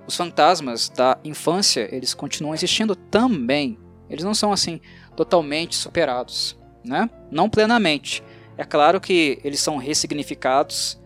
os 0.06 0.16
fantasmas 0.16 0.88
da 0.88 1.18
infância, 1.24 1.88
eles 1.94 2.14
continuam 2.14 2.54
existindo 2.54 2.94
também. 2.94 3.78
Eles 4.08 4.24
não 4.24 4.34
são 4.34 4.52
assim 4.52 4.80
totalmente 5.16 5.74
superados, 5.74 6.58
né? 6.84 7.08
Não 7.30 7.48
plenamente. 7.48 8.22
É 8.56 8.64
claro 8.64 9.00
que 9.00 9.40
eles 9.42 9.60
são 9.60 9.76
ressignificados, 9.76 11.00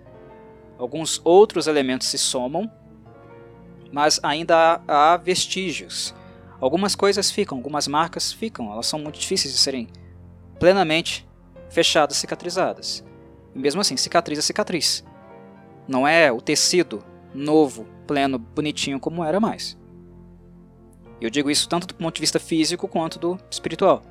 alguns 0.79 1.21
outros 1.25 1.67
elementos 1.67 2.09
se 2.09 2.19
somam, 2.19 2.71
mas 3.93 4.21
ainda 4.23 4.83
há, 4.87 5.13
há 5.13 5.17
vestígios. 5.17 6.15
Algumas 6.61 6.95
coisas 6.95 7.31
ficam, 7.31 7.59
algumas 7.59 7.87
marcas 7.87 8.33
ficam, 8.33 8.73
elas 8.73 8.87
são 8.87 8.99
muito 8.99 9.19
difíceis 9.19 9.55
de 9.55 9.61
serem 9.61 9.89
plenamente 10.59 11.29
fechadas, 11.71 12.17
cicatrizadas. 12.17 13.05
E 13.55 13.59
mesmo 13.59 13.81
assim, 13.81 13.97
cicatriz 13.97 14.39
é 14.39 14.43
cicatriz. 14.43 15.05
Não 15.87 16.07
é 16.07 16.33
o 16.33 16.41
tecido 16.41 17.05
novo, 17.33 17.87
pleno, 18.07 18.39
bonitinho 18.39 18.99
como 18.99 19.25
era 19.25 19.39
mais. 19.39 19.79
Eu 21.21 21.31
digo 21.31 21.51
isso 21.51 21.69
tanto 21.69 21.87
do 21.87 21.95
ponto 21.95 22.15
de 22.15 22.21
vista 22.21 22.39
físico 22.39 22.89
quanto 22.89 23.19
do 23.19 23.39
espiritual. 23.51 24.03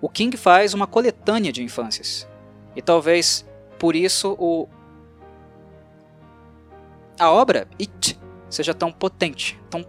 O 0.00 0.08
King 0.08 0.36
faz 0.36 0.74
uma 0.74 0.86
coletânea 0.86 1.52
de 1.52 1.62
infâncias. 1.62 2.28
E 2.76 2.82
talvez 2.82 3.46
por 3.78 3.96
isso 3.96 4.36
o 4.38 4.68
a 7.18 7.30
obra 7.30 7.68
It 7.80 8.18
seja 8.50 8.74
tão 8.74 8.92
potente, 8.92 9.58
tão 9.70 9.84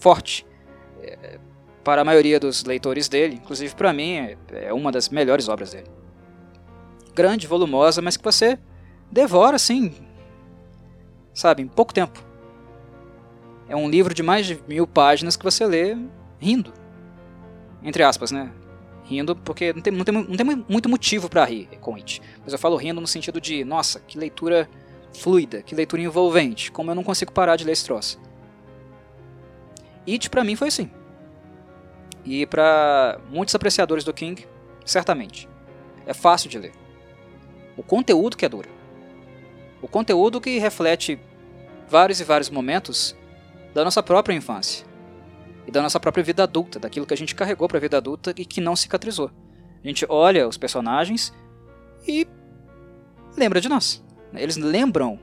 forte. 0.00 0.46
É, 1.02 1.38
para 1.84 2.02
a 2.02 2.04
maioria 2.04 2.38
dos 2.38 2.64
leitores 2.64 3.08
dele, 3.08 3.36
inclusive 3.36 3.74
para 3.74 3.92
mim, 3.92 4.16
é, 4.16 4.36
é 4.52 4.72
uma 4.72 4.90
das 4.90 5.08
melhores 5.08 5.48
obras 5.48 5.72
dele. 5.72 5.88
Grande, 7.14 7.46
volumosa, 7.46 8.02
mas 8.02 8.16
que 8.16 8.24
você 8.24 8.58
devora 9.10 9.56
assim, 9.56 9.92
sabe, 11.34 11.62
em 11.62 11.68
pouco 11.68 11.92
tempo. 11.92 12.22
É 13.68 13.76
um 13.76 13.88
livro 13.88 14.12
de 14.12 14.22
mais 14.22 14.46
de 14.46 14.60
mil 14.66 14.86
páginas 14.86 15.36
que 15.36 15.44
você 15.44 15.64
lê 15.64 15.96
rindo. 16.38 16.72
Entre 17.82 18.02
aspas, 18.02 18.30
né? 18.30 18.50
Rindo 19.04 19.34
porque 19.34 19.72
não 19.72 19.80
tem, 19.80 19.92
não 19.92 20.04
tem, 20.04 20.14
não 20.14 20.36
tem 20.36 20.64
muito 20.68 20.88
motivo 20.88 21.28
para 21.28 21.44
rir 21.44 21.68
com 21.80 21.94
It. 21.94 22.20
Mas 22.42 22.52
eu 22.52 22.58
falo 22.58 22.76
rindo 22.76 23.00
no 23.00 23.06
sentido 23.06 23.40
de, 23.40 23.64
nossa, 23.64 24.00
que 24.00 24.18
leitura 24.18 24.68
fluida, 25.12 25.62
que 25.62 25.74
leitura 25.74 26.02
envolvente, 26.02 26.70
como 26.70 26.90
eu 26.90 26.94
não 26.94 27.02
consigo 27.02 27.32
parar 27.32 27.56
de 27.56 27.64
ler 27.64 27.72
esse 27.72 27.84
troço. 27.84 28.20
It 30.12 30.30
para 30.30 30.44
mim 30.44 30.56
foi 30.56 30.68
assim. 30.68 30.90
E 32.24 32.46
para 32.46 33.20
muitos 33.30 33.54
apreciadores 33.54 34.04
do 34.04 34.12
King, 34.12 34.46
certamente. 34.84 35.48
É 36.06 36.12
fácil 36.12 36.50
de 36.50 36.58
ler. 36.58 36.72
O 37.76 37.82
conteúdo 37.82 38.36
que 38.36 38.44
é 38.44 38.48
duro. 38.48 38.68
O 39.80 39.88
conteúdo 39.88 40.40
que 40.40 40.58
reflete 40.58 41.18
vários 41.88 42.20
e 42.20 42.24
vários 42.24 42.50
momentos 42.50 43.16
da 43.74 43.84
nossa 43.84 44.02
própria 44.02 44.34
infância 44.34 44.86
e 45.66 45.70
da 45.70 45.82
nossa 45.82 46.00
própria 46.00 46.22
vida 46.22 46.42
adulta, 46.42 46.78
daquilo 46.78 47.06
que 47.06 47.14
a 47.14 47.16
gente 47.16 47.34
carregou 47.34 47.68
para 47.68 47.78
a 47.78 47.80
vida 47.80 47.96
adulta 47.96 48.34
e 48.36 48.44
que 48.44 48.60
não 48.60 48.76
cicatrizou. 48.76 49.30
A 49.82 49.86
gente 49.86 50.04
olha 50.08 50.46
os 50.46 50.58
personagens 50.58 51.32
e 52.06 52.26
lembra 53.36 53.60
de 53.60 53.68
nós. 53.68 54.04
Eles 54.34 54.56
lembram 54.56 55.18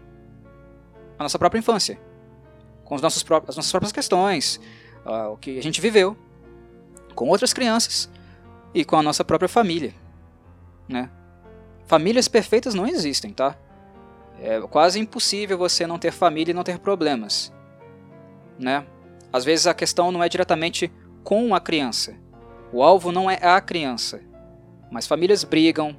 a 1.18 1.24
nossa 1.24 1.38
própria 1.38 1.60
infância, 1.60 2.00
com 2.84 2.96
os 2.96 3.02
nossos 3.02 3.24
as 3.48 3.56
nossas 3.56 3.72
próprias 3.72 3.92
questões, 3.92 4.60
uh, 5.08 5.32
o 5.32 5.38
que 5.38 5.58
a 5.58 5.64
gente 5.64 5.80
viveu, 5.82 6.16
com 7.16 7.30
outras 7.30 7.54
crianças 7.54 8.10
e 8.74 8.84
com 8.84 8.98
a 8.98 9.04
nossa 9.04 9.24
própria 9.24 9.50
família. 9.50 9.94
Né? 10.88 11.10
Famílias 11.86 12.28
perfeitas 12.28 12.74
não 12.74 12.86
existem, 12.86 13.32
tá? 13.32 13.56
É 14.40 14.60
quase 14.62 15.00
impossível 15.00 15.58
você 15.58 15.88
não 15.88 15.98
ter 15.98 16.12
família 16.12 16.52
e 16.52 16.54
não 16.54 16.64
ter 16.64 16.78
problemas. 16.78 17.52
Né? 18.60 18.86
Às 19.32 19.44
vezes 19.44 19.66
a 19.66 19.74
questão 19.74 20.12
não 20.12 20.24
é 20.24 20.30
diretamente 20.30 20.92
com 21.24 21.56
a 21.56 21.60
criança. 21.60 22.16
O 22.72 22.84
alvo 22.84 23.12
não 23.12 23.30
é 23.32 23.40
a 23.42 23.60
criança. 23.60 24.22
Mas 24.92 25.08
famílias 25.08 25.44
brigam 25.44 25.96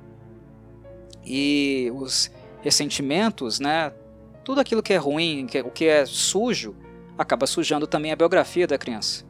e 1.24 1.90
os 1.94 2.30
ressentimentos, 2.62 3.60
né? 3.60 3.92
Tudo 4.44 4.60
aquilo 4.60 4.82
que 4.82 4.94
é 4.94 4.96
ruim, 4.96 5.46
que, 5.46 5.60
o 5.60 5.70
que 5.70 5.86
é 5.86 6.06
sujo, 6.06 6.74
acaba 7.18 7.46
sujando 7.46 7.86
também 7.86 8.12
a 8.12 8.16
biografia 8.16 8.66
da 8.66 8.78
criança. 8.78 9.26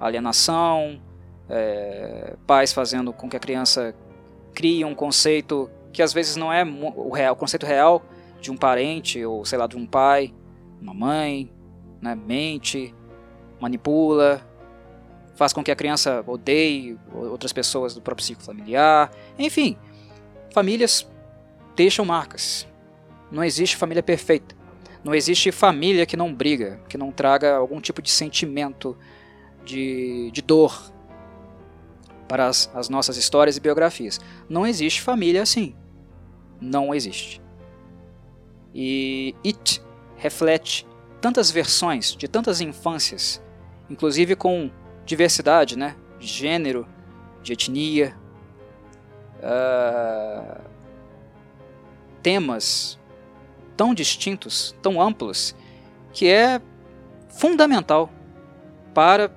Alienação, 0.00 1.00
é, 1.48 2.36
pais 2.46 2.72
fazendo 2.72 3.12
com 3.12 3.28
que 3.28 3.36
a 3.36 3.40
criança 3.40 3.94
crie 4.52 4.84
um 4.84 4.94
conceito 4.94 5.70
que 5.92 6.02
às 6.02 6.12
vezes 6.12 6.34
não 6.34 6.52
é 6.52 6.64
o, 6.64 7.10
real, 7.10 7.34
o 7.34 7.36
conceito 7.36 7.64
real 7.64 8.02
de 8.40 8.50
um 8.50 8.56
parente 8.56 9.24
ou 9.24 9.44
sei 9.44 9.56
lá 9.56 9.66
de 9.68 9.76
um 9.76 9.86
pai, 9.86 10.34
uma 10.82 10.92
mãe, 10.92 11.50
né, 12.02 12.14
mente, 12.14 12.92
manipula, 13.60 14.42
faz 15.36 15.52
com 15.52 15.62
que 15.62 15.70
a 15.70 15.76
criança 15.76 16.24
odeie 16.26 16.98
outras 17.12 17.52
pessoas 17.52 17.94
do 17.94 18.02
próprio 18.02 18.26
ciclo 18.26 18.44
familiar, 18.44 19.10
enfim, 19.38 19.78
famílias 20.52 21.08
deixam 21.76 22.04
marcas. 22.04 22.66
Não 23.30 23.42
existe 23.42 23.76
família 23.76 24.02
perfeita. 24.02 24.54
Não 25.04 25.14
existe 25.14 25.52
família 25.52 26.06
que 26.06 26.16
não 26.16 26.34
briga, 26.34 26.80
que 26.88 26.96
não 26.96 27.12
traga 27.12 27.56
algum 27.56 27.78
tipo 27.80 28.00
de 28.00 28.10
sentimento 28.10 28.96
de, 29.64 30.30
de 30.32 30.40
dor 30.40 30.90
para 32.26 32.46
as, 32.46 32.70
as 32.74 32.88
nossas 32.88 33.18
histórias 33.18 33.56
e 33.56 33.60
biografias. 33.60 34.18
Não 34.48 34.66
existe 34.66 35.02
família 35.02 35.42
assim. 35.42 35.76
Não 36.58 36.94
existe. 36.94 37.42
E 38.74 39.34
It 39.44 39.82
reflete 40.16 40.86
tantas 41.20 41.50
versões 41.50 42.16
de 42.16 42.26
tantas 42.26 42.60
infâncias, 42.62 43.42
inclusive 43.90 44.34
com 44.34 44.70
diversidade, 45.04 45.76
né? 45.76 45.96
De 46.18 46.26
gênero, 46.26 46.88
de 47.42 47.52
etnia, 47.52 48.16
uh, 49.38 50.64
temas 52.22 52.98
tão 53.76 53.94
distintos, 53.94 54.74
tão 54.82 55.00
amplos, 55.00 55.54
que 56.12 56.28
é 56.28 56.60
fundamental 57.28 58.10
para 58.92 59.30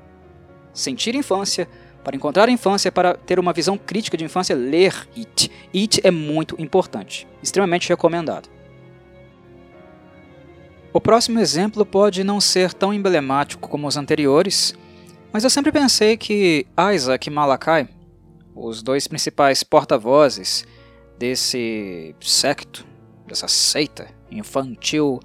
sentir 0.74 1.16
infância, 1.16 1.68
para 2.04 2.16
encontrar 2.16 2.48
infância, 2.48 2.92
para 2.92 3.16
ter 3.16 3.40
uma 3.40 3.52
visão 3.52 3.78
crítica 3.78 4.16
de 4.16 4.24
infância, 4.24 4.56
ler 4.56 5.08
It. 5.18 5.52
It 5.76 6.02
é 6.04 6.12
muito 6.12 6.56
importante, 6.58 7.28
extremamente 7.42 7.90
recomendado. 7.90 8.50
O 10.94 11.02
próximo 11.02 11.40
exemplo 11.40 11.86
pode 11.86 12.24
não 12.24 12.40
ser 12.40 12.74
tão 12.74 12.94
emblemático 12.94 13.68
como 13.68 13.88
os 13.88 13.98
anteriores, 13.98 14.74
mas 15.34 15.44
eu 15.44 15.50
sempre 15.50 15.72
pensei 15.72 16.16
que 16.16 16.66
Isaac 16.94 17.28
e 17.28 17.32
Malachi, 17.32 17.90
os 18.56 18.82
dois 18.82 19.08
principais 19.08 19.62
porta-vozes 19.62 20.66
desse 21.20 22.16
secto, 22.22 22.86
dessa 23.28 23.48
seita 23.48 24.08
infantil 24.32 25.20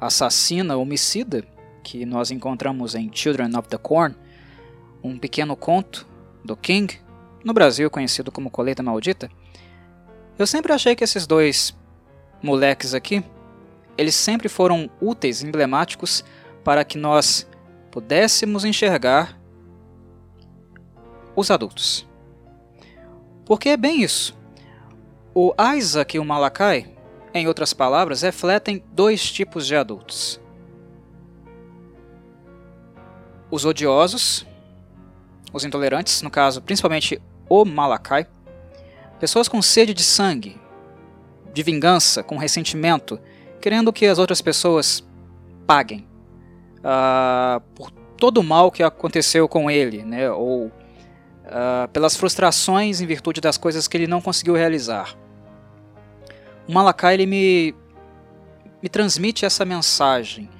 assassina, 0.00 0.76
homicida, 0.76 1.44
que 1.82 2.06
nós 2.06 2.30
encontramos 2.30 2.94
em 2.94 3.10
Children 3.12 3.56
of 3.56 3.68
the 3.68 3.78
Corn, 3.78 4.14
um 5.02 5.18
pequeno 5.18 5.56
conto 5.56 6.06
do 6.44 6.56
King, 6.56 7.00
no 7.44 7.52
Brasil 7.52 7.90
conhecido 7.90 8.30
como 8.30 8.50
Colheita 8.50 8.82
Maldita. 8.82 9.30
Eu 10.38 10.46
sempre 10.46 10.72
achei 10.72 10.94
que 10.94 11.02
esses 11.02 11.26
dois 11.26 11.76
moleques 12.42 12.94
aqui, 12.94 13.24
eles 13.96 14.14
sempre 14.14 14.48
foram 14.48 14.88
úteis, 15.00 15.42
emblemáticos, 15.42 16.24
para 16.62 16.84
que 16.84 16.98
nós 16.98 17.48
pudéssemos 17.90 18.64
enxergar 18.64 19.38
os 21.34 21.50
adultos. 21.50 22.06
Porque 23.44 23.70
é 23.70 23.76
bem 23.76 24.02
isso. 24.02 24.36
O 25.34 25.54
Isaac 25.76 26.16
e 26.16 26.20
o 26.20 26.24
Malakai, 26.24 26.97
em 27.34 27.46
outras 27.46 27.72
palavras, 27.72 28.22
refletem 28.22 28.82
dois 28.92 29.30
tipos 29.30 29.66
de 29.66 29.76
adultos. 29.76 30.40
os 33.50 33.64
odiosos, 33.64 34.46
os 35.52 35.64
intolerantes, 35.64 36.22
no 36.22 36.30
caso, 36.30 36.60
principalmente 36.60 37.20
o 37.48 37.64
Malakai, 37.64 38.26
pessoas 39.18 39.48
com 39.48 39.60
sede 39.62 39.94
de 39.94 40.02
sangue, 40.02 40.60
de 41.52 41.62
vingança, 41.62 42.22
com 42.22 42.36
ressentimento, 42.36 43.18
querendo 43.60 43.92
que 43.92 44.06
as 44.06 44.18
outras 44.18 44.40
pessoas 44.40 45.04
paguem 45.66 46.06
uh, 46.78 47.60
por 47.74 47.90
todo 47.90 48.38
o 48.38 48.44
mal 48.44 48.70
que 48.70 48.82
aconteceu 48.82 49.48
com 49.48 49.70
ele, 49.70 50.02
né, 50.02 50.30
ou 50.30 50.66
uh, 50.66 51.88
pelas 51.92 52.16
frustrações 52.16 53.00
em 53.00 53.06
virtude 53.06 53.40
das 53.40 53.56
coisas 53.56 53.88
que 53.88 53.96
ele 53.96 54.06
não 54.06 54.20
conseguiu 54.20 54.54
realizar. 54.54 55.16
O 56.68 56.72
Malakai 56.72 57.14
ele 57.14 57.24
me, 57.24 57.74
me 58.82 58.90
transmite 58.90 59.46
essa 59.46 59.64
mensagem, 59.64 60.50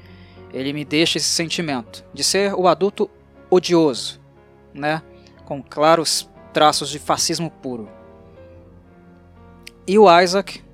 ele 0.52 0.72
me 0.72 0.84
deixa 0.84 1.18
esse 1.18 1.28
sentimento 1.28 2.02
de 2.14 2.24
ser 2.24 2.54
o 2.54 2.66
adulto 2.66 3.10
odioso, 3.50 4.18
né, 4.72 5.02
com 5.44 5.62
claros 5.62 6.28
traços 6.52 6.88
de 6.88 6.98
fascismo 6.98 7.50
puro. 7.50 7.88
E 9.86 9.98
o 9.98 10.20
Isaac, 10.20 10.64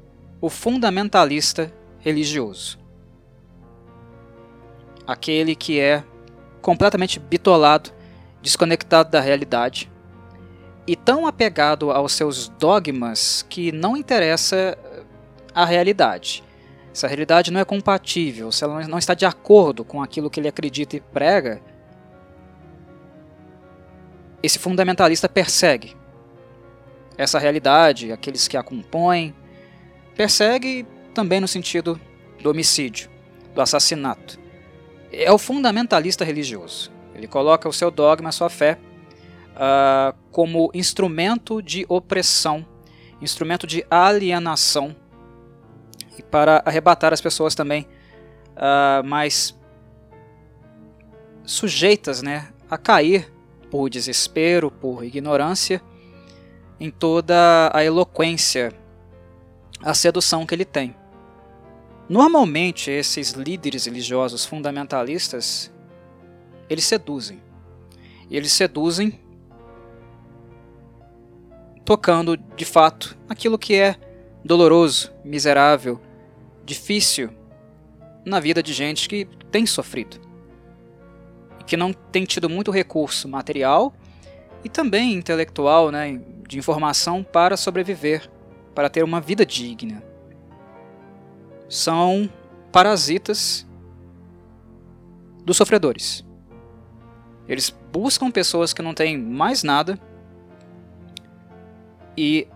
o 0.40 0.48
fundamentalista 0.48 1.72
religioso. 1.98 2.78
Aquele 5.06 5.56
que 5.56 5.80
é 5.80 6.04
completamente 6.62 7.18
bitolado, 7.18 7.90
desconectado 8.40 9.10
da 9.10 9.20
realidade 9.20 9.90
e 10.86 10.94
tão 10.94 11.26
apegado 11.26 11.90
aos 11.90 12.12
seus 12.12 12.48
dogmas 12.48 13.44
que 13.48 13.72
não 13.72 13.96
interessa 13.96 14.76
a 15.54 15.64
realidade. 15.64 16.42
Se 16.92 17.04
a 17.06 17.08
realidade 17.08 17.50
não 17.50 17.60
é 17.60 17.64
compatível, 17.64 18.50
se 18.52 18.64
ela 18.64 18.86
não 18.86 18.98
está 18.98 19.14
de 19.14 19.26
acordo 19.26 19.84
com 19.84 20.02
aquilo 20.02 20.30
que 20.30 20.40
ele 20.40 20.48
acredita 20.48 20.96
e 20.96 21.00
prega, 21.00 21.60
esse 24.42 24.58
fundamentalista 24.58 25.28
persegue 25.28 25.96
essa 27.16 27.38
realidade, 27.38 28.12
aqueles 28.12 28.48
que 28.48 28.56
a 28.56 28.62
compõem, 28.62 29.34
persegue 30.16 30.86
também 31.12 31.40
no 31.40 31.48
sentido 31.48 32.00
do 32.42 32.50
homicídio, 32.50 33.08
do 33.54 33.60
assassinato. 33.60 34.38
É 35.12 35.30
o 35.30 35.38
fundamentalista 35.38 36.24
religioso. 36.24 36.90
Ele 37.14 37.28
coloca 37.28 37.68
o 37.68 37.72
seu 37.72 37.90
dogma, 37.90 38.30
a 38.30 38.32
sua 38.32 38.50
fé, 38.50 38.78
uh, 39.54 40.14
como 40.32 40.70
instrumento 40.74 41.62
de 41.62 41.86
opressão, 41.88 42.66
instrumento 43.22 43.66
de 43.66 43.86
alienação, 43.88 44.94
para 46.34 46.64
arrebatar 46.66 47.12
as 47.12 47.20
pessoas 47.20 47.54
também 47.54 47.86
uh, 48.56 49.06
mais 49.06 49.56
sujeitas 51.44 52.22
né, 52.22 52.48
a 52.68 52.76
cair 52.76 53.32
por 53.70 53.88
desespero, 53.88 54.68
por 54.68 55.04
ignorância, 55.04 55.80
em 56.80 56.90
toda 56.90 57.70
a 57.72 57.84
eloquência, 57.84 58.72
a 59.80 59.94
sedução 59.94 60.44
que 60.44 60.52
ele 60.52 60.64
tem. 60.64 60.96
Normalmente, 62.08 62.90
esses 62.90 63.30
líderes 63.30 63.86
religiosos 63.86 64.44
fundamentalistas, 64.44 65.72
eles 66.68 66.84
seduzem. 66.84 67.40
Eles 68.28 68.50
seduzem 68.50 69.20
tocando, 71.84 72.36
de 72.36 72.64
fato, 72.64 73.16
aquilo 73.28 73.56
que 73.56 73.76
é 73.76 73.94
doloroso, 74.44 75.12
miserável, 75.24 76.00
difícil 76.64 77.30
na 78.24 78.40
vida 78.40 78.62
de 78.62 78.72
gente 78.72 79.08
que 79.08 79.26
tem 79.50 79.66
sofrido 79.66 80.24
que 81.66 81.76
não 81.76 81.92
tem 81.92 82.24
tido 82.24 82.48
muito 82.48 82.70
recurso 82.70 83.28
material 83.28 83.94
e 84.62 84.68
também 84.68 85.14
intelectual, 85.14 85.90
né, 85.90 86.20
de 86.46 86.58
informação 86.58 87.22
para 87.22 87.56
sobreviver, 87.56 88.30
para 88.74 88.88
ter 88.88 89.02
uma 89.02 89.20
vida 89.20 89.44
digna. 89.44 90.02
São 91.68 92.30
parasitas 92.70 93.66
dos 95.44 95.56
sofredores. 95.56 96.24
Eles 97.48 97.74
buscam 97.92 98.30
pessoas 98.30 98.72
que 98.72 98.82
não 98.82 98.94
têm 98.94 99.18
mais 99.18 99.62
nada 99.62 99.98
e 102.16 102.48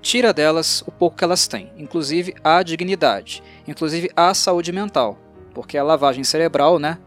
tira 0.00 0.32
delas 0.32 0.82
o 0.86 0.90
pouco 0.90 1.16
que 1.16 1.24
elas 1.24 1.46
têm, 1.46 1.72
inclusive 1.76 2.34
a 2.42 2.62
dignidade, 2.62 3.42
inclusive 3.66 4.10
a 4.14 4.32
saúde 4.34 4.72
mental, 4.72 5.18
porque 5.54 5.76
a 5.76 5.84
lavagem 5.84 6.24
cerebral, 6.24 6.78
né, 6.78 6.98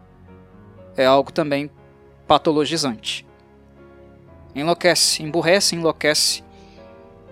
é 0.95 1.05
algo 1.05 1.31
também 1.31 1.69
patologizante. 2.27 3.25
Enlouquece, 4.53 5.23
emburrece, 5.23 5.75
enlouquece, 5.75 6.43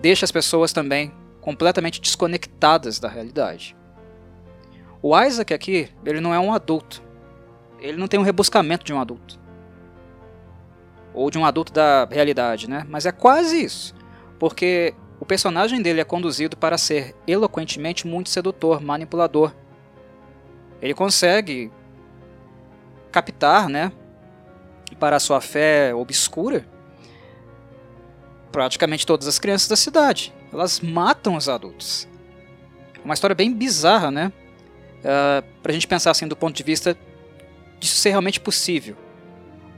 deixa 0.00 0.24
as 0.24 0.32
pessoas 0.32 0.72
também 0.72 1.12
completamente 1.40 2.00
desconectadas 2.00 2.98
da 2.98 3.08
realidade. 3.08 3.76
O 5.02 5.18
Isaac 5.18 5.52
aqui, 5.52 5.88
ele 6.04 6.20
não 6.20 6.34
é 6.34 6.38
um 6.38 6.52
adulto. 6.52 7.02
Ele 7.78 7.96
não 7.96 8.06
tem 8.06 8.20
um 8.20 8.22
rebuscamento 8.22 8.84
de 8.84 8.92
um 8.92 9.00
adulto. 9.00 9.40
Ou 11.14 11.30
de 11.30 11.38
um 11.38 11.44
adulto 11.44 11.72
da 11.72 12.06
realidade, 12.10 12.68
né? 12.68 12.86
Mas 12.88 13.06
é 13.06 13.12
quase 13.12 13.64
isso. 13.64 13.94
Porque 14.38 14.94
o 15.20 15.26
personagem 15.26 15.82
dele 15.82 16.00
é 16.00 16.04
conduzido 16.04 16.56
para 16.56 16.78
ser 16.78 17.14
eloquentemente 17.26 18.06
muito 18.06 18.30
sedutor, 18.30 18.80
manipulador. 18.80 19.54
Ele 20.80 20.94
consegue 20.94 21.70
captar, 23.12 23.68
né, 23.68 23.92
para 24.98 25.16
a 25.16 25.20
sua 25.20 25.42
fé 25.42 25.94
obscura, 25.94 26.66
praticamente 28.50 29.06
todas 29.06 29.28
as 29.28 29.38
crianças 29.38 29.68
da 29.68 29.76
cidade. 29.76 30.32
Elas 30.50 30.80
matam 30.80 31.36
os 31.36 31.50
adultos. 31.50 32.08
Uma 33.04 33.12
história 33.12 33.36
bem 33.36 33.52
bizarra, 33.52 34.10
né? 34.10 34.32
Uh, 35.00 35.44
para 35.62 35.70
a 35.70 35.74
gente 35.74 35.86
pensar 35.86 36.10
assim 36.10 36.26
do 36.26 36.36
ponto 36.36 36.56
de 36.56 36.62
vista 36.62 36.96
disso 37.78 37.96
ser 37.96 38.10
realmente 38.10 38.40
possível. 38.40 38.96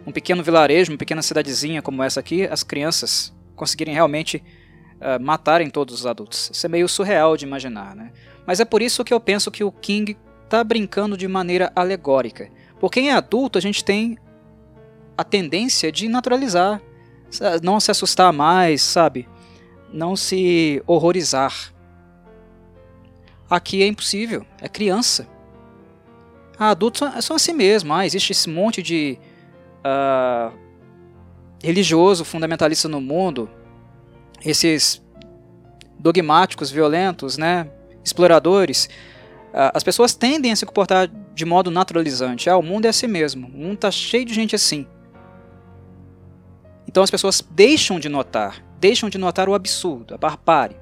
Um 0.07 0.13
pequeno 0.13 0.43
vilarejo, 0.43 0.93
uma 0.93 0.99
pequena 0.99 1.23
cidadezinha 1.23 1.83
como 1.83 2.03
essa 2.03 2.21
aqui, 2.21 2.45
as 2.45 2.63
crianças 2.63 3.33
conseguirem 3.55 3.95
realmente 3.95 4.43
uh, 5.03 5.23
matarem 5.23 5.69
todos 5.69 5.95
os 5.95 6.07
adultos. 6.07 6.51
Isso 6.53 6.65
é 6.65 6.69
meio 6.69 6.89
surreal 6.89 7.37
de 7.37 7.45
imaginar, 7.45 7.95
né? 7.95 8.13
Mas 8.47 8.61
é 8.61 8.65
por 8.65 8.81
isso 8.81 9.05
que 9.05 9.13
eu 9.13 9.21
penso 9.21 9.51
que 9.51 9.65
o 9.65 9.73
King 9.73 10.17
está 10.45 10.63
brincando 10.63 11.17
de 11.17 11.27
maneira 11.29 11.73
alegórica. 11.75 12.51
Porque 12.81 13.01
em 13.01 13.11
adulto 13.11 13.59
a 13.59 13.61
gente 13.61 13.85
tem 13.85 14.19
a 15.17 15.25
tendência 15.25 15.93
de 15.93 16.09
naturalizar, 16.09 16.81
não 17.63 17.79
se 17.79 17.91
assustar 17.91 18.33
mais, 18.33 18.83
sabe? 18.83 19.29
Não 19.93 20.17
se 20.17 20.83
horrorizar. 20.87 21.73
Aqui 23.49 23.83
é 23.83 23.87
impossível, 23.87 24.45
é 24.61 24.69
criança. 24.69 25.29
Ah, 26.59 26.71
adultos 26.71 26.99
são, 26.99 27.23
são 27.23 27.37
assim 27.37 27.53
mesmo. 27.53 27.93
Ah, 27.93 28.07
existe 28.07 28.33
esse 28.33 28.49
monte 28.49 28.83
de 28.83 29.19
uh, 29.85 30.57
religioso 31.63 32.25
fundamentalista 32.25 32.89
no 32.89 33.01
mundo, 33.01 33.49
esses 34.45 35.03
dogmáticos 35.99 36.71
violentos, 36.71 37.39
né? 37.39 37.69
exploradores. 38.05 38.87
Uh, 39.53 39.71
as 39.75 39.83
pessoas 39.83 40.15
tendem 40.15 40.53
a 40.53 40.57
se 40.57 40.67
comportar 40.67 41.09
de 41.35 41.45
modo 41.45 41.71
naturalizante. 41.71 42.51
Ah, 42.51 42.57
o 42.57 42.63
mundo 42.63 42.87
é 42.87 42.89
assim 42.89 43.07
mesmo. 43.07 43.47
O 43.47 43.51
mundo 43.51 43.75
está 43.75 43.91
cheio 43.91 44.25
de 44.25 44.35
gente 44.35 44.55
assim. 44.55 44.87
Então 46.87 47.03
as 47.03 47.11
pessoas 47.11 47.43
deixam 47.51 47.99
de 47.99 48.09
notar, 48.09 48.63
deixam 48.79 49.09
de 49.09 49.17
notar 49.19 49.49
o 49.49 49.55
absurdo, 49.55 50.15
a 50.15 50.19
barbárie. 50.19 50.77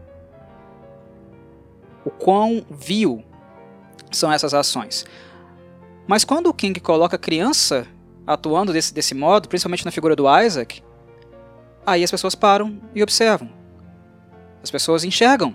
O 2.05 2.11
quão 2.11 2.65
vil 2.71 3.23
são 4.11 4.33
essas 4.33 4.55
ações. 4.55 5.05
Mas 6.07 6.25
quando 6.25 6.49
o 6.49 6.55
King 6.55 6.81
coloca 6.81 7.17
a 7.17 7.19
criança 7.19 7.87
atuando 8.27 8.73
desse, 8.73 8.93
desse 8.93 9.15
modo, 9.15 9.49
principalmente 9.49 9.85
na 9.85 9.91
figura 9.91 10.17
do 10.17 10.25
Isaac, 10.41 10.83
aí 11.87 12.05
as 12.05 12.11
pessoas 12.11 12.35
param 12.35 12.81
e 12.95 13.03
observam. 13.03 13.51
As 14.63 14.71
pessoas 14.71 15.05
enxergam 15.05 15.55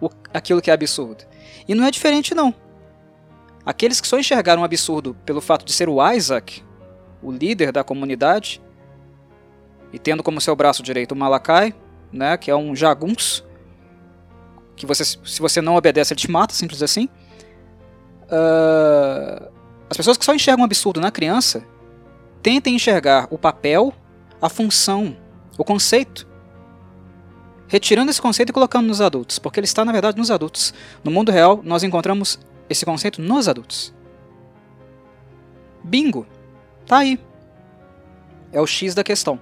o, 0.00 0.08
aquilo 0.32 0.62
que 0.62 0.70
é 0.70 0.74
absurdo. 0.74 1.24
E 1.66 1.74
não 1.74 1.84
é 1.84 1.90
diferente 1.90 2.34
não. 2.34 2.54
Aqueles 3.64 4.00
que 4.00 4.08
só 4.08 4.18
enxergaram 4.18 4.62
um 4.62 4.64
absurdo 4.64 5.14
pelo 5.26 5.40
fato 5.40 5.64
de 5.64 5.72
ser 5.72 5.88
o 5.88 6.12
Isaac, 6.12 6.62
o 7.22 7.30
líder 7.30 7.72
da 7.72 7.84
comunidade, 7.84 8.62
e 9.92 9.98
tendo 9.98 10.22
como 10.22 10.40
seu 10.40 10.54
braço 10.54 10.82
direito 10.82 11.12
o 11.12 11.16
Malakai, 11.16 11.74
né, 12.12 12.36
que 12.36 12.50
é 12.50 12.56
um 12.56 12.74
jagunço, 12.74 13.46
que 14.76 14.86
você, 14.86 15.04
se 15.04 15.40
você 15.40 15.60
não 15.60 15.76
obedece 15.76 16.14
ele 16.14 16.20
te 16.20 16.30
mata, 16.30 16.54
simples 16.54 16.82
assim. 16.82 17.08
Uh, 18.24 19.50
as 19.90 19.96
pessoas 19.96 20.16
que 20.16 20.24
só 20.24 20.34
enxergam 20.34 20.62
um 20.62 20.64
absurdo 20.64 21.00
na 21.00 21.10
criança 21.10 21.64
tentem 22.42 22.76
enxergar 22.76 23.26
o 23.30 23.38
papel, 23.38 23.92
a 24.40 24.48
função, 24.48 25.16
o 25.56 25.64
conceito, 25.64 26.26
retirando 27.66 28.10
esse 28.10 28.20
conceito 28.20 28.50
e 28.50 28.52
colocando 28.52 28.86
nos 28.86 29.00
adultos, 29.00 29.38
porque 29.38 29.60
ele 29.60 29.66
está 29.66 29.84
na 29.84 29.92
verdade 29.92 30.16
nos 30.16 30.30
adultos. 30.30 30.72
No 31.04 31.10
mundo 31.10 31.30
real, 31.30 31.60
nós 31.62 31.82
encontramos 31.82 32.38
esse 32.68 32.84
conceito 32.84 33.20
nos 33.20 33.48
adultos. 33.48 33.94
Bingo! 35.84 36.26
Tá 36.86 36.98
aí. 36.98 37.20
É 38.52 38.60
o 38.60 38.66
X 38.66 38.94
da 38.94 39.04
questão. 39.04 39.38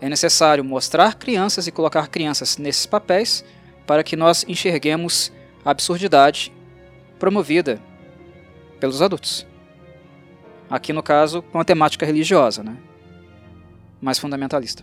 É 0.00 0.08
necessário 0.08 0.64
mostrar 0.64 1.14
crianças 1.14 1.66
e 1.66 1.72
colocar 1.72 2.08
crianças 2.08 2.56
nesses 2.56 2.86
papéis 2.86 3.44
para 3.86 4.02
que 4.02 4.16
nós 4.16 4.44
enxerguemos 4.48 5.32
a 5.64 5.70
absurdidade 5.70 6.52
promovida 7.18 7.80
pelos 8.80 9.00
adultos. 9.00 9.46
Aqui 10.72 10.90
no 10.90 11.02
caso, 11.02 11.42
com 11.42 11.60
a 11.60 11.64
temática 11.64 12.06
religiosa, 12.06 12.62
né? 12.62 12.78
mais 14.00 14.18
fundamentalista. 14.18 14.82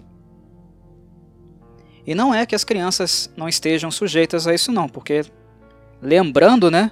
E 2.05 2.13
não 2.13 2.31
é 2.31 2.45
que 2.45 2.53
as 2.53 2.63
crianças 2.63 3.27
não 3.35 3.49
estejam 3.49 3.89
sujeitas 3.89 4.45
a 4.45 4.53
isso 4.53 4.71
não, 4.71 4.87
porque 4.87 5.25
lembrando, 5.99 6.69
né, 6.69 6.91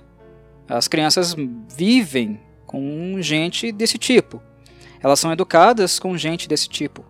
as 0.68 0.88
crianças 0.88 1.36
vivem 1.70 2.42
com 2.66 3.22
gente 3.22 3.72
desse 3.72 4.00
tipo. 4.00 4.42
Elas 5.00 5.20
são 5.20 5.32
educadas 5.32 6.00
com 6.00 6.18
gente 6.18 6.48
desse 6.48 6.68
tipo, 6.68 7.06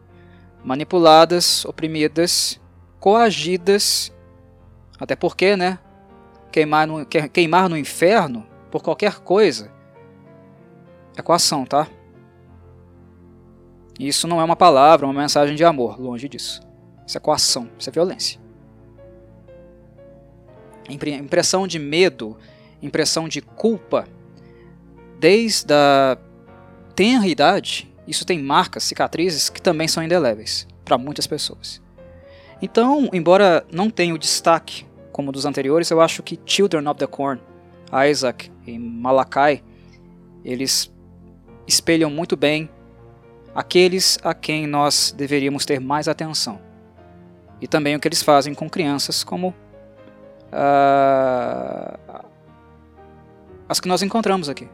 manipuladas, 0.65 1.63
oprimidas, 1.63 2.59
coagidas, 2.99 4.13
até 4.99 5.15
porque, 5.15 5.55
né, 5.55 5.79
queimar 6.51 6.85
no, 6.85 7.05
queimar 7.05 7.69
no 7.69 7.77
inferno 7.77 8.45
por 8.69 8.83
qualquer 8.83 9.19
coisa 9.19 9.76
coação, 11.23 11.65
tá? 11.65 11.87
Isso 13.99 14.27
não 14.27 14.39
é 14.39 14.43
uma 14.43 14.55
palavra, 14.55 15.07
uma 15.07 15.21
mensagem 15.21 15.55
de 15.55 15.63
amor, 15.63 15.99
longe 15.99 16.29
disso. 16.29 16.61
Isso 17.05 17.17
é 17.17 17.21
coação, 17.21 17.69
isso 17.79 17.89
é 17.89 17.93
violência. 17.93 18.39
Impressão 20.89 21.67
de 21.67 21.79
medo, 21.79 22.37
impressão 22.81 23.27
de 23.27 23.41
culpa, 23.41 24.07
desde 25.19 25.73
a 25.73 26.17
tenra 26.95 27.27
idade, 27.27 27.93
isso 28.07 28.25
tem 28.25 28.41
marcas, 28.41 28.83
cicatrizes 28.83 29.49
que 29.49 29.61
também 29.61 29.87
são 29.87 30.03
indeléveis 30.03 30.67
para 30.85 30.97
muitas 30.97 31.27
pessoas. 31.27 31.81
Então, 32.61 33.09
embora 33.11 33.65
não 33.71 33.89
tenha 33.89 34.15
o 34.15 34.17
destaque 34.17 34.85
como 35.11 35.31
dos 35.31 35.45
anteriores, 35.45 35.89
eu 35.91 35.99
acho 35.99 36.23
que 36.23 36.39
Children 36.45 36.87
of 36.87 36.99
the 36.99 37.07
Corn, 37.07 37.41
Isaac 38.09 38.51
e 38.65 38.77
Malachi, 38.77 39.63
eles 40.45 40.91
espelham 41.67 42.09
muito 42.09 42.37
bem 42.37 42.69
aqueles 43.53 44.17
a 44.23 44.33
quem 44.33 44.65
nós 44.65 45.13
deveríamos 45.15 45.65
ter 45.65 45.79
mais 45.79 46.07
atenção. 46.07 46.59
E 47.59 47.67
também 47.67 47.95
o 47.95 47.99
que 47.99 48.07
eles 48.07 48.21
fazem 48.21 48.53
com 48.53 48.69
crianças, 48.69 49.23
como 49.23 49.49
uh, 50.53 52.25
as 53.67 53.79
que 53.79 53.87
nós 53.87 54.01
encontramos 54.01 54.47
aqui. 54.47 54.69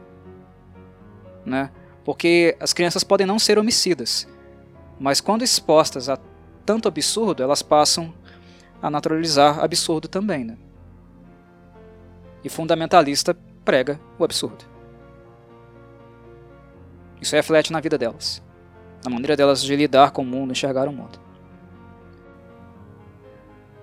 Né? 1.44 1.70
Porque 2.04 2.56
as 2.60 2.72
crianças 2.72 3.02
podem 3.02 3.26
não 3.26 3.38
ser 3.38 3.58
homicidas, 3.58 4.28
mas 5.00 5.20
quando 5.20 5.42
expostas 5.42 6.08
a 6.08 6.18
tanto 6.64 6.88
absurdo, 6.88 7.42
elas 7.42 7.62
passam 7.62 8.14
a 8.82 8.90
naturalizar 8.90 9.64
absurdo 9.64 10.08
também. 10.08 10.44
Né? 10.44 10.56
E 12.44 12.50
fundamentalista 12.50 13.34
prega 13.64 13.98
o 14.18 14.24
absurdo. 14.24 14.73
Isso 17.24 17.34
reflete 17.34 17.72
na 17.72 17.80
vida 17.80 17.96
delas, 17.96 18.42
na 19.02 19.10
maneira 19.10 19.34
delas 19.34 19.62
de 19.62 19.74
lidar 19.74 20.10
com 20.10 20.20
o 20.20 20.26
mundo, 20.26 20.52
enxergar 20.52 20.86
o 20.86 20.92
mundo. 20.92 21.18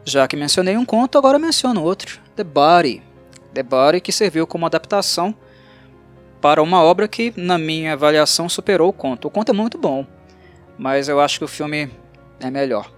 Já 0.06 0.28
que 0.28 0.38
mencionei 0.38 0.78
um 0.78 0.86
conto, 0.86 1.18
agora 1.18 1.40
menciono 1.40 1.82
outro, 1.82 2.22
The 2.36 2.44
Body. 2.44 3.02
The 3.52 3.64
Body 3.64 4.00
que 4.00 4.12
serviu 4.12 4.46
como 4.46 4.68
adaptação 4.68 5.36
para 6.40 6.62
uma 6.62 6.84
obra 6.84 7.08
que, 7.08 7.34
na 7.36 7.58
minha 7.58 7.94
avaliação, 7.94 8.48
superou 8.48 8.90
o 8.90 8.94
conto. 8.94 9.28
O 9.28 9.32
conto 9.32 9.50
é 9.50 9.54
muito 9.56 9.76
bom, 9.76 10.06
mas 10.78 11.10
eu 11.10 11.20
acho 11.20 11.40
que 11.40 11.46
o 11.46 11.48
filme 11.48 11.90
é 12.40 12.52
melhor. 12.52 12.94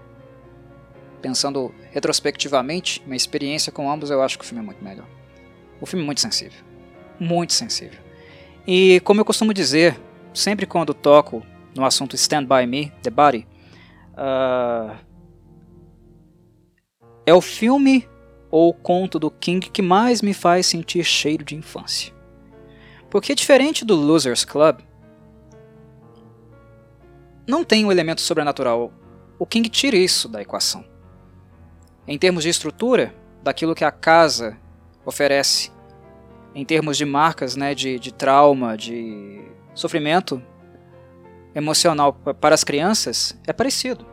Pensando 1.22 1.74
retrospectivamente, 1.90 3.02
minha 3.06 3.16
experiência 3.16 3.72
com 3.72 3.90
ambos, 3.90 4.10
eu 4.10 4.20
acho 4.20 4.38
que 4.38 4.44
o 4.44 4.46
filme 4.46 4.62
é 4.62 4.66
muito 4.66 4.84
melhor. 4.84 5.06
O 5.80 5.86
filme 5.86 6.02
é 6.02 6.06
muito 6.06 6.20
sensível. 6.20 6.62
Muito 7.18 7.54
sensível. 7.54 7.98
E 8.66 9.00
como 9.00 9.22
eu 9.22 9.24
costumo 9.24 9.54
dizer, 9.54 9.98
sempre 10.34 10.66
quando 10.66 10.92
toco 10.92 11.42
no 11.74 11.84
assunto 11.84 12.16
Stand 12.16 12.44
By 12.44 12.66
Me, 12.66 12.92
The 13.02 13.10
Body, 13.10 13.46
uh, 14.12 14.96
é 17.24 17.32
o 17.32 17.40
filme 17.40 18.08
ou 18.50 18.68
o 18.68 18.74
conto 18.74 19.18
do 19.18 19.30
King 19.30 19.70
que 19.70 19.82
mais 19.82 20.20
me 20.20 20.34
faz 20.34 20.66
sentir 20.66 21.04
cheiro 21.04 21.44
de 21.44 21.54
infância. 21.54 22.12
Porque 23.10 23.34
diferente 23.34 23.84
do 23.84 23.94
Losers 23.94 24.44
Club, 24.44 24.80
não 27.46 27.64
tem 27.64 27.84
um 27.84 27.92
elemento 27.92 28.20
sobrenatural. 28.20 28.92
O 29.38 29.46
King 29.46 29.68
tira 29.68 29.96
isso 29.96 30.28
da 30.28 30.42
equação. 30.42 30.84
Em 32.06 32.18
termos 32.18 32.42
de 32.42 32.50
estrutura, 32.50 33.14
daquilo 33.42 33.74
que 33.74 33.84
a 33.84 33.90
casa 33.90 34.58
oferece, 35.04 35.70
em 36.54 36.64
termos 36.64 36.96
de 36.96 37.04
marcas 37.04 37.56
né, 37.56 37.74
de, 37.74 37.98
de 37.98 38.12
trauma, 38.12 38.76
de 38.76 39.42
sofrimento 39.74 40.42
emocional 41.54 42.12
para 42.12 42.54
as 42.54 42.64
crianças 42.64 43.38
é 43.46 43.52
parecido. 43.52 44.06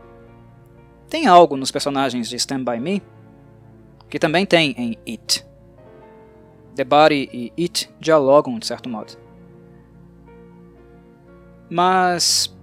Tem 1.09 1.27
algo 1.27 1.55
nos 1.55 1.71
personagens 1.71 2.29
de 2.29 2.35
Stand 2.35 2.63
By 2.63 2.79
Me 2.79 3.01
que 4.11 4.19
também 4.19 4.45
tem 4.45 4.75
em 4.77 4.97
It. 5.07 5.45
The 6.75 6.83
Body 6.83 7.29
e 7.31 7.53
It 7.57 7.89
dialogam 7.97 8.59
de 8.59 8.67
certo 8.67 8.89
modo. 8.89 9.13
Mas 11.69 12.53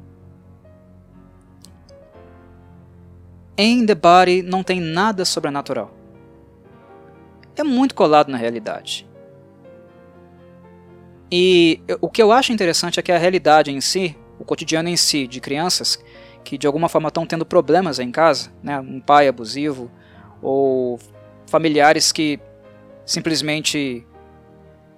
em 3.56 3.86
The 3.86 3.94
Body 3.94 4.42
não 4.42 4.62
tem 4.62 4.78
nada 4.78 5.24
sobrenatural. 5.24 5.90
É 7.56 7.64
muito 7.64 7.94
colado 7.94 8.28
na 8.28 8.36
realidade. 8.36 9.07
E 11.30 11.80
o 12.00 12.08
que 12.08 12.22
eu 12.22 12.32
acho 12.32 12.52
interessante 12.52 12.98
é 12.98 13.02
que 13.02 13.12
a 13.12 13.18
realidade 13.18 13.70
em 13.70 13.80
si, 13.80 14.16
o 14.38 14.44
cotidiano 14.44 14.88
em 14.88 14.96
si 14.96 15.26
de 15.26 15.40
crianças 15.40 15.98
que 16.48 16.56
de 16.56 16.66
alguma 16.66 16.88
forma 16.88 17.08
estão 17.08 17.26
tendo 17.26 17.44
problemas 17.44 17.98
em 17.98 18.10
casa, 18.10 18.50
né, 18.62 18.80
um 18.80 19.00
pai 19.00 19.28
abusivo 19.28 19.90
ou 20.40 20.98
familiares 21.46 22.10
que 22.10 22.40
simplesmente 23.04 24.06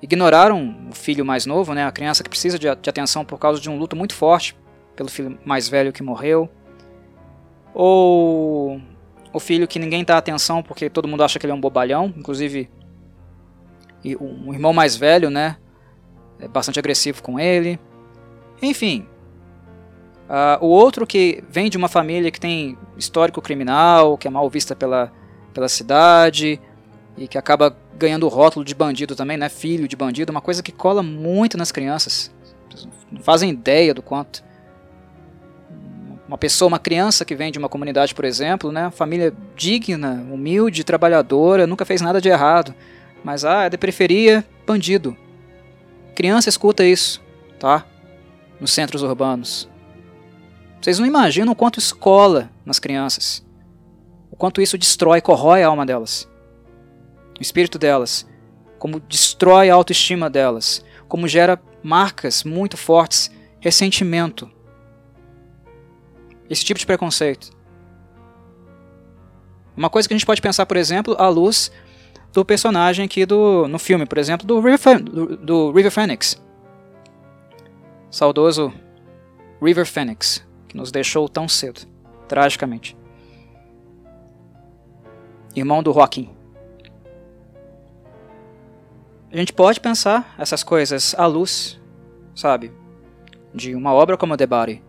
ignoraram 0.01 0.89
o 0.89 0.95
filho 0.95 1.25
mais 1.25 1.47
novo, 1.47 1.75
né, 1.75 1.85
a 1.85 1.91
criança 1.91 2.23
que 2.23 2.31
precisa 2.31 2.57
de, 2.57 2.69
atenção 2.69 3.25
por 3.25 3.37
causa 3.37 3.61
de 3.61 3.69
um 3.69 3.77
luto 3.77 3.97
muito 3.97 4.15
forte 4.15 4.57
pelo 4.95 5.09
filho 5.09 5.41
mais 5.45 5.69
velho 5.69 5.93
que 5.93 6.05
morreu, 6.05 6.49
ou 7.75 8.81
o 9.33 9.41
filho 9.41 9.67
que 9.67 9.81
ninguém 9.81 10.05
dá 10.05 10.19
atenção 10.19 10.63
porque 10.63 10.89
todo 10.89 11.09
mundo 11.09 11.25
acha 11.25 11.37
que 11.39 11.47
ele 11.47 11.53
é 11.53 11.55
um 11.55 11.61
bobalhão, 11.61 12.15
inclusive 12.17 12.71
um 14.21 14.53
irmão 14.53 14.73
mais 14.73 14.97
velho, 14.97 15.31
né, 15.31 15.57
é 16.41 16.49
bastante 16.49 16.79
agressivo 16.79 17.23
com 17.23 17.39
ele. 17.39 17.79
Enfim. 18.63 19.07
Uh, 20.29 20.65
o 20.65 20.69
outro 20.69 21.07
que 21.07 21.43
vem 21.51 21.69
de 21.69 21.77
uma 21.77 21.89
família 21.89 22.31
que 22.31 22.41
tem 22.41 22.79
histórico 22.97 23.43
criminal, 23.43 24.17
que 24.17 24.29
é 24.29 24.31
mal 24.31 24.49
vista 24.49 24.77
pela, 24.77 25.13
pela 25.53 25.69
cidade 25.69 26.61
e 27.17 27.27
que 27.27 27.37
acaba 27.37 27.77
ganhando 27.99 28.25
o 28.27 28.29
rótulo 28.29 28.65
de 28.65 28.75
bandido 28.75 29.17
também, 29.17 29.37
né? 29.37 29.49
Filho 29.49 29.89
de 29.89 29.97
bandido, 29.97 30.31
uma 30.31 30.41
coisa 30.41 30.63
que 30.63 30.73
cola 30.73 31.03
muito 31.03 31.59
nas 31.59 31.73
crianças. 31.73 32.33
Não 33.11 33.21
fazem 33.21 33.51
ideia 33.51 33.93
do 33.93 34.03
quanto. 34.03 34.43
Uma 36.29 36.39
pessoa, 36.39 36.69
uma 36.69 36.79
criança 36.79 37.25
que 37.25 37.35
vem 37.35 37.51
de 37.51 37.59
uma 37.59 37.69
comunidade, 37.69 38.15
por 38.15 38.25
exemplo, 38.25 38.71
né? 38.71 38.89
Família 38.93 39.35
digna, 39.57 40.25
humilde, 40.31 40.85
trabalhadora, 40.85 41.67
nunca 41.67 41.85
fez 41.85 42.01
nada 42.01 42.21
de 42.21 42.29
errado. 42.29 42.73
Mas, 43.25 43.45
ah, 43.45 43.65
é 43.65 43.69
de 43.69 43.77
periferia, 43.77 44.47
bandido. 44.65 45.17
Criança 46.21 46.51
escuta 46.51 46.85
isso, 46.85 47.19
tá? 47.59 47.87
Nos 48.61 48.73
centros 48.73 49.03
urbanos. 49.03 49.67
Vocês 50.79 50.99
não 50.99 51.07
imaginam 51.07 51.55
o 51.55 51.57
quanto 51.57 51.79
isso 51.79 51.97
cola 51.97 52.51
nas 52.63 52.79
crianças. 52.79 53.43
O 54.31 54.37
quanto 54.37 54.61
isso 54.61 54.77
destrói, 54.77 55.23
corrói 55.23 55.63
a 55.63 55.69
alma 55.69 55.87
delas. 55.87 56.29
O 57.39 57.41
espírito 57.41 57.79
delas. 57.79 58.29
Como 58.79 59.01
destrói 59.01 59.71
a 59.71 59.75
autoestima 59.75 60.29
delas. 60.29 60.85
Como 61.09 61.27
gera 61.27 61.59
marcas 61.83 62.45
muito 62.45 62.77
fortes, 62.77 63.31
ressentimento. 63.59 64.51
Esse 66.51 66.67
tipo 66.67 66.79
de 66.79 66.85
preconceito. 66.85 67.51
Uma 69.75 69.89
coisa 69.89 70.07
que 70.07 70.13
a 70.13 70.19
gente 70.19 70.27
pode 70.27 70.43
pensar, 70.43 70.67
por 70.67 70.77
exemplo, 70.77 71.17
à 71.19 71.31
luz 71.31 71.73
do 72.33 72.45
personagem 72.45 73.05
aqui 73.05 73.27
do, 73.27 73.67
no 73.69 73.79
filme, 73.79 74.07
por 74.07 74.19
exemplo, 74.19 74.47
do 74.47 74.61
River, 74.61 75.03
do, 75.03 75.37
do 75.37 75.73
River 75.73 75.91
Phoenix. 75.91 76.41
Saudoso 78.11 78.73
River 79.63 79.87
Phoenix, 79.87 80.47
que 80.69 80.77
nos 80.77 80.91
deixou 80.91 81.29
tão 81.29 81.49
cedo, 81.49 81.83
tragicamente. 82.29 82.97
Irmão 85.55 85.83
do 85.83 85.93
Joaquim. 85.93 86.31
A 89.33 89.37
gente 89.37 89.53
pode 89.53 89.81
pensar 89.81 90.35
essas 90.39 90.63
coisas 90.63 91.15
à 91.17 91.27
luz, 91.27 91.81
sabe? 92.35 92.73
de 93.55 93.75
uma 93.75 93.93
obra 93.93 94.17
como 94.17 94.37
The 94.37 94.47
Body. 94.47 94.83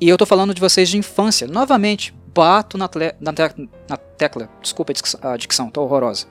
E 0.00 0.08
eu 0.08 0.14
estou 0.14 0.26
falando 0.26 0.54
de 0.54 0.60
vocês 0.60 0.88
de 0.88 0.96
infância. 0.96 1.46
Novamente, 1.46 2.14
bato 2.38 2.78
na, 2.78 2.88
na, 3.20 3.32
te 3.32 3.68
na 3.88 3.96
tecla. 3.96 4.48
Desculpa 4.62 4.92
a 5.22 5.36
dicção, 5.36 5.66
estou 5.66 5.84
horrorosa. 5.84 6.26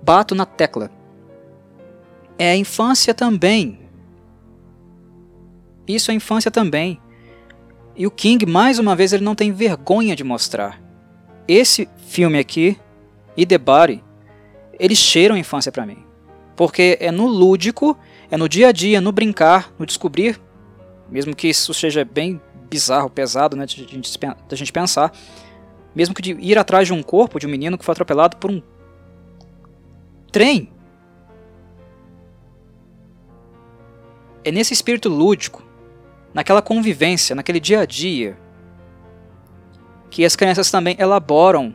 Bato 0.00 0.34
na 0.34 0.46
tecla. 0.46 0.90
É 2.38 2.52
a 2.52 2.56
infância 2.56 3.12
também. 3.12 3.78
Isso 5.86 6.10
é 6.10 6.14
infância 6.14 6.50
também. 6.50 6.98
E 7.94 8.06
o 8.06 8.10
King, 8.10 8.46
mais 8.46 8.78
uma 8.78 8.96
vez, 8.96 9.12
ele 9.12 9.22
não 9.22 9.34
tem 9.34 9.52
vergonha 9.52 10.16
de 10.16 10.24
mostrar. 10.24 10.80
Esse 11.46 11.86
filme 12.08 12.38
aqui 12.38 12.78
e 13.36 13.44
The 13.44 13.58
Body, 13.58 14.02
eles 14.80 14.96
cheiram 14.96 15.34
a 15.34 15.38
infância 15.38 15.70
para 15.70 15.84
mim. 15.84 15.98
Porque 16.56 16.96
é 16.98 17.10
no 17.10 17.26
lúdico, 17.26 17.98
é 18.30 18.38
no 18.38 18.48
dia 18.48 18.68
a 18.68 18.72
dia, 18.72 18.98
no 18.98 19.12
brincar, 19.12 19.70
no 19.78 19.84
descobrir, 19.84 20.40
mesmo 21.10 21.36
que 21.36 21.48
isso 21.48 21.74
seja 21.74 22.02
bem 22.02 22.40
bizarro, 22.74 23.08
pesado, 23.08 23.56
né, 23.56 23.66
da 24.48 24.56
gente 24.56 24.72
pensar, 24.72 25.12
mesmo 25.94 26.12
que 26.12 26.20
de 26.20 26.32
ir 26.40 26.58
atrás 26.58 26.88
de 26.88 26.92
um 26.92 27.04
corpo 27.04 27.38
de 27.38 27.46
um 27.46 27.50
menino 27.50 27.78
que 27.78 27.84
foi 27.84 27.92
atropelado 27.92 28.36
por 28.36 28.50
um 28.50 28.60
trem. 30.32 30.68
É 34.42 34.50
nesse 34.50 34.74
espírito 34.74 35.08
lúdico, 35.08 35.62
naquela 36.34 36.60
convivência, 36.60 37.36
naquele 37.36 37.60
dia 37.60 37.82
a 37.82 37.86
dia, 37.86 38.36
que 40.10 40.24
as 40.24 40.34
crianças 40.34 40.68
também 40.68 40.96
elaboram 40.98 41.72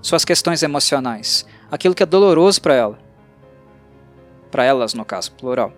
suas 0.00 0.24
questões 0.24 0.62
emocionais, 0.62 1.44
aquilo 1.68 1.96
que 1.96 2.02
é 2.04 2.06
doloroso 2.06 2.62
para 2.62 2.74
ela. 2.74 2.98
Para 4.52 4.62
elas, 4.62 4.94
no 4.94 5.04
caso, 5.04 5.32
plural. 5.32 5.72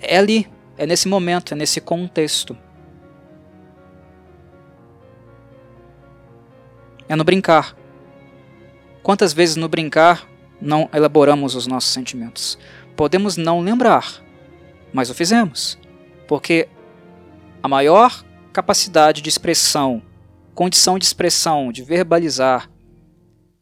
É 0.00 0.18
ali, 0.18 0.50
é 0.76 0.84
nesse 0.86 1.06
momento, 1.06 1.54
é 1.54 1.56
nesse 1.56 1.80
contexto. 1.80 2.58
É 7.12 7.16
no 7.16 7.24
brincar. 7.24 7.76
Quantas 9.02 9.34
vezes 9.34 9.54
no 9.56 9.68
brincar 9.68 10.26
não 10.58 10.88
elaboramos 10.94 11.54
os 11.54 11.66
nossos 11.66 11.92
sentimentos? 11.92 12.58
Podemos 12.96 13.36
não 13.36 13.60
lembrar, 13.60 14.24
mas 14.94 15.10
o 15.10 15.14
fizemos. 15.14 15.78
Porque 16.26 16.70
a 17.62 17.68
maior 17.68 18.24
capacidade 18.50 19.20
de 19.20 19.28
expressão, 19.28 20.02
condição 20.54 20.98
de 20.98 21.04
expressão, 21.04 21.70
de 21.70 21.82
verbalizar 21.82 22.70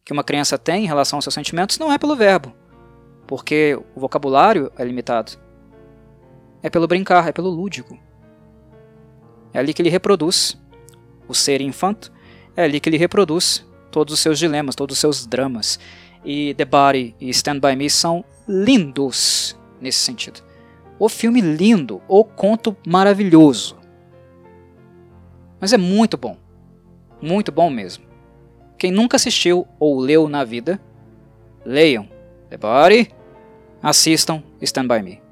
que 0.05 0.12
uma 0.12 0.22
criança 0.22 0.57
tem 0.57 0.84
em 0.84 0.86
relação 0.86 1.16
aos 1.16 1.24
seus 1.24 1.34
sentimentos 1.34 1.76
não 1.76 1.92
é 1.92 1.98
pelo 1.98 2.14
verbo, 2.14 2.55
porque 3.26 3.76
o 3.96 3.98
vocabulário 3.98 4.70
é 4.78 4.84
limitado. 4.84 5.32
É 6.62 6.70
pelo 6.70 6.86
brincar, 6.86 7.26
é 7.26 7.32
pelo 7.32 7.51
lúdico. 7.51 7.98
É 9.53 9.59
ali 9.59 9.74
que 9.74 9.82
ele 9.82 9.90
reproduz 9.90 10.57
o 11.26 11.34
ser 11.34 11.61
infanto, 11.61 12.12
é 12.57 12.64
ali 12.64 12.80
que 12.80 12.88
ele 12.88 12.96
reproduz 12.96 13.64
todos 13.90 14.14
os 14.14 14.20
seus 14.20 14.38
dilemas, 14.38 14.74
todos 14.74 14.94
os 14.94 15.01
seus 15.01 15.26
dramas. 15.26 15.78
E 16.24 16.55
The 16.55 16.64
Body 16.64 17.14
e 17.20 17.30
Stand 17.30 17.61
By 17.61 17.74
Me 17.76 17.88
são 17.88 18.24
lindos 18.46 19.59
nesse 19.80 19.98
sentido. 19.98 20.42
O 20.98 21.09
filme 21.09 21.40
lindo, 21.40 22.03
o 22.07 22.24
conto 22.24 22.76
maravilhoso. 22.86 23.76
Mas 25.61 25.72
é 25.72 25.78
muito 25.78 26.16
bom. 26.16 26.36
Muito 27.22 27.51
bom 27.51 27.70
mesmo. 27.70 28.05
Quem 28.78 28.90
nunca 28.90 29.16
assistiu 29.16 29.66
ou 29.78 29.98
leu 29.98 30.28
na 30.28 30.44
vida, 30.44 30.80
leiam 31.64 32.09
The 32.48 32.57
Body, 32.57 33.11
assistam 33.82 34.42
Stand 34.61 34.88
By 34.88 35.03
Me. 35.03 35.22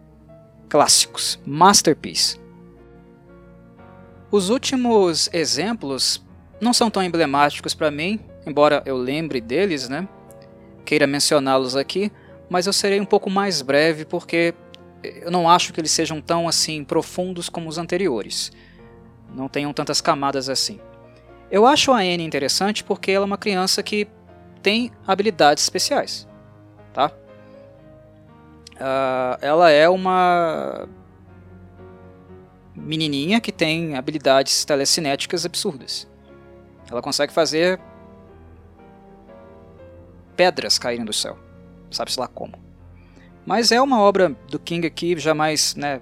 Clássicos, 0.69 1.39
masterpiece. 1.47 2.39
Os 4.31 4.51
últimos 4.51 5.31
exemplos 5.33 6.23
não 6.61 6.73
são 6.73 6.91
tão 6.91 7.03
emblemáticos 7.03 7.75
para 7.75 7.91
mim, 7.91 8.21
embora 8.47 8.83
eu 8.85 8.97
lembre 8.97 9.41
deles, 9.41 9.89
né? 9.89 10.09
Queira 10.85 11.07
mencioná-los 11.07 11.77
aqui, 11.77 12.11
mas 12.49 12.67
eu 12.67 12.73
serei 12.73 13.01
um 13.01 13.05
pouco 13.05 13.31
mais 13.31 13.63
breve 13.63 14.05
porque 14.05 14.55
eu 15.03 15.31
não 15.31 15.49
acho 15.49 15.73
que 15.73 15.81
eles 15.81 15.91
sejam 15.91 16.21
tão 16.21 16.49
assim 16.49 16.83
profundos 16.83 17.49
como 17.49 17.69
os 17.69 17.79
anteriores. 17.79 18.51
Não 19.35 19.49
tenham 19.49 19.73
tantas 19.73 20.01
camadas 20.01 20.49
assim. 20.49 20.81
Eu 21.51 21.67
acho 21.67 21.93
a 21.93 21.99
Anne 21.99 22.25
interessante 22.25 22.83
porque 22.83 23.11
ela 23.11 23.25
é 23.25 23.27
uma 23.27 23.39
criança 23.39 23.83
que 23.83 24.09
tem 24.63 24.91
habilidades 25.07 25.63
especiais, 25.63 26.27
tá? 26.93 27.13
Uh, 28.75 29.39
ela 29.41 29.71
é 29.71 29.89
uma 29.89 30.89
menininha 32.75 33.41
que 33.41 33.51
tem 33.51 33.97
habilidades 33.97 34.65
telecinéticas 34.65 35.45
absurdas. 35.45 36.07
Ela 36.91 37.03
consegue 37.03 37.33
fazer 37.33 37.79
pedras 40.37 40.79
caírem 40.79 41.05
do 41.05 41.13
céu, 41.13 41.37
sabe-se 41.91 42.19
lá 42.19 42.29
como. 42.29 42.55
Mas 43.45 43.73
é 43.73 43.81
uma 43.81 44.01
obra 44.01 44.37
do 44.49 44.59
King 44.59 44.87
aqui, 44.87 45.19
jamais 45.19 45.75
né, 45.75 46.01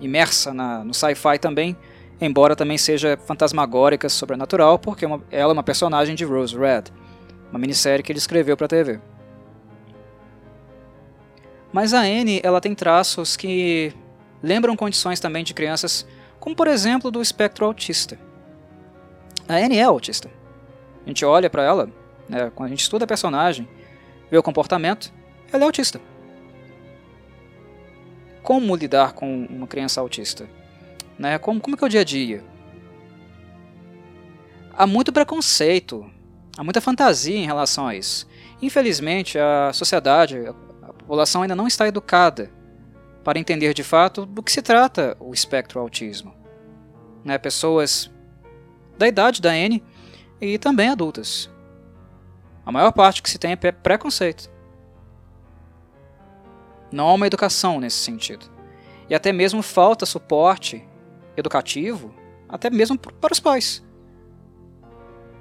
imersa 0.00 0.52
na, 0.52 0.84
no 0.84 0.92
sci-fi 0.92 1.38
também, 1.38 1.76
embora 2.20 2.56
também 2.56 2.78
seja 2.78 3.16
fantasmagórica, 3.16 4.08
sobrenatural, 4.08 4.78
porque 4.78 5.04
é 5.04 5.08
uma, 5.08 5.22
ela 5.30 5.52
é 5.52 5.54
uma 5.54 5.62
personagem 5.62 6.14
de 6.14 6.24
Rose 6.24 6.56
Red, 6.56 6.84
uma 7.50 7.58
minissérie 7.58 8.02
que 8.02 8.10
ele 8.10 8.18
escreveu 8.18 8.56
para 8.56 8.66
a 8.66 8.68
TV. 8.68 9.00
Mas 11.72 11.92
a 11.92 12.00
Anne 12.00 12.40
ela 12.42 12.60
tem 12.60 12.74
traços 12.74 13.36
que 13.36 13.92
lembram 14.42 14.76
condições 14.76 15.18
também 15.18 15.42
de 15.42 15.52
crianças, 15.54 16.06
como 16.38 16.54
por 16.54 16.68
exemplo 16.68 17.10
do 17.10 17.20
espectro 17.20 17.64
autista. 17.64 18.18
A 19.48 19.54
Anne 19.54 19.78
é 19.78 19.82
autista. 19.82 20.30
A 21.04 21.08
gente 21.08 21.24
olha 21.24 21.50
para 21.50 21.62
ela, 21.62 21.90
né, 22.28 22.50
quando 22.54 22.66
a 22.66 22.70
gente 22.70 22.82
estuda 22.82 23.04
a 23.04 23.08
personagem, 23.08 23.68
vê 24.30 24.38
o 24.38 24.42
comportamento, 24.42 25.12
ela 25.52 25.64
é 25.64 25.66
autista 25.66 26.00
como 28.44 28.76
lidar 28.76 29.14
com 29.14 29.46
uma 29.46 29.66
criança 29.66 30.02
autista. 30.02 30.46
Né? 31.18 31.38
Como, 31.38 31.60
como 31.60 31.74
é 31.74 31.78
que 31.78 31.84
é 31.84 31.86
o 31.86 31.90
dia 31.90 32.02
a 32.02 32.04
dia? 32.04 32.44
Há 34.76 34.86
muito 34.86 35.12
preconceito, 35.12 36.08
há 36.56 36.62
muita 36.62 36.80
fantasia 36.80 37.36
em 37.36 37.46
relação 37.46 37.88
a 37.88 37.96
isso. 37.96 38.28
Infelizmente, 38.60 39.38
a 39.38 39.72
sociedade, 39.72 40.46
a 40.82 40.92
população 40.92 41.40
ainda 41.40 41.56
não 41.56 41.66
está 41.66 41.88
educada 41.88 42.50
para 43.24 43.38
entender 43.38 43.72
de 43.72 43.82
fato 43.82 44.26
do 44.26 44.42
que 44.42 44.52
se 44.52 44.60
trata 44.60 45.16
o 45.18 45.32
espectro 45.32 45.80
autismo. 45.80 46.34
Né? 47.24 47.38
Pessoas 47.38 48.10
da 48.96 49.08
idade 49.08 49.40
da 49.40 49.54
N 49.54 49.82
e 50.40 50.58
também 50.58 50.88
adultas. 50.88 51.50
A 52.64 52.72
maior 52.72 52.92
parte 52.92 53.22
que 53.22 53.30
se 53.30 53.38
tem 53.38 53.52
é 53.52 53.56
preconceito. 53.56 54.50
Não 56.90 57.08
há 57.08 57.14
uma 57.14 57.26
educação 57.26 57.80
nesse 57.80 57.96
sentido. 57.96 58.46
E 59.08 59.14
até 59.14 59.32
mesmo 59.32 59.62
falta 59.62 60.06
suporte 60.06 60.86
educativo, 61.36 62.14
até 62.48 62.70
mesmo 62.70 62.96
para 62.96 63.32
os 63.32 63.40
pais. 63.40 63.84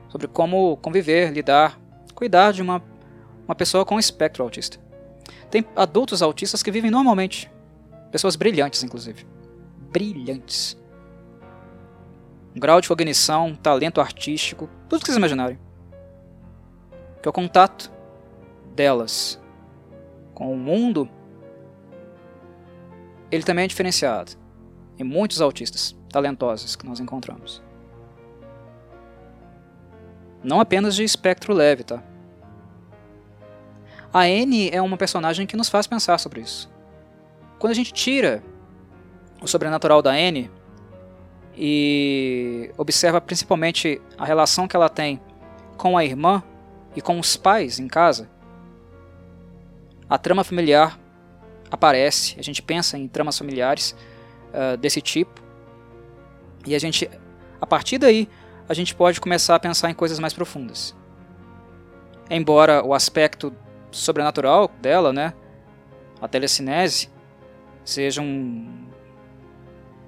Sobre 0.09 0.27
como 0.27 0.77
conviver, 0.77 1.31
lidar, 1.31 1.79
cuidar 2.13 2.51
de 2.51 2.61
uma, 2.61 2.83
uma 3.45 3.55
pessoa 3.55 3.85
com 3.85 3.99
espectro 3.99 4.43
autista. 4.43 4.77
Tem 5.49 5.65
adultos 5.75 6.21
autistas 6.21 6.61
que 6.61 6.71
vivem 6.71 6.91
normalmente. 6.91 7.49
Pessoas 8.11 8.35
brilhantes, 8.35 8.83
inclusive. 8.83 9.25
Brilhantes. 9.91 10.77
Um 12.55 12.59
grau 12.59 12.79
de 12.79 12.87
cognição, 12.87 13.55
talento 13.55 13.99
artístico, 13.99 14.69
tudo 14.87 14.99
que 15.01 15.07
vocês 15.07 15.17
imaginarem. 15.17 15.59
Que 17.21 17.27
é 17.27 17.29
o 17.29 17.33
contato 17.33 17.91
delas 18.75 19.41
com 20.33 20.53
o 20.53 20.57
mundo 20.57 21.09
ele 23.33 23.43
também 23.43 23.65
é 23.65 23.67
diferenciado 23.67 24.33
em 24.99 25.03
muitos 25.03 25.41
autistas 25.41 25.95
talentosos 26.11 26.75
que 26.75 26.85
nós 26.85 26.99
encontramos. 26.99 27.63
Não 30.43 30.59
apenas 30.59 30.95
de 30.95 31.03
espectro 31.03 31.51
leve, 31.51 31.83
tá? 31.83 32.03
A 34.13 34.19
Anne 34.19 34.69
é 34.69 34.79
uma 34.79 34.97
personagem 34.97 35.47
que 35.47 35.57
nos 35.57 35.67
faz 35.67 35.87
pensar 35.87 36.19
sobre 36.19 36.41
isso. 36.41 36.71
Quando 37.57 37.71
a 37.71 37.75
gente 37.75 37.91
tira 37.91 38.43
o 39.41 39.47
sobrenatural 39.47 40.03
da 40.03 40.11
Anne 40.11 40.51
e 41.55 42.71
observa 42.77 43.21
principalmente 43.21 44.01
a 44.17 44.25
relação 44.25 44.67
que 44.67 44.75
ela 44.75 44.89
tem 44.89 45.21
com 45.77 45.97
a 45.97 46.03
irmã 46.03 46.43
e 46.95 47.01
com 47.01 47.19
os 47.19 47.37
pais 47.37 47.79
em 47.79 47.87
casa, 47.87 48.29
a 50.09 50.17
trama 50.17 50.43
familiar 50.43 50.99
aparece, 51.71 52.35
a 52.39 52.43
gente 52.43 52.61
pensa 52.61 52.97
em 52.97 53.07
tramas 53.07 53.37
familiares 53.37 53.95
uh, 54.49 54.77
desse 54.77 55.01
tipo, 55.01 55.41
e 56.65 56.75
a 56.75 56.79
gente, 56.79 57.09
a 57.59 57.65
partir 57.65 57.97
daí, 57.97 58.29
a 58.69 58.73
gente 58.73 58.95
pode 58.95 59.19
começar 59.19 59.55
a 59.55 59.59
pensar 59.59 59.89
em 59.89 59.93
coisas 59.93 60.19
mais 60.19 60.33
profundas. 60.33 60.95
Embora 62.29 62.83
o 62.83 62.93
aspecto 62.93 63.53
sobrenatural 63.91 64.71
dela, 64.81 65.11
né, 65.11 65.33
a 66.21 66.27
telecinese, 66.27 67.09
seja 67.83 68.21
um, 68.21 68.72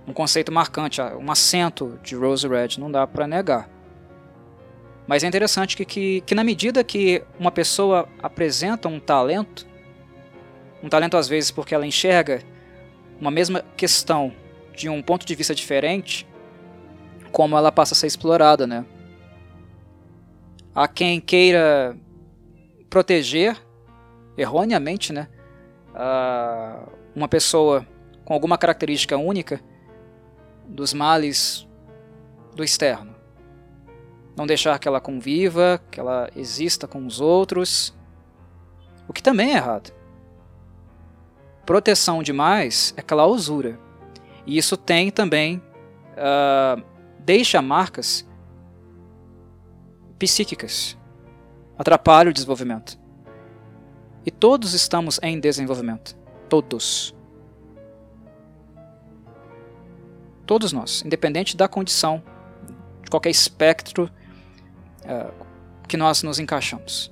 um 0.07 0.13
conceito 0.13 0.51
marcante, 0.51 1.01
um 1.01 1.31
acento 1.31 1.99
de 2.03 2.15
Rose 2.15 2.47
Red, 2.47 2.79
não 2.79 2.91
dá 2.91 3.07
para 3.07 3.27
negar. 3.27 3.69
Mas 5.07 5.23
é 5.23 5.27
interessante 5.27 5.75
que, 5.75 5.85
que, 5.85 6.21
que, 6.21 6.35
na 6.35 6.43
medida 6.43 6.83
que 6.83 7.23
uma 7.39 7.51
pessoa 7.51 8.07
apresenta 8.21 8.87
um 8.87 8.99
talento, 8.99 9.67
um 10.81 10.89
talento 10.89 11.17
às 11.17 11.27
vezes 11.27 11.51
porque 11.51 11.75
ela 11.75 11.85
enxerga 11.85 12.41
uma 13.19 13.31
mesma 13.31 13.63
questão 13.77 14.33
de 14.73 14.89
um 14.89 15.01
ponto 15.01 15.25
de 15.25 15.35
vista 15.35 15.53
diferente, 15.53 16.27
como 17.31 17.57
ela 17.57 17.71
passa 17.71 17.93
a 17.93 17.97
ser 17.97 18.07
explorada, 18.07 18.65
né? 18.65 18.85
Há 20.73 20.87
quem 20.87 21.21
queira 21.21 21.95
proteger, 22.89 23.55
erroneamente, 24.37 25.13
né, 25.13 25.29
uma 27.15 27.27
pessoa 27.27 27.87
com 28.25 28.33
alguma 28.33 28.57
característica 28.57 29.17
única 29.17 29.61
dos 30.67 30.93
males 30.93 31.67
do 32.55 32.63
externo 32.63 33.15
não 34.35 34.45
deixar 34.45 34.77
que 34.79 34.87
ela 34.87 34.99
conviva, 34.99 35.81
que 35.89 35.99
ela 35.99 36.29
exista 36.35 36.87
com 36.87 37.05
os 37.05 37.21
outros, 37.21 37.95
o 39.07 39.13
que 39.13 39.23
também 39.23 39.53
é 39.53 39.55
errado. 39.55 39.93
Proteção 41.65 42.21
demais 42.21 42.93
é 42.97 43.01
clausura, 43.01 43.79
e 44.45 44.57
isso 44.57 44.75
tem 44.75 45.09
também 45.09 45.61
uh, 46.11 46.83
deixa 47.19 47.61
marcas 47.61 48.27
psíquicas, 50.19 50.97
atrapalha 51.77 52.29
o 52.29 52.33
desenvolvimento. 52.33 52.99
E 54.25 54.31
todos 54.31 54.73
estamos 54.73 55.19
em 55.23 55.39
desenvolvimento, 55.39 56.15
todos. 56.49 57.14
Todos 60.45 60.71
nós, 60.71 61.03
independente 61.05 61.57
da 61.57 61.67
condição, 61.67 62.21
de 63.01 63.09
qualquer 63.09 63.29
espectro 63.29 64.09
uh, 65.03 65.45
que 65.87 65.97
nós 65.97 66.21
nos 66.23 66.39
encaixamos. 66.39 67.11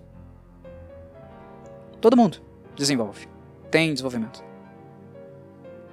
Todo 2.00 2.18
mundo 2.18 2.42
desenvolve, 2.76 3.28
tem 3.72 3.94
desenvolvimento. 3.94 4.44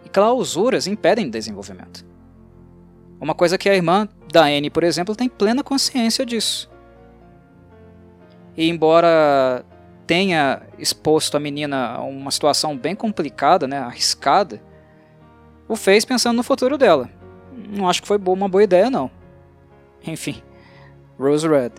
E 0.04 0.08
clausuras 0.08 0.86
impedem 0.86 1.30
desenvolvimento. 1.30 2.04
Uma 3.20 3.34
coisa 3.34 3.58
que 3.58 3.68
a 3.68 3.74
irmã 3.74 4.08
da 4.32 4.44
Anne, 4.44 4.70
por 4.70 4.82
exemplo, 4.82 5.14
tem 5.14 5.28
plena 5.28 5.62
consciência 5.62 6.24
disso. 6.24 6.70
E 8.56 8.68
embora 8.68 9.64
tenha 10.06 10.62
exposto 10.78 11.36
a 11.36 11.40
menina 11.40 11.92
a 11.92 12.02
uma 12.02 12.30
situação 12.30 12.76
bem 12.76 12.96
complicada, 12.96 13.68
né, 13.68 13.78
arriscada, 13.78 14.60
o 15.68 15.76
fez 15.76 16.04
pensando 16.04 16.36
no 16.36 16.42
futuro 16.42 16.76
dela. 16.76 17.08
Não 17.68 17.88
acho 17.88 18.02
que 18.02 18.08
foi 18.08 18.18
uma 18.18 18.48
boa 18.48 18.62
ideia, 18.62 18.90
não. 18.90 19.10
Enfim, 20.06 20.42
Rose 21.18 21.46
Red. 21.46 21.72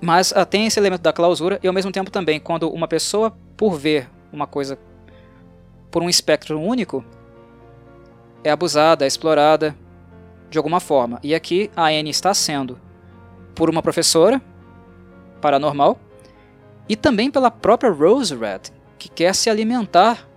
Mas 0.00 0.32
uh, 0.32 0.46
tem 0.46 0.66
esse 0.66 0.78
elemento 0.78 1.02
da 1.02 1.12
clausura 1.12 1.58
e 1.62 1.66
ao 1.66 1.74
mesmo 1.74 1.92
tempo 1.92 2.10
também, 2.10 2.40
quando 2.40 2.70
uma 2.70 2.88
pessoa, 2.88 3.36
por 3.56 3.78
ver 3.78 4.08
uma 4.32 4.46
coisa 4.46 4.78
por 5.90 6.02
um 6.02 6.08
espectro 6.08 6.60
único, 6.60 7.04
é 8.42 8.50
abusada, 8.50 9.04
é 9.04 9.08
explorada 9.08 9.76
de 10.48 10.56
alguma 10.56 10.80
forma. 10.80 11.18
E 11.22 11.34
aqui 11.34 11.70
a 11.76 11.86
Anne 11.86 12.10
está 12.10 12.32
sendo 12.32 12.78
por 13.54 13.68
uma 13.68 13.82
professora 13.82 14.40
paranormal 15.40 15.98
e 16.88 16.96
também 16.96 17.30
pela 17.30 17.50
própria 17.50 17.90
Rose 17.90 18.34
Red, 18.34 18.72
que 18.98 19.08
quer 19.08 19.34
se 19.34 19.50
alimentar 19.50 20.28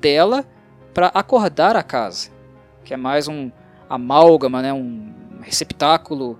dela 0.00 0.44
para 0.92 1.08
acordar 1.08 1.76
a 1.76 1.82
casa, 1.82 2.30
que 2.84 2.92
é 2.92 2.96
mais 2.96 3.28
um 3.28 3.50
amálgama, 3.88 4.62
né, 4.62 4.72
um 4.72 5.12
receptáculo 5.42 6.38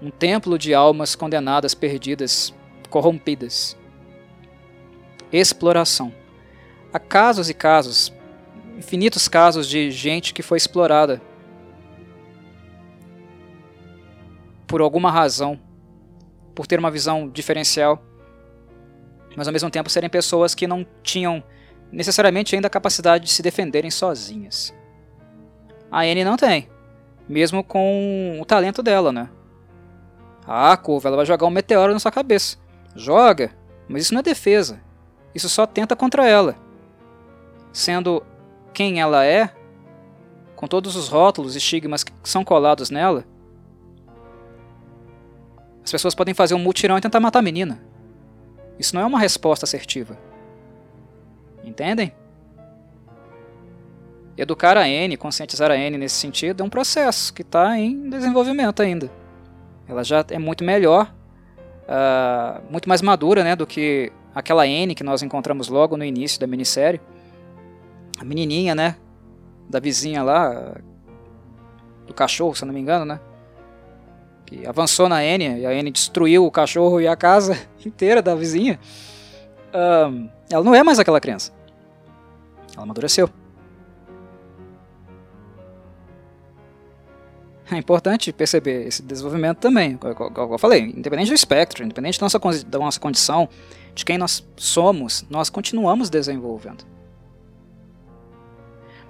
um 0.00 0.10
templo 0.10 0.58
de 0.58 0.72
almas 0.74 1.14
condenadas, 1.14 1.74
perdidas, 1.74 2.54
corrompidas. 2.88 3.76
Exploração. 5.32 6.12
Há 6.92 6.98
casos 6.98 7.50
e 7.50 7.54
casos, 7.54 8.12
infinitos 8.76 9.28
casos 9.28 9.68
de 9.68 9.90
gente 9.90 10.32
que 10.32 10.42
foi 10.42 10.56
explorada 10.56 11.20
por 14.66 14.80
alguma 14.80 15.10
razão, 15.10 15.58
por 16.54 16.66
ter 16.66 16.78
uma 16.78 16.90
visão 16.90 17.28
diferencial, 17.28 18.02
mas 19.36 19.46
ao 19.46 19.52
mesmo 19.52 19.70
tempo 19.70 19.90
serem 19.90 20.08
pessoas 20.08 20.54
que 20.54 20.66
não 20.66 20.86
tinham 21.02 21.42
necessariamente 21.90 22.54
ainda 22.54 22.66
a 22.66 22.70
capacidade 22.70 23.24
de 23.24 23.30
se 23.30 23.42
defenderem 23.42 23.90
sozinhas. 23.90 24.74
A 25.90 26.00
Anne 26.02 26.24
não 26.24 26.36
tem, 26.36 26.68
mesmo 27.28 27.64
com 27.64 28.38
o 28.40 28.44
talento 28.44 28.82
dela, 28.82 29.12
né? 29.12 29.30
Ah, 30.46 30.76
curva, 30.76 31.08
ela 31.08 31.16
vai 31.16 31.26
jogar 31.26 31.46
um 31.46 31.50
meteoro 31.50 31.92
na 31.92 31.98
sua 31.98 32.10
cabeça. 32.10 32.56
Joga, 32.94 33.52
mas 33.88 34.02
isso 34.02 34.14
não 34.14 34.20
é 34.20 34.22
defesa. 34.22 34.80
Isso 35.34 35.48
só 35.48 35.66
tenta 35.66 35.94
contra 35.94 36.26
ela. 36.26 36.56
Sendo 37.72 38.22
quem 38.72 39.00
ela 39.00 39.24
é, 39.24 39.52
com 40.56 40.66
todos 40.66 40.96
os 40.96 41.08
rótulos 41.08 41.54
e 41.54 41.58
estigmas 41.58 42.02
que 42.02 42.12
são 42.24 42.44
colados 42.44 42.90
nela, 42.90 43.24
as 45.84 45.92
pessoas 45.92 46.14
podem 46.14 46.34
fazer 46.34 46.54
um 46.54 46.58
mutirão 46.58 46.98
e 46.98 47.00
tentar 47.00 47.20
matar 47.20 47.38
a 47.38 47.42
menina. 47.42 47.80
Isso 48.78 48.94
não 48.94 49.02
é 49.02 49.06
uma 49.06 49.18
resposta 49.18 49.64
assertiva. 49.64 50.18
Entendem? 51.68 52.12
Educar 54.36 54.76
a 54.76 54.88
N, 54.88 55.16
conscientizar 55.16 55.70
a 55.70 55.76
N 55.76 55.98
nesse 55.98 56.14
sentido 56.14 56.62
é 56.62 56.64
um 56.64 56.70
processo 56.70 57.34
que 57.34 57.42
está 57.42 57.76
em 57.78 58.08
desenvolvimento 58.08 58.80
ainda. 58.80 59.10
Ela 59.88 60.04
já 60.04 60.24
é 60.30 60.38
muito 60.38 60.62
melhor, 60.62 61.12
uh, 61.84 62.62
muito 62.70 62.88
mais 62.88 63.02
madura 63.02 63.42
né, 63.42 63.56
do 63.56 63.66
que 63.66 64.12
aquela 64.34 64.66
N 64.66 64.94
que 64.94 65.02
nós 65.02 65.22
encontramos 65.22 65.68
logo 65.68 65.96
no 65.96 66.04
início 66.04 66.38
da 66.38 66.46
minissérie. 66.46 67.00
A 68.20 68.24
menininha, 68.24 68.74
né? 68.74 68.96
Da 69.68 69.80
vizinha 69.80 70.22
lá, 70.22 70.74
do 72.06 72.14
cachorro, 72.14 72.54
se 72.54 72.62
eu 72.62 72.66
não 72.66 72.74
me 72.74 72.80
engano, 72.80 73.04
né? 73.04 73.20
Que 74.46 74.66
avançou 74.66 75.08
na 75.08 75.22
N 75.22 75.60
e 75.60 75.66
a 75.66 75.74
N 75.74 75.90
destruiu 75.90 76.46
o 76.46 76.50
cachorro 76.50 77.00
e 77.00 77.08
a 77.08 77.16
casa 77.16 77.58
inteira 77.84 78.22
da 78.22 78.34
vizinha. 78.34 78.78
Uh, 79.68 80.28
ela 80.50 80.64
não 80.64 80.74
é 80.74 80.82
mais 80.82 80.98
aquela 80.98 81.20
criança. 81.20 81.57
Ela 82.78 82.84
amadureceu. 82.84 83.28
É 87.70 87.76
importante 87.76 88.32
perceber 88.32 88.86
esse 88.86 89.02
desenvolvimento 89.02 89.58
também, 89.58 89.96
como 89.96 90.54
eu 90.54 90.58
falei, 90.58 90.84
independente 90.84 91.28
do 91.28 91.34
espectro, 91.34 91.84
independente 91.84 92.18
da 92.18 92.24
nossa, 92.24 92.38
da 92.64 92.78
nossa 92.78 93.00
condição, 93.00 93.48
de 93.94 94.04
quem 94.04 94.16
nós 94.16 94.46
somos, 94.56 95.26
nós 95.28 95.50
continuamos 95.50 96.08
desenvolvendo. 96.08 96.84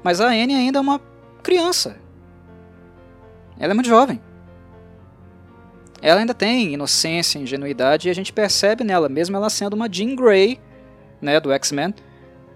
Mas 0.03 0.21
a 0.21 0.29
Anne 0.29 0.55
ainda 0.55 0.79
é 0.79 0.81
uma 0.81 1.01
criança. 1.43 1.99
Ela 3.61 3.73
é 3.73 3.75
muito 3.75 3.89
jovem. 3.89 4.21
Ela 6.01 6.21
ainda 6.21 6.35
tem 6.35 6.73
inocência, 6.73 7.39
ingenuidade, 7.39 8.09
e 8.09 8.11
a 8.11 8.15
gente 8.15 8.33
percebe 8.33 8.83
nela, 8.83 9.09
mesmo 9.09 9.37
ela 9.37 9.51
sendo 9.51 9.75
uma 9.75 9.93
Jean 9.93 10.17
Grey, 10.17 10.59
né, 11.21 11.39
do 11.39 11.53
X-Men, 11.53 11.95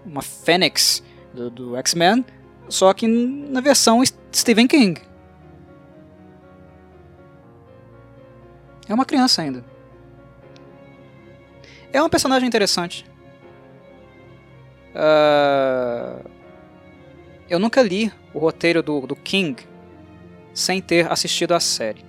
uma 0.05 0.21
Fênix 0.21 1.03
do, 1.33 1.49
do 1.49 1.77
X-Men, 1.77 2.25
só 2.69 2.93
que 2.93 3.07
na 3.07 3.61
versão 3.61 4.01
Stephen 4.33 4.67
King. 4.67 5.01
É 8.87 8.93
uma 8.93 9.05
criança 9.05 9.41
ainda. 9.41 9.63
É 11.91 12.01
um 12.01 12.09
personagem 12.09 12.47
interessante. 12.47 13.05
Uh, 14.93 16.29
eu 17.49 17.59
nunca 17.59 17.81
li 17.81 18.11
o 18.33 18.39
roteiro 18.39 18.81
do, 18.83 19.07
do 19.07 19.15
King 19.15 19.63
sem 20.53 20.81
ter 20.81 21.11
assistido 21.11 21.53
a 21.53 21.59
série. 21.59 22.03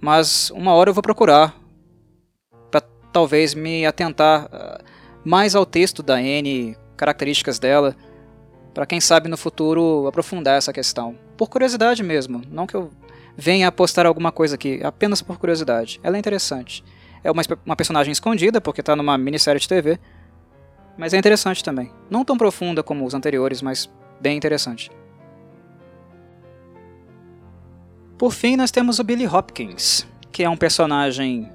Mas 0.00 0.50
uma 0.50 0.72
hora 0.74 0.90
eu 0.90 0.94
vou 0.94 1.02
procurar 1.02 1.58
para 2.70 2.80
talvez 3.12 3.54
me 3.54 3.84
atentar 3.84 4.46
uh, 4.46 4.84
mais 5.26 5.56
ao 5.56 5.66
texto 5.66 6.04
da 6.04 6.14
Anne, 6.14 6.76
características 6.96 7.58
dela, 7.58 7.96
para 8.72 8.86
quem 8.86 9.00
sabe 9.00 9.28
no 9.28 9.36
futuro 9.36 10.06
aprofundar 10.06 10.56
essa 10.56 10.72
questão. 10.72 11.18
Por 11.36 11.50
curiosidade 11.50 12.00
mesmo, 12.00 12.42
não 12.48 12.64
que 12.64 12.76
eu 12.76 12.92
venha 13.36 13.72
postar 13.72 14.06
alguma 14.06 14.30
coisa 14.30 14.54
aqui, 14.54 14.80
apenas 14.84 15.20
por 15.20 15.36
curiosidade. 15.36 15.98
Ela 16.04 16.14
é 16.14 16.20
interessante. 16.20 16.84
É 17.24 17.30
uma, 17.30 17.42
uma 17.64 17.74
personagem 17.74 18.12
escondida, 18.12 18.60
porque 18.60 18.80
está 18.80 18.94
numa 18.94 19.18
minissérie 19.18 19.60
de 19.60 19.66
TV, 19.66 19.98
mas 20.96 21.12
é 21.12 21.18
interessante 21.18 21.64
também. 21.64 21.90
Não 22.08 22.24
tão 22.24 22.38
profunda 22.38 22.80
como 22.84 23.04
os 23.04 23.12
anteriores, 23.12 23.60
mas 23.60 23.90
bem 24.20 24.36
interessante. 24.36 24.92
Por 28.16 28.32
fim, 28.32 28.54
nós 28.54 28.70
temos 28.70 29.00
o 29.00 29.04
Billy 29.04 29.26
Hopkins, 29.26 30.06
que 30.30 30.44
é 30.44 30.48
um 30.48 30.56
personagem 30.56 31.50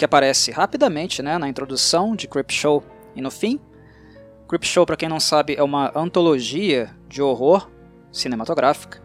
que 0.00 0.04
aparece 0.06 0.50
rapidamente 0.50 1.22
né, 1.22 1.36
na 1.36 1.46
introdução 1.46 2.16
de 2.16 2.26
Creepshow 2.26 2.82
e 3.14 3.20
no 3.20 3.30
fim, 3.30 3.60
Creepshow, 4.48 4.86
para 4.86 4.96
quem 4.96 5.10
não 5.10 5.20
sabe, 5.20 5.54
é 5.56 5.62
uma 5.62 5.92
antologia 5.94 6.96
de 7.06 7.20
horror 7.20 7.70
cinematográfica. 8.10 9.02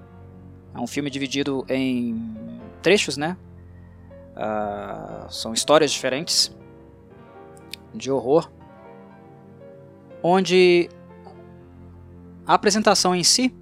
É 0.73 0.79
um 0.79 0.87
filme 0.87 1.09
dividido 1.09 1.65
em 1.67 2.17
trechos, 2.81 3.17
né? 3.17 3.35
Uh, 4.37 5.29
são 5.29 5.51
histórias 5.51 5.91
diferentes 5.91 6.55
de 7.93 8.09
horror, 8.09 8.49
onde 10.23 10.89
a 12.47 12.53
apresentação 12.53 13.13
em 13.13 13.23
si 13.23 13.53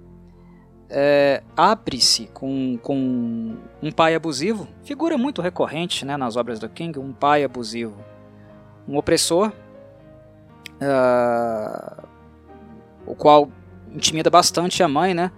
é, 0.90 1.42
abre-se 1.56 2.28
com, 2.32 2.78
com 2.82 3.56
um 3.82 3.92
pai 3.92 4.14
abusivo, 4.14 4.68
figura 4.84 5.18
muito 5.18 5.42
recorrente 5.42 6.04
né, 6.04 6.16
nas 6.16 6.36
obras 6.36 6.58
do 6.58 6.68
King, 6.68 6.98
um 6.98 7.12
pai 7.12 7.44
abusivo, 7.44 7.96
um 8.86 8.96
opressor 8.96 9.52
uh, 10.80 12.06
o 13.06 13.14
qual 13.14 13.50
intimida 13.92 14.30
bastante 14.30 14.82
a 14.82 14.88
mãe, 14.88 15.14
né? 15.14 15.30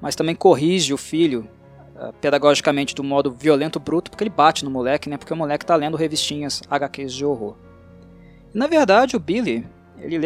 Mas 0.00 0.14
também 0.14 0.34
corrige 0.34 0.94
o 0.94 0.96
filho 0.96 1.48
uh, 1.96 2.12
pedagogicamente 2.20 2.94
do 2.94 3.02
modo 3.04 3.30
violento, 3.30 3.80
bruto, 3.80 4.10
porque 4.10 4.24
ele 4.24 4.30
bate 4.30 4.64
no 4.64 4.70
moleque, 4.70 5.08
né? 5.08 5.16
Porque 5.16 5.32
o 5.32 5.36
moleque 5.36 5.64
está 5.64 5.76
lendo 5.76 5.96
revistinhas 5.96 6.62
HQs 6.70 7.12
de 7.12 7.24
horror. 7.24 7.56
E, 8.54 8.58
na 8.58 8.66
verdade, 8.66 9.16
o 9.16 9.20
Billy, 9.20 9.66
ele 9.98 10.18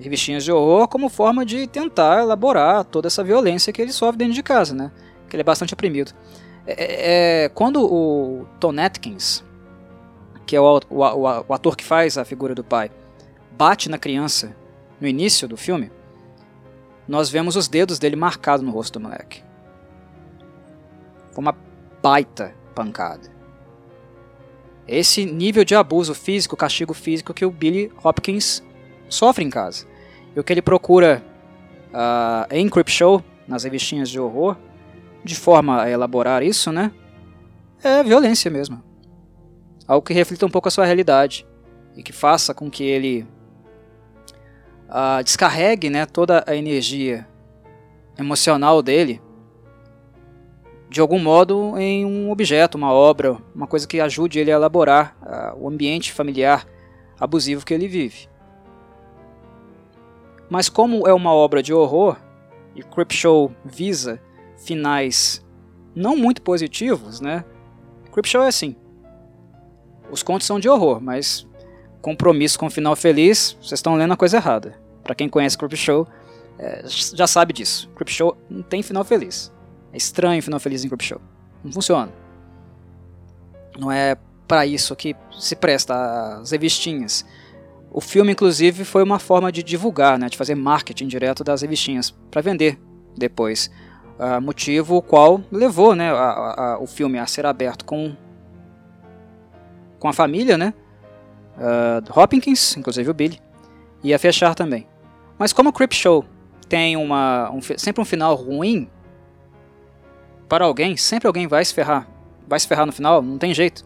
revistinhas 0.00 0.44
de 0.44 0.50
horror 0.50 0.88
como 0.88 1.08
forma 1.08 1.44
de 1.44 1.66
tentar 1.66 2.22
elaborar 2.22 2.84
toda 2.84 3.06
essa 3.06 3.22
violência 3.22 3.72
que 3.72 3.80
ele 3.80 3.92
sofre 3.92 4.18
dentro 4.18 4.34
de 4.34 4.42
casa, 4.42 4.74
né? 4.74 4.90
Que 5.28 5.36
ele 5.36 5.42
é 5.42 5.44
bastante 5.44 5.74
oprimido. 5.74 6.12
É, 6.66 6.72
é, 6.72 7.44
é 7.44 7.48
quando 7.50 7.84
o 7.84 8.46
Tom 8.58 8.78
Atkins, 8.80 9.44
que 10.46 10.56
é 10.56 10.60
o, 10.60 10.80
o, 10.88 10.98
o 11.48 11.54
ator 11.54 11.76
que 11.76 11.84
faz 11.84 12.16
a 12.18 12.24
figura 12.24 12.54
do 12.54 12.64
pai, 12.64 12.90
bate 13.52 13.88
na 13.88 13.98
criança 13.98 14.56
no 15.00 15.06
início 15.06 15.46
do 15.46 15.56
filme, 15.56 15.92
nós 17.06 17.28
vemos 17.28 17.56
os 17.56 17.68
dedos 17.68 17.98
dele 17.98 18.16
marcados 18.16 18.64
no 18.64 18.72
rosto 18.72 18.98
do 18.98 19.02
moleque. 19.02 19.42
Foi 21.32 21.42
uma 21.42 21.56
baita 22.02 22.54
pancada. 22.74 23.28
Esse 24.86 25.24
nível 25.24 25.64
de 25.64 25.74
abuso 25.74 26.14
físico, 26.14 26.56
castigo 26.56 26.94
físico 26.94 27.34
que 27.34 27.44
o 27.44 27.50
Billy 27.50 27.92
Hopkins 28.02 28.62
sofre 29.08 29.44
em 29.44 29.50
casa. 29.50 29.86
E 30.34 30.40
o 30.40 30.44
que 30.44 30.52
ele 30.52 30.62
procura 30.62 31.22
uh, 31.88 32.46
em 32.50 32.68
Creepshow, 32.68 33.22
nas 33.46 33.64
revistinhas 33.64 34.08
de 34.08 34.20
horror, 34.20 34.56
de 35.24 35.34
forma 35.34 35.82
a 35.82 35.90
elaborar 35.90 36.42
isso, 36.42 36.70
né? 36.72 36.92
É 37.82 38.02
violência 38.02 38.50
mesmo. 38.50 38.82
Algo 39.86 40.06
que 40.06 40.14
reflita 40.14 40.46
um 40.46 40.50
pouco 40.50 40.68
a 40.68 40.70
sua 40.70 40.84
realidade 40.84 41.46
e 41.96 42.02
que 42.02 42.12
faça 42.12 42.54
com 42.54 42.70
que 42.70 42.84
ele 42.84 43.26
uh, 44.88 45.22
descarregue 45.24 45.90
né, 45.90 46.06
toda 46.06 46.44
a 46.46 46.54
energia 46.54 47.26
emocional 48.18 48.82
dele 48.82 49.20
de 50.90 51.00
algum 51.00 51.20
modo 51.20 51.78
em 51.78 52.04
um 52.04 52.30
objeto, 52.32 52.76
uma 52.76 52.92
obra, 52.92 53.38
uma 53.54 53.66
coisa 53.66 53.86
que 53.86 54.00
ajude 54.00 54.40
ele 54.40 54.50
a 54.50 54.56
elaborar 54.56 55.16
uh, 55.22 55.64
o 55.64 55.68
ambiente 55.68 56.12
familiar 56.12 56.66
abusivo 57.18 57.64
que 57.64 57.72
ele 57.72 57.86
vive. 57.86 58.28
Mas 60.50 60.68
como 60.68 61.06
é 61.06 61.14
uma 61.14 61.32
obra 61.32 61.62
de 61.62 61.72
horror 61.72 62.16
e 62.74 62.82
Creepshow 62.82 63.54
visa 63.64 64.20
finais 64.58 65.44
não 65.94 66.16
muito 66.16 66.42
positivos, 66.42 67.20
né? 67.20 67.44
Creepshow 68.12 68.42
é 68.42 68.48
assim. 68.48 68.76
Os 70.10 70.22
contos 70.22 70.46
são 70.46 70.58
de 70.58 70.68
horror, 70.68 71.00
mas 71.00 71.46
compromisso 72.02 72.58
com 72.58 72.66
o 72.66 72.70
final 72.70 72.96
feliz, 72.96 73.56
vocês 73.60 73.78
estão 73.78 73.94
lendo 73.94 74.12
a 74.12 74.16
coisa 74.16 74.38
errada. 74.38 74.74
Para 75.04 75.14
quem 75.14 75.28
conhece 75.28 75.56
Creepshow, 75.56 76.06
é, 76.58 76.82
já 76.86 77.26
sabe 77.26 77.52
disso. 77.52 77.88
Creepshow 77.94 78.36
não 78.48 78.62
tem 78.62 78.82
final 78.82 79.04
feliz. 79.04 79.52
É 79.92 79.96
estranho 79.96 80.42
final 80.42 80.58
feliz 80.58 80.84
em 80.84 80.88
Creepshow. 80.88 81.20
Não 81.62 81.72
funciona. 81.72 82.12
Não 83.78 83.90
é 83.90 84.16
para 84.48 84.66
isso 84.66 84.96
que 84.96 85.14
se 85.38 85.54
presta 85.54 86.38
as 86.40 86.50
revistinhas. 86.50 87.24
O 87.92 88.00
filme, 88.00 88.32
inclusive, 88.32 88.84
foi 88.84 89.02
uma 89.02 89.18
forma 89.18 89.50
de 89.50 89.62
divulgar, 89.62 90.18
né, 90.18 90.28
de 90.28 90.36
fazer 90.36 90.54
marketing 90.54 91.08
direto 91.08 91.42
das 91.42 91.62
revistinhas 91.62 92.10
para 92.30 92.40
vender 92.40 92.78
depois. 93.16 93.70
Uh, 94.18 94.40
motivo 94.40 94.96
o 94.96 95.02
qual 95.02 95.40
levou 95.50 95.94
né, 95.94 96.10
a, 96.10 96.74
a, 96.74 96.78
o 96.78 96.86
filme 96.86 97.18
a 97.18 97.26
ser 97.26 97.46
aberto 97.46 97.84
com, 97.84 98.14
com 99.98 100.08
a 100.08 100.12
família, 100.12 100.56
né, 100.56 100.74
uh, 101.56 102.18
Hopkins, 102.18 102.76
inclusive 102.76 103.10
o 103.10 103.14
Billy, 103.14 103.40
e 104.04 104.14
a 104.14 104.18
fechar 104.18 104.54
também. 104.54 104.86
Mas 105.38 105.52
como 105.52 105.70
o 105.70 105.72
Creepshow 105.72 106.24
tem 106.68 106.96
uma, 106.96 107.50
um, 107.50 107.60
sempre 107.60 108.00
um 108.00 108.04
final 108.04 108.34
ruim, 108.36 108.88
para 110.48 110.64
alguém, 110.64 110.96
sempre 110.96 111.26
alguém 111.26 111.46
vai 111.46 111.64
se 111.64 111.72
ferrar. 111.72 112.08
Vai 112.46 112.58
se 112.58 112.66
ferrar 112.66 112.84
no 112.84 112.92
final, 112.92 113.22
não 113.22 113.38
tem 113.38 113.54
jeito. 113.54 113.84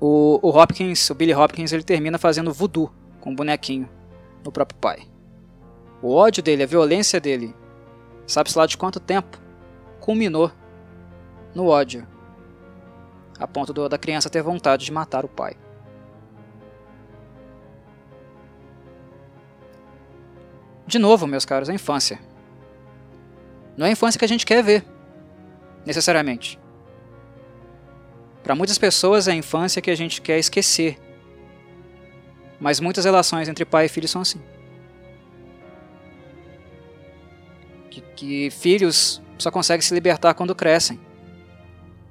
O, 0.00 0.38
o 0.42 0.50
Hopkins, 0.50 1.10
o 1.10 1.14
Billy 1.14 1.34
Hopkins, 1.34 1.72
ele 1.72 1.82
termina 1.82 2.18
fazendo 2.18 2.52
voodoo 2.52 2.90
com 3.20 3.32
o 3.32 3.34
bonequinho 3.34 3.88
no 4.44 4.52
próprio 4.52 4.78
pai. 4.78 5.08
O 6.00 6.14
ódio 6.14 6.42
dele, 6.42 6.62
a 6.62 6.66
violência 6.66 7.20
dele, 7.20 7.54
sabe-se 8.26 8.56
lá 8.56 8.66
de 8.66 8.76
quanto 8.76 9.00
tempo, 9.00 9.40
culminou 10.00 10.52
no 11.54 11.66
ódio, 11.66 12.06
a 13.38 13.46
ponto 13.46 13.72
do, 13.72 13.88
da 13.88 13.98
criança 13.98 14.30
ter 14.30 14.42
vontade 14.42 14.84
de 14.84 14.92
matar 14.92 15.24
o 15.24 15.28
pai. 15.28 15.56
De 20.86 20.98
novo, 20.98 21.26
meus 21.26 21.44
caros, 21.44 21.68
a 21.68 21.74
infância. 21.74 22.18
Não 23.76 23.84
é 23.84 23.90
a 23.90 23.92
infância 23.92 24.18
que 24.18 24.24
a 24.24 24.28
gente 24.28 24.46
quer 24.46 24.62
ver, 24.62 24.84
necessariamente. 25.84 26.58
Para 28.42 28.54
muitas 28.54 28.78
pessoas 28.78 29.28
é 29.28 29.32
a 29.32 29.34
infância 29.34 29.82
que 29.82 29.90
a 29.90 29.94
gente 29.94 30.20
quer 30.20 30.38
esquecer. 30.38 30.98
Mas 32.60 32.80
muitas 32.80 33.04
relações 33.04 33.48
entre 33.48 33.64
pai 33.64 33.86
e 33.86 33.88
filho 33.88 34.08
são 34.08 34.22
assim. 34.22 34.40
Que, 37.90 38.00
que 38.16 38.50
filhos 38.50 39.22
só 39.38 39.50
conseguem 39.50 39.82
se 39.82 39.94
libertar 39.94 40.34
quando 40.34 40.54
crescem. 40.54 41.00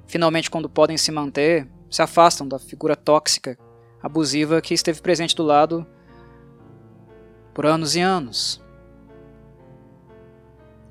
Finalmente, 0.06 0.50
quando 0.50 0.68
podem 0.68 0.96
se 0.96 1.12
manter, 1.12 1.68
se 1.90 2.00
afastam 2.00 2.48
da 2.48 2.58
figura 2.58 2.96
tóxica, 2.96 3.58
abusiva 4.02 4.60
que 4.60 4.72
esteve 4.72 5.02
presente 5.02 5.36
do 5.36 5.42
lado 5.42 5.86
por 7.52 7.66
anos 7.66 7.96
e 7.96 8.00
anos 8.00 8.62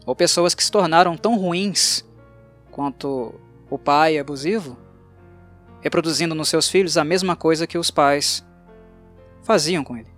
ou 0.07 0.15
pessoas 0.15 0.55
que 0.55 0.63
se 0.63 0.71
tornaram 0.71 1.17
tão 1.17 1.37
ruins 1.37 2.05
quanto 2.71 3.35
o 3.69 3.77
pai 3.77 4.17
abusivo, 4.17 4.77
reproduzindo 5.81 6.35
nos 6.35 6.49
seus 6.49 6.69
filhos 6.69 6.97
a 6.97 7.03
mesma 7.03 7.35
coisa 7.35 7.67
que 7.67 7.77
os 7.77 7.91
pais 7.91 8.45
faziam 9.43 9.83
com 9.83 9.97
ele. 9.97 10.11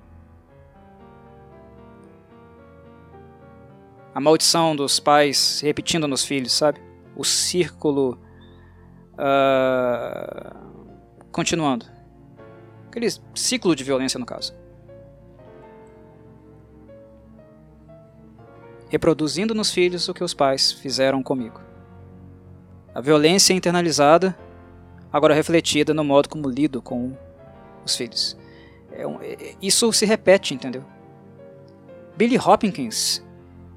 A 4.13 4.19
maldição 4.19 4.75
dos 4.75 4.99
pais 4.99 5.61
repetindo 5.61 6.07
nos 6.07 6.25
filhos, 6.25 6.51
sabe? 6.51 6.81
O 7.15 7.23
círculo 7.23 8.17
uh, 9.13 10.55
continuando. 11.31 11.85
Aquele 12.87 13.07
ciclo 13.35 13.75
de 13.75 13.83
violência, 13.83 14.19
no 14.19 14.25
caso. 14.25 14.53
reproduzindo 18.89 19.53
nos 19.53 19.71
filhos 19.71 20.09
o 20.09 20.13
que 20.13 20.23
os 20.23 20.33
pais 20.33 20.71
fizeram 20.71 21.23
comigo. 21.23 21.61
A 22.93 22.99
violência 22.99 23.53
internalizada, 23.53 24.35
agora 25.11 25.33
refletida 25.33 25.93
no 25.93 26.03
modo 26.03 26.29
como 26.29 26.49
lido 26.49 26.81
com 26.81 27.13
os 27.85 27.95
filhos. 27.95 28.37
É 28.91 29.05
um, 29.05 29.21
é, 29.21 29.55
isso 29.61 29.91
se 29.93 30.05
repete, 30.05 30.53
entendeu? 30.53 30.83
Billy 32.15 32.37
Hopkins, 32.37 33.23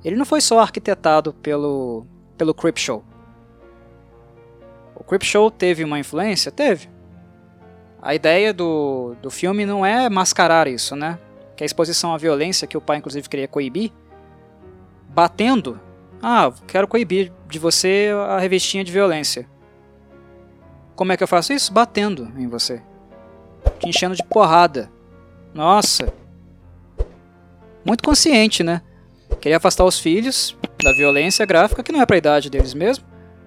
ele 0.04 0.16
não 0.16 0.24
foi 0.24 0.40
só 0.40 0.59
arquitetado 0.59 1.32
pelo, 1.34 2.04
pelo 2.36 2.52
Creepshow. 2.52 3.04
O 4.94 5.04
Creepshow 5.04 5.50
teve 5.50 5.84
uma 5.84 5.98
influência? 5.98 6.50
Teve. 6.50 6.88
A 8.00 8.14
ideia 8.14 8.52
do, 8.52 9.14
do 9.22 9.30
filme 9.30 9.64
não 9.64 9.86
é 9.86 10.09
mascarar 10.09 10.66
isso, 10.66 10.96
né? 10.96 11.18
Que 11.56 11.62
a 11.62 11.66
exposição 11.66 12.12
à 12.12 12.18
violência, 12.18 12.66
que 12.66 12.76
o 12.76 12.80
pai 12.80 12.96
inclusive 12.96 13.28
queria 13.28 13.46
coibir, 13.46 13.92
batendo. 15.09 15.80
Ah, 16.20 16.52
quero 16.66 16.88
coibir 16.88 17.32
de 17.48 17.59
você 17.59 18.10
a 18.28 18.38
revistinha 18.38 18.82
de 18.82 18.90
violência. 18.90 19.48
Como 20.94 21.12
é 21.12 21.16
que 21.16 21.23
eu 21.23 21.28
faço 21.28 21.52
isso? 21.52 21.73
Batendo 21.73 22.32
em 22.36 22.47
você. 22.47 22.82
Te 23.78 23.89
enchendo 23.89 24.14
de 24.14 24.23
porrada. 24.24 24.90
Nossa. 25.55 26.12
Muito 27.85 28.02
consciente, 28.02 28.62
né? 28.62 28.82
Queria 29.40 29.56
afastar 29.56 29.85
os 29.85 29.98
filhos 29.98 30.56
da 30.82 30.93
violência 30.93 31.44
gráfica, 31.47 31.82
que 31.82 31.93
não 31.93 32.01
é 32.01 32.06
pra 32.06 32.16
idade 32.16 32.51
deles 32.51 32.74
mesmo, 32.74 33.05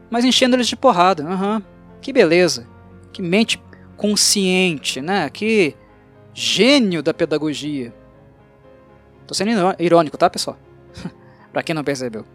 mas 0.09 0.25
enchendo 0.25 0.55
eles 0.55 0.67
de 0.67 0.75
porrada. 0.75 1.23
Uhum. 1.23 1.61
Que 2.01 2.11
beleza. 2.11 2.67
Que 3.13 3.21
mente 3.21 3.61
consciente, 3.95 5.01
né? 5.01 5.29
Que 5.29 5.75
gênio 6.33 7.01
da 7.01 7.13
pedagogia. 7.13 7.93
Tô 9.25 9.33
sendo 9.33 9.51
irônico, 9.79 10.17
tá, 10.17 10.29
pessoal? 10.29 10.57
pra 11.51 11.63
quem 11.63 11.73
não 11.73 11.83
percebeu. 11.83 12.25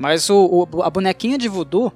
Mas 0.00 0.30
o, 0.30 0.66
o, 0.72 0.82
a 0.82 0.88
bonequinha 0.88 1.36
de 1.36 1.46
voodoo, 1.46 1.92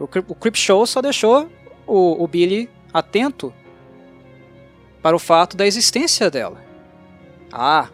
o, 0.00 0.04
o 0.04 0.34
Creep 0.34 0.56
Show 0.56 0.86
só 0.86 1.02
deixou 1.02 1.50
o, 1.86 2.24
o 2.24 2.26
Billy 2.26 2.70
atento 2.94 3.52
para 5.02 5.14
o 5.14 5.18
fato 5.18 5.54
da 5.54 5.66
existência 5.66 6.30
dela. 6.30 6.64
Ah, 7.52 7.90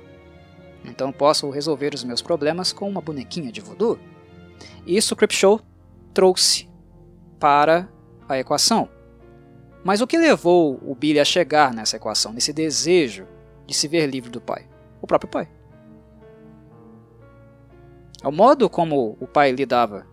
então 0.84 1.10
posso 1.10 1.50
resolver 1.50 1.92
os 1.92 2.04
meus 2.04 2.22
problemas 2.22 2.72
com 2.72 2.88
uma 2.88 3.00
bonequinha 3.00 3.50
de 3.50 3.60
voodoo? 3.60 3.98
Isso 4.86 5.14
o 5.14 5.16
Creepshow 5.16 5.60
trouxe 6.14 6.68
para 7.40 7.88
a 8.28 8.38
equação. 8.38 8.88
Mas 9.82 10.00
o 10.00 10.06
que 10.06 10.16
levou 10.16 10.78
o 10.86 10.94
Billy 10.94 11.18
a 11.18 11.24
chegar 11.24 11.74
nessa 11.74 11.96
equação, 11.96 12.32
nesse 12.32 12.52
desejo 12.52 13.26
de 13.66 13.74
se 13.74 13.88
ver 13.88 14.06
livre 14.06 14.30
do 14.30 14.40
pai? 14.40 14.68
O 15.00 15.06
próprio 15.08 15.28
pai. 15.28 15.48
É 18.22 18.28
o 18.28 18.32
modo 18.32 18.70
como 18.70 19.16
o 19.20 19.26
pai 19.26 19.50
lidava 19.50 20.06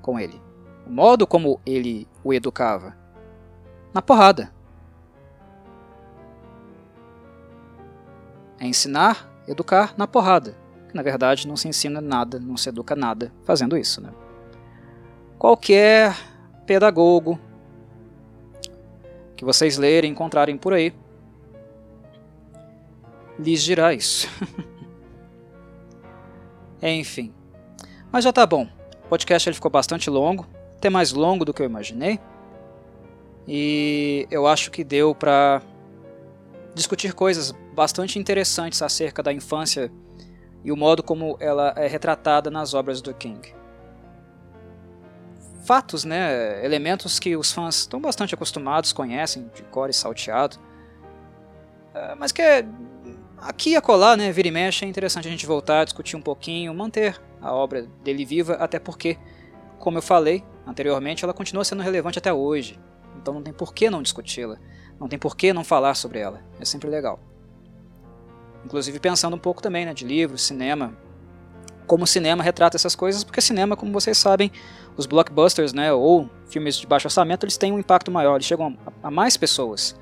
com 0.00 0.20
ele. 0.20 0.40
O 0.86 0.90
modo 0.90 1.26
como 1.26 1.60
ele 1.66 2.06
o 2.22 2.32
educava. 2.32 2.96
Na 3.92 4.00
porrada. 4.00 4.52
É 8.60 8.66
ensinar, 8.66 9.28
educar 9.48 9.94
na 9.96 10.06
porrada. 10.06 10.56
Que 10.88 10.94
na 10.94 11.02
verdade 11.02 11.48
não 11.48 11.56
se 11.56 11.68
ensina 11.68 12.00
nada, 12.00 12.38
não 12.38 12.56
se 12.56 12.68
educa 12.68 12.94
nada 12.94 13.32
fazendo 13.44 13.76
isso. 13.76 14.00
Né? 14.00 14.10
Qualquer 15.38 16.16
pedagogo 16.66 17.38
que 19.36 19.44
vocês 19.44 19.76
lerem, 19.76 20.12
encontrarem 20.12 20.56
por 20.56 20.72
aí, 20.72 20.94
lhes 23.38 23.62
dirá 23.62 23.92
isso. 23.92 24.28
Enfim. 26.80 27.35
Mas 28.16 28.24
já 28.24 28.32
tá 28.32 28.46
bom. 28.46 28.66
O 29.04 29.08
podcast 29.08 29.46
ele 29.46 29.54
ficou 29.54 29.70
bastante 29.70 30.08
longo, 30.08 30.46
até 30.78 30.88
mais 30.88 31.12
longo 31.12 31.44
do 31.44 31.52
que 31.52 31.60
eu 31.60 31.66
imaginei. 31.66 32.18
E 33.46 34.26
eu 34.30 34.46
acho 34.46 34.70
que 34.70 34.82
deu 34.82 35.14
para 35.14 35.60
discutir 36.74 37.12
coisas 37.12 37.52
bastante 37.74 38.18
interessantes 38.18 38.80
acerca 38.80 39.22
da 39.22 39.34
infância 39.34 39.92
e 40.64 40.72
o 40.72 40.76
modo 40.78 41.02
como 41.02 41.36
ela 41.38 41.74
é 41.76 41.86
retratada 41.86 42.50
nas 42.50 42.72
obras 42.72 43.02
do 43.02 43.12
King. 43.12 43.54
Fatos, 45.66 46.02
né, 46.02 46.64
elementos 46.64 47.18
que 47.18 47.36
os 47.36 47.52
fãs 47.52 47.80
estão 47.80 48.00
bastante 48.00 48.34
acostumados, 48.34 48.94
conhecem 48.94 49.50
de 49.54 49.62
cor 49.64 49.90
e 49.90 49.92
salteado, 49.92 50.56
é, 51.92 52.14
mas 52.14 52.32
que 52.32 52.40
é, 52.40 52.66
aqui 53.38 53.70
e 53.70 53.76
acolá, 53.76 54.16
né, 54.16 54.30
vira 54.32 54.48
e 54.48 54.50
mexe, 54.50 54.84
é 54.84 54.88
interessante 54.88 55.28
a 55.28 55.30
gente 55.30 55.46
voltar, 55.46 55.84
discutir 55.84 56.16
um 56.16 56.22
pouquinho, 56.22 56.74
manter 56.74 57.20
a 57.40 57.52
obra 57.52 57.82
dele 58.02 58.24
viva, 58.24 58.54
até 58.54 58.78
porque, 58.78 59.18
como 59.78 59.98
eu 59.98 60.02
falei 60.02 60.44
anteriormente, 60.66 61.24
ela 61.24 61.32
continua 61.32 61.64
sendo 61.64 61.82
relevante 61.82 62.18
até 62.18 62.32
hoje, 62.32 62.78
então 63.20 63.34
não 63.34 63.42
tem 63.42 63.52
por 63.52 63.72
que 63.72 63.88
não 63.88 64.02
discuti-la. 64.02 64.58
Não 64.98 65.08
tem 65.08 65.18
por 65.18 65.36
que 65.36 65.52
não 65.52 65.62
falar 65.62 65.94
sobre 65.94 66.18
ela. 66.18 66.40
É 66.58 66.64
sempre 66.64 66.88
legal. 66.88 67.20
Inclusive 68.64 68.98
pensando 68.98 69.36
um 69.36 69.38
pouco 69.38 69.62
também 69.62 69.84
né, 69.84 69.94
de 69.94 70.04
livros, 70.04 70.42
cinema. 70.42 70.96
Como 71.86 72.04
o 72.04 72.06
cinema 72.06 72.42
retrata 72.42 72.76
essas 72.76 72.96
coisas, 72.96 73.22
porque 73.22 73.40
cinema, 73.40 73.76
como 73.76 73.92
vocês 73.92 74.18
sabem, 74.18 74.50
os 74.96 75.06
blockbusters, 75.06 75.72
né, 75.72 75.92
ou 75.92 76.28
filmes 76.48 76.76
de 76.76 76.86
baixo 76.86 77.06
orçamento, 77.06 77.44
eles 77.44 77.56
têm 77.56 77.72
um 77.72 77.78
impacto 77.78 78.10
maior, 78.10 78.36
eles 78.36 78.46
chegam 78.46 78.76
a, 79.02 79.10
mais 79.10 79.36
pessoas. 79.36 79.94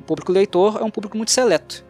O 0.00 0.02
público 0.02 0.32
leitor 0.32 0.78
é 0.80 0.84
um 0.84 0.90
público 0.90 1.16
muito 1.16 1.30
seleto. 1.30 1.84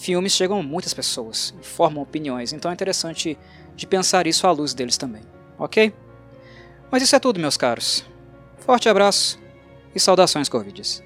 Filmes 0.00 0.32
chegam 0.32 0.58
a 0.58 0.62
muitas 0.62 0.94
pessoas 0.94 1.52
formam 1.60 2.02
opiniões, 2.02 2.54
então 2.54 2.70
é 2.70 2.74
interessante 2.74 3.36
de 3.76 3.86
pensar 3.86 4.26
isso 4.26 4.46
à 4.46 4.50
luz 4.50 4.72
deles 4.72 4.96
também, 4.96 5.20
ok? 5.58 5.92
Mas 6.90 7.02
isso 7.02 7.14
é 7.14 7.18
tudo, 7.18 7.38
meus 7.38 7.58
caros. 7.58 8.02
Forte 8.60 8.88
abraço 8.88 9.38
e 9.94 10.00
saudações 10.00 10.48
Corvides. 10.48 11.02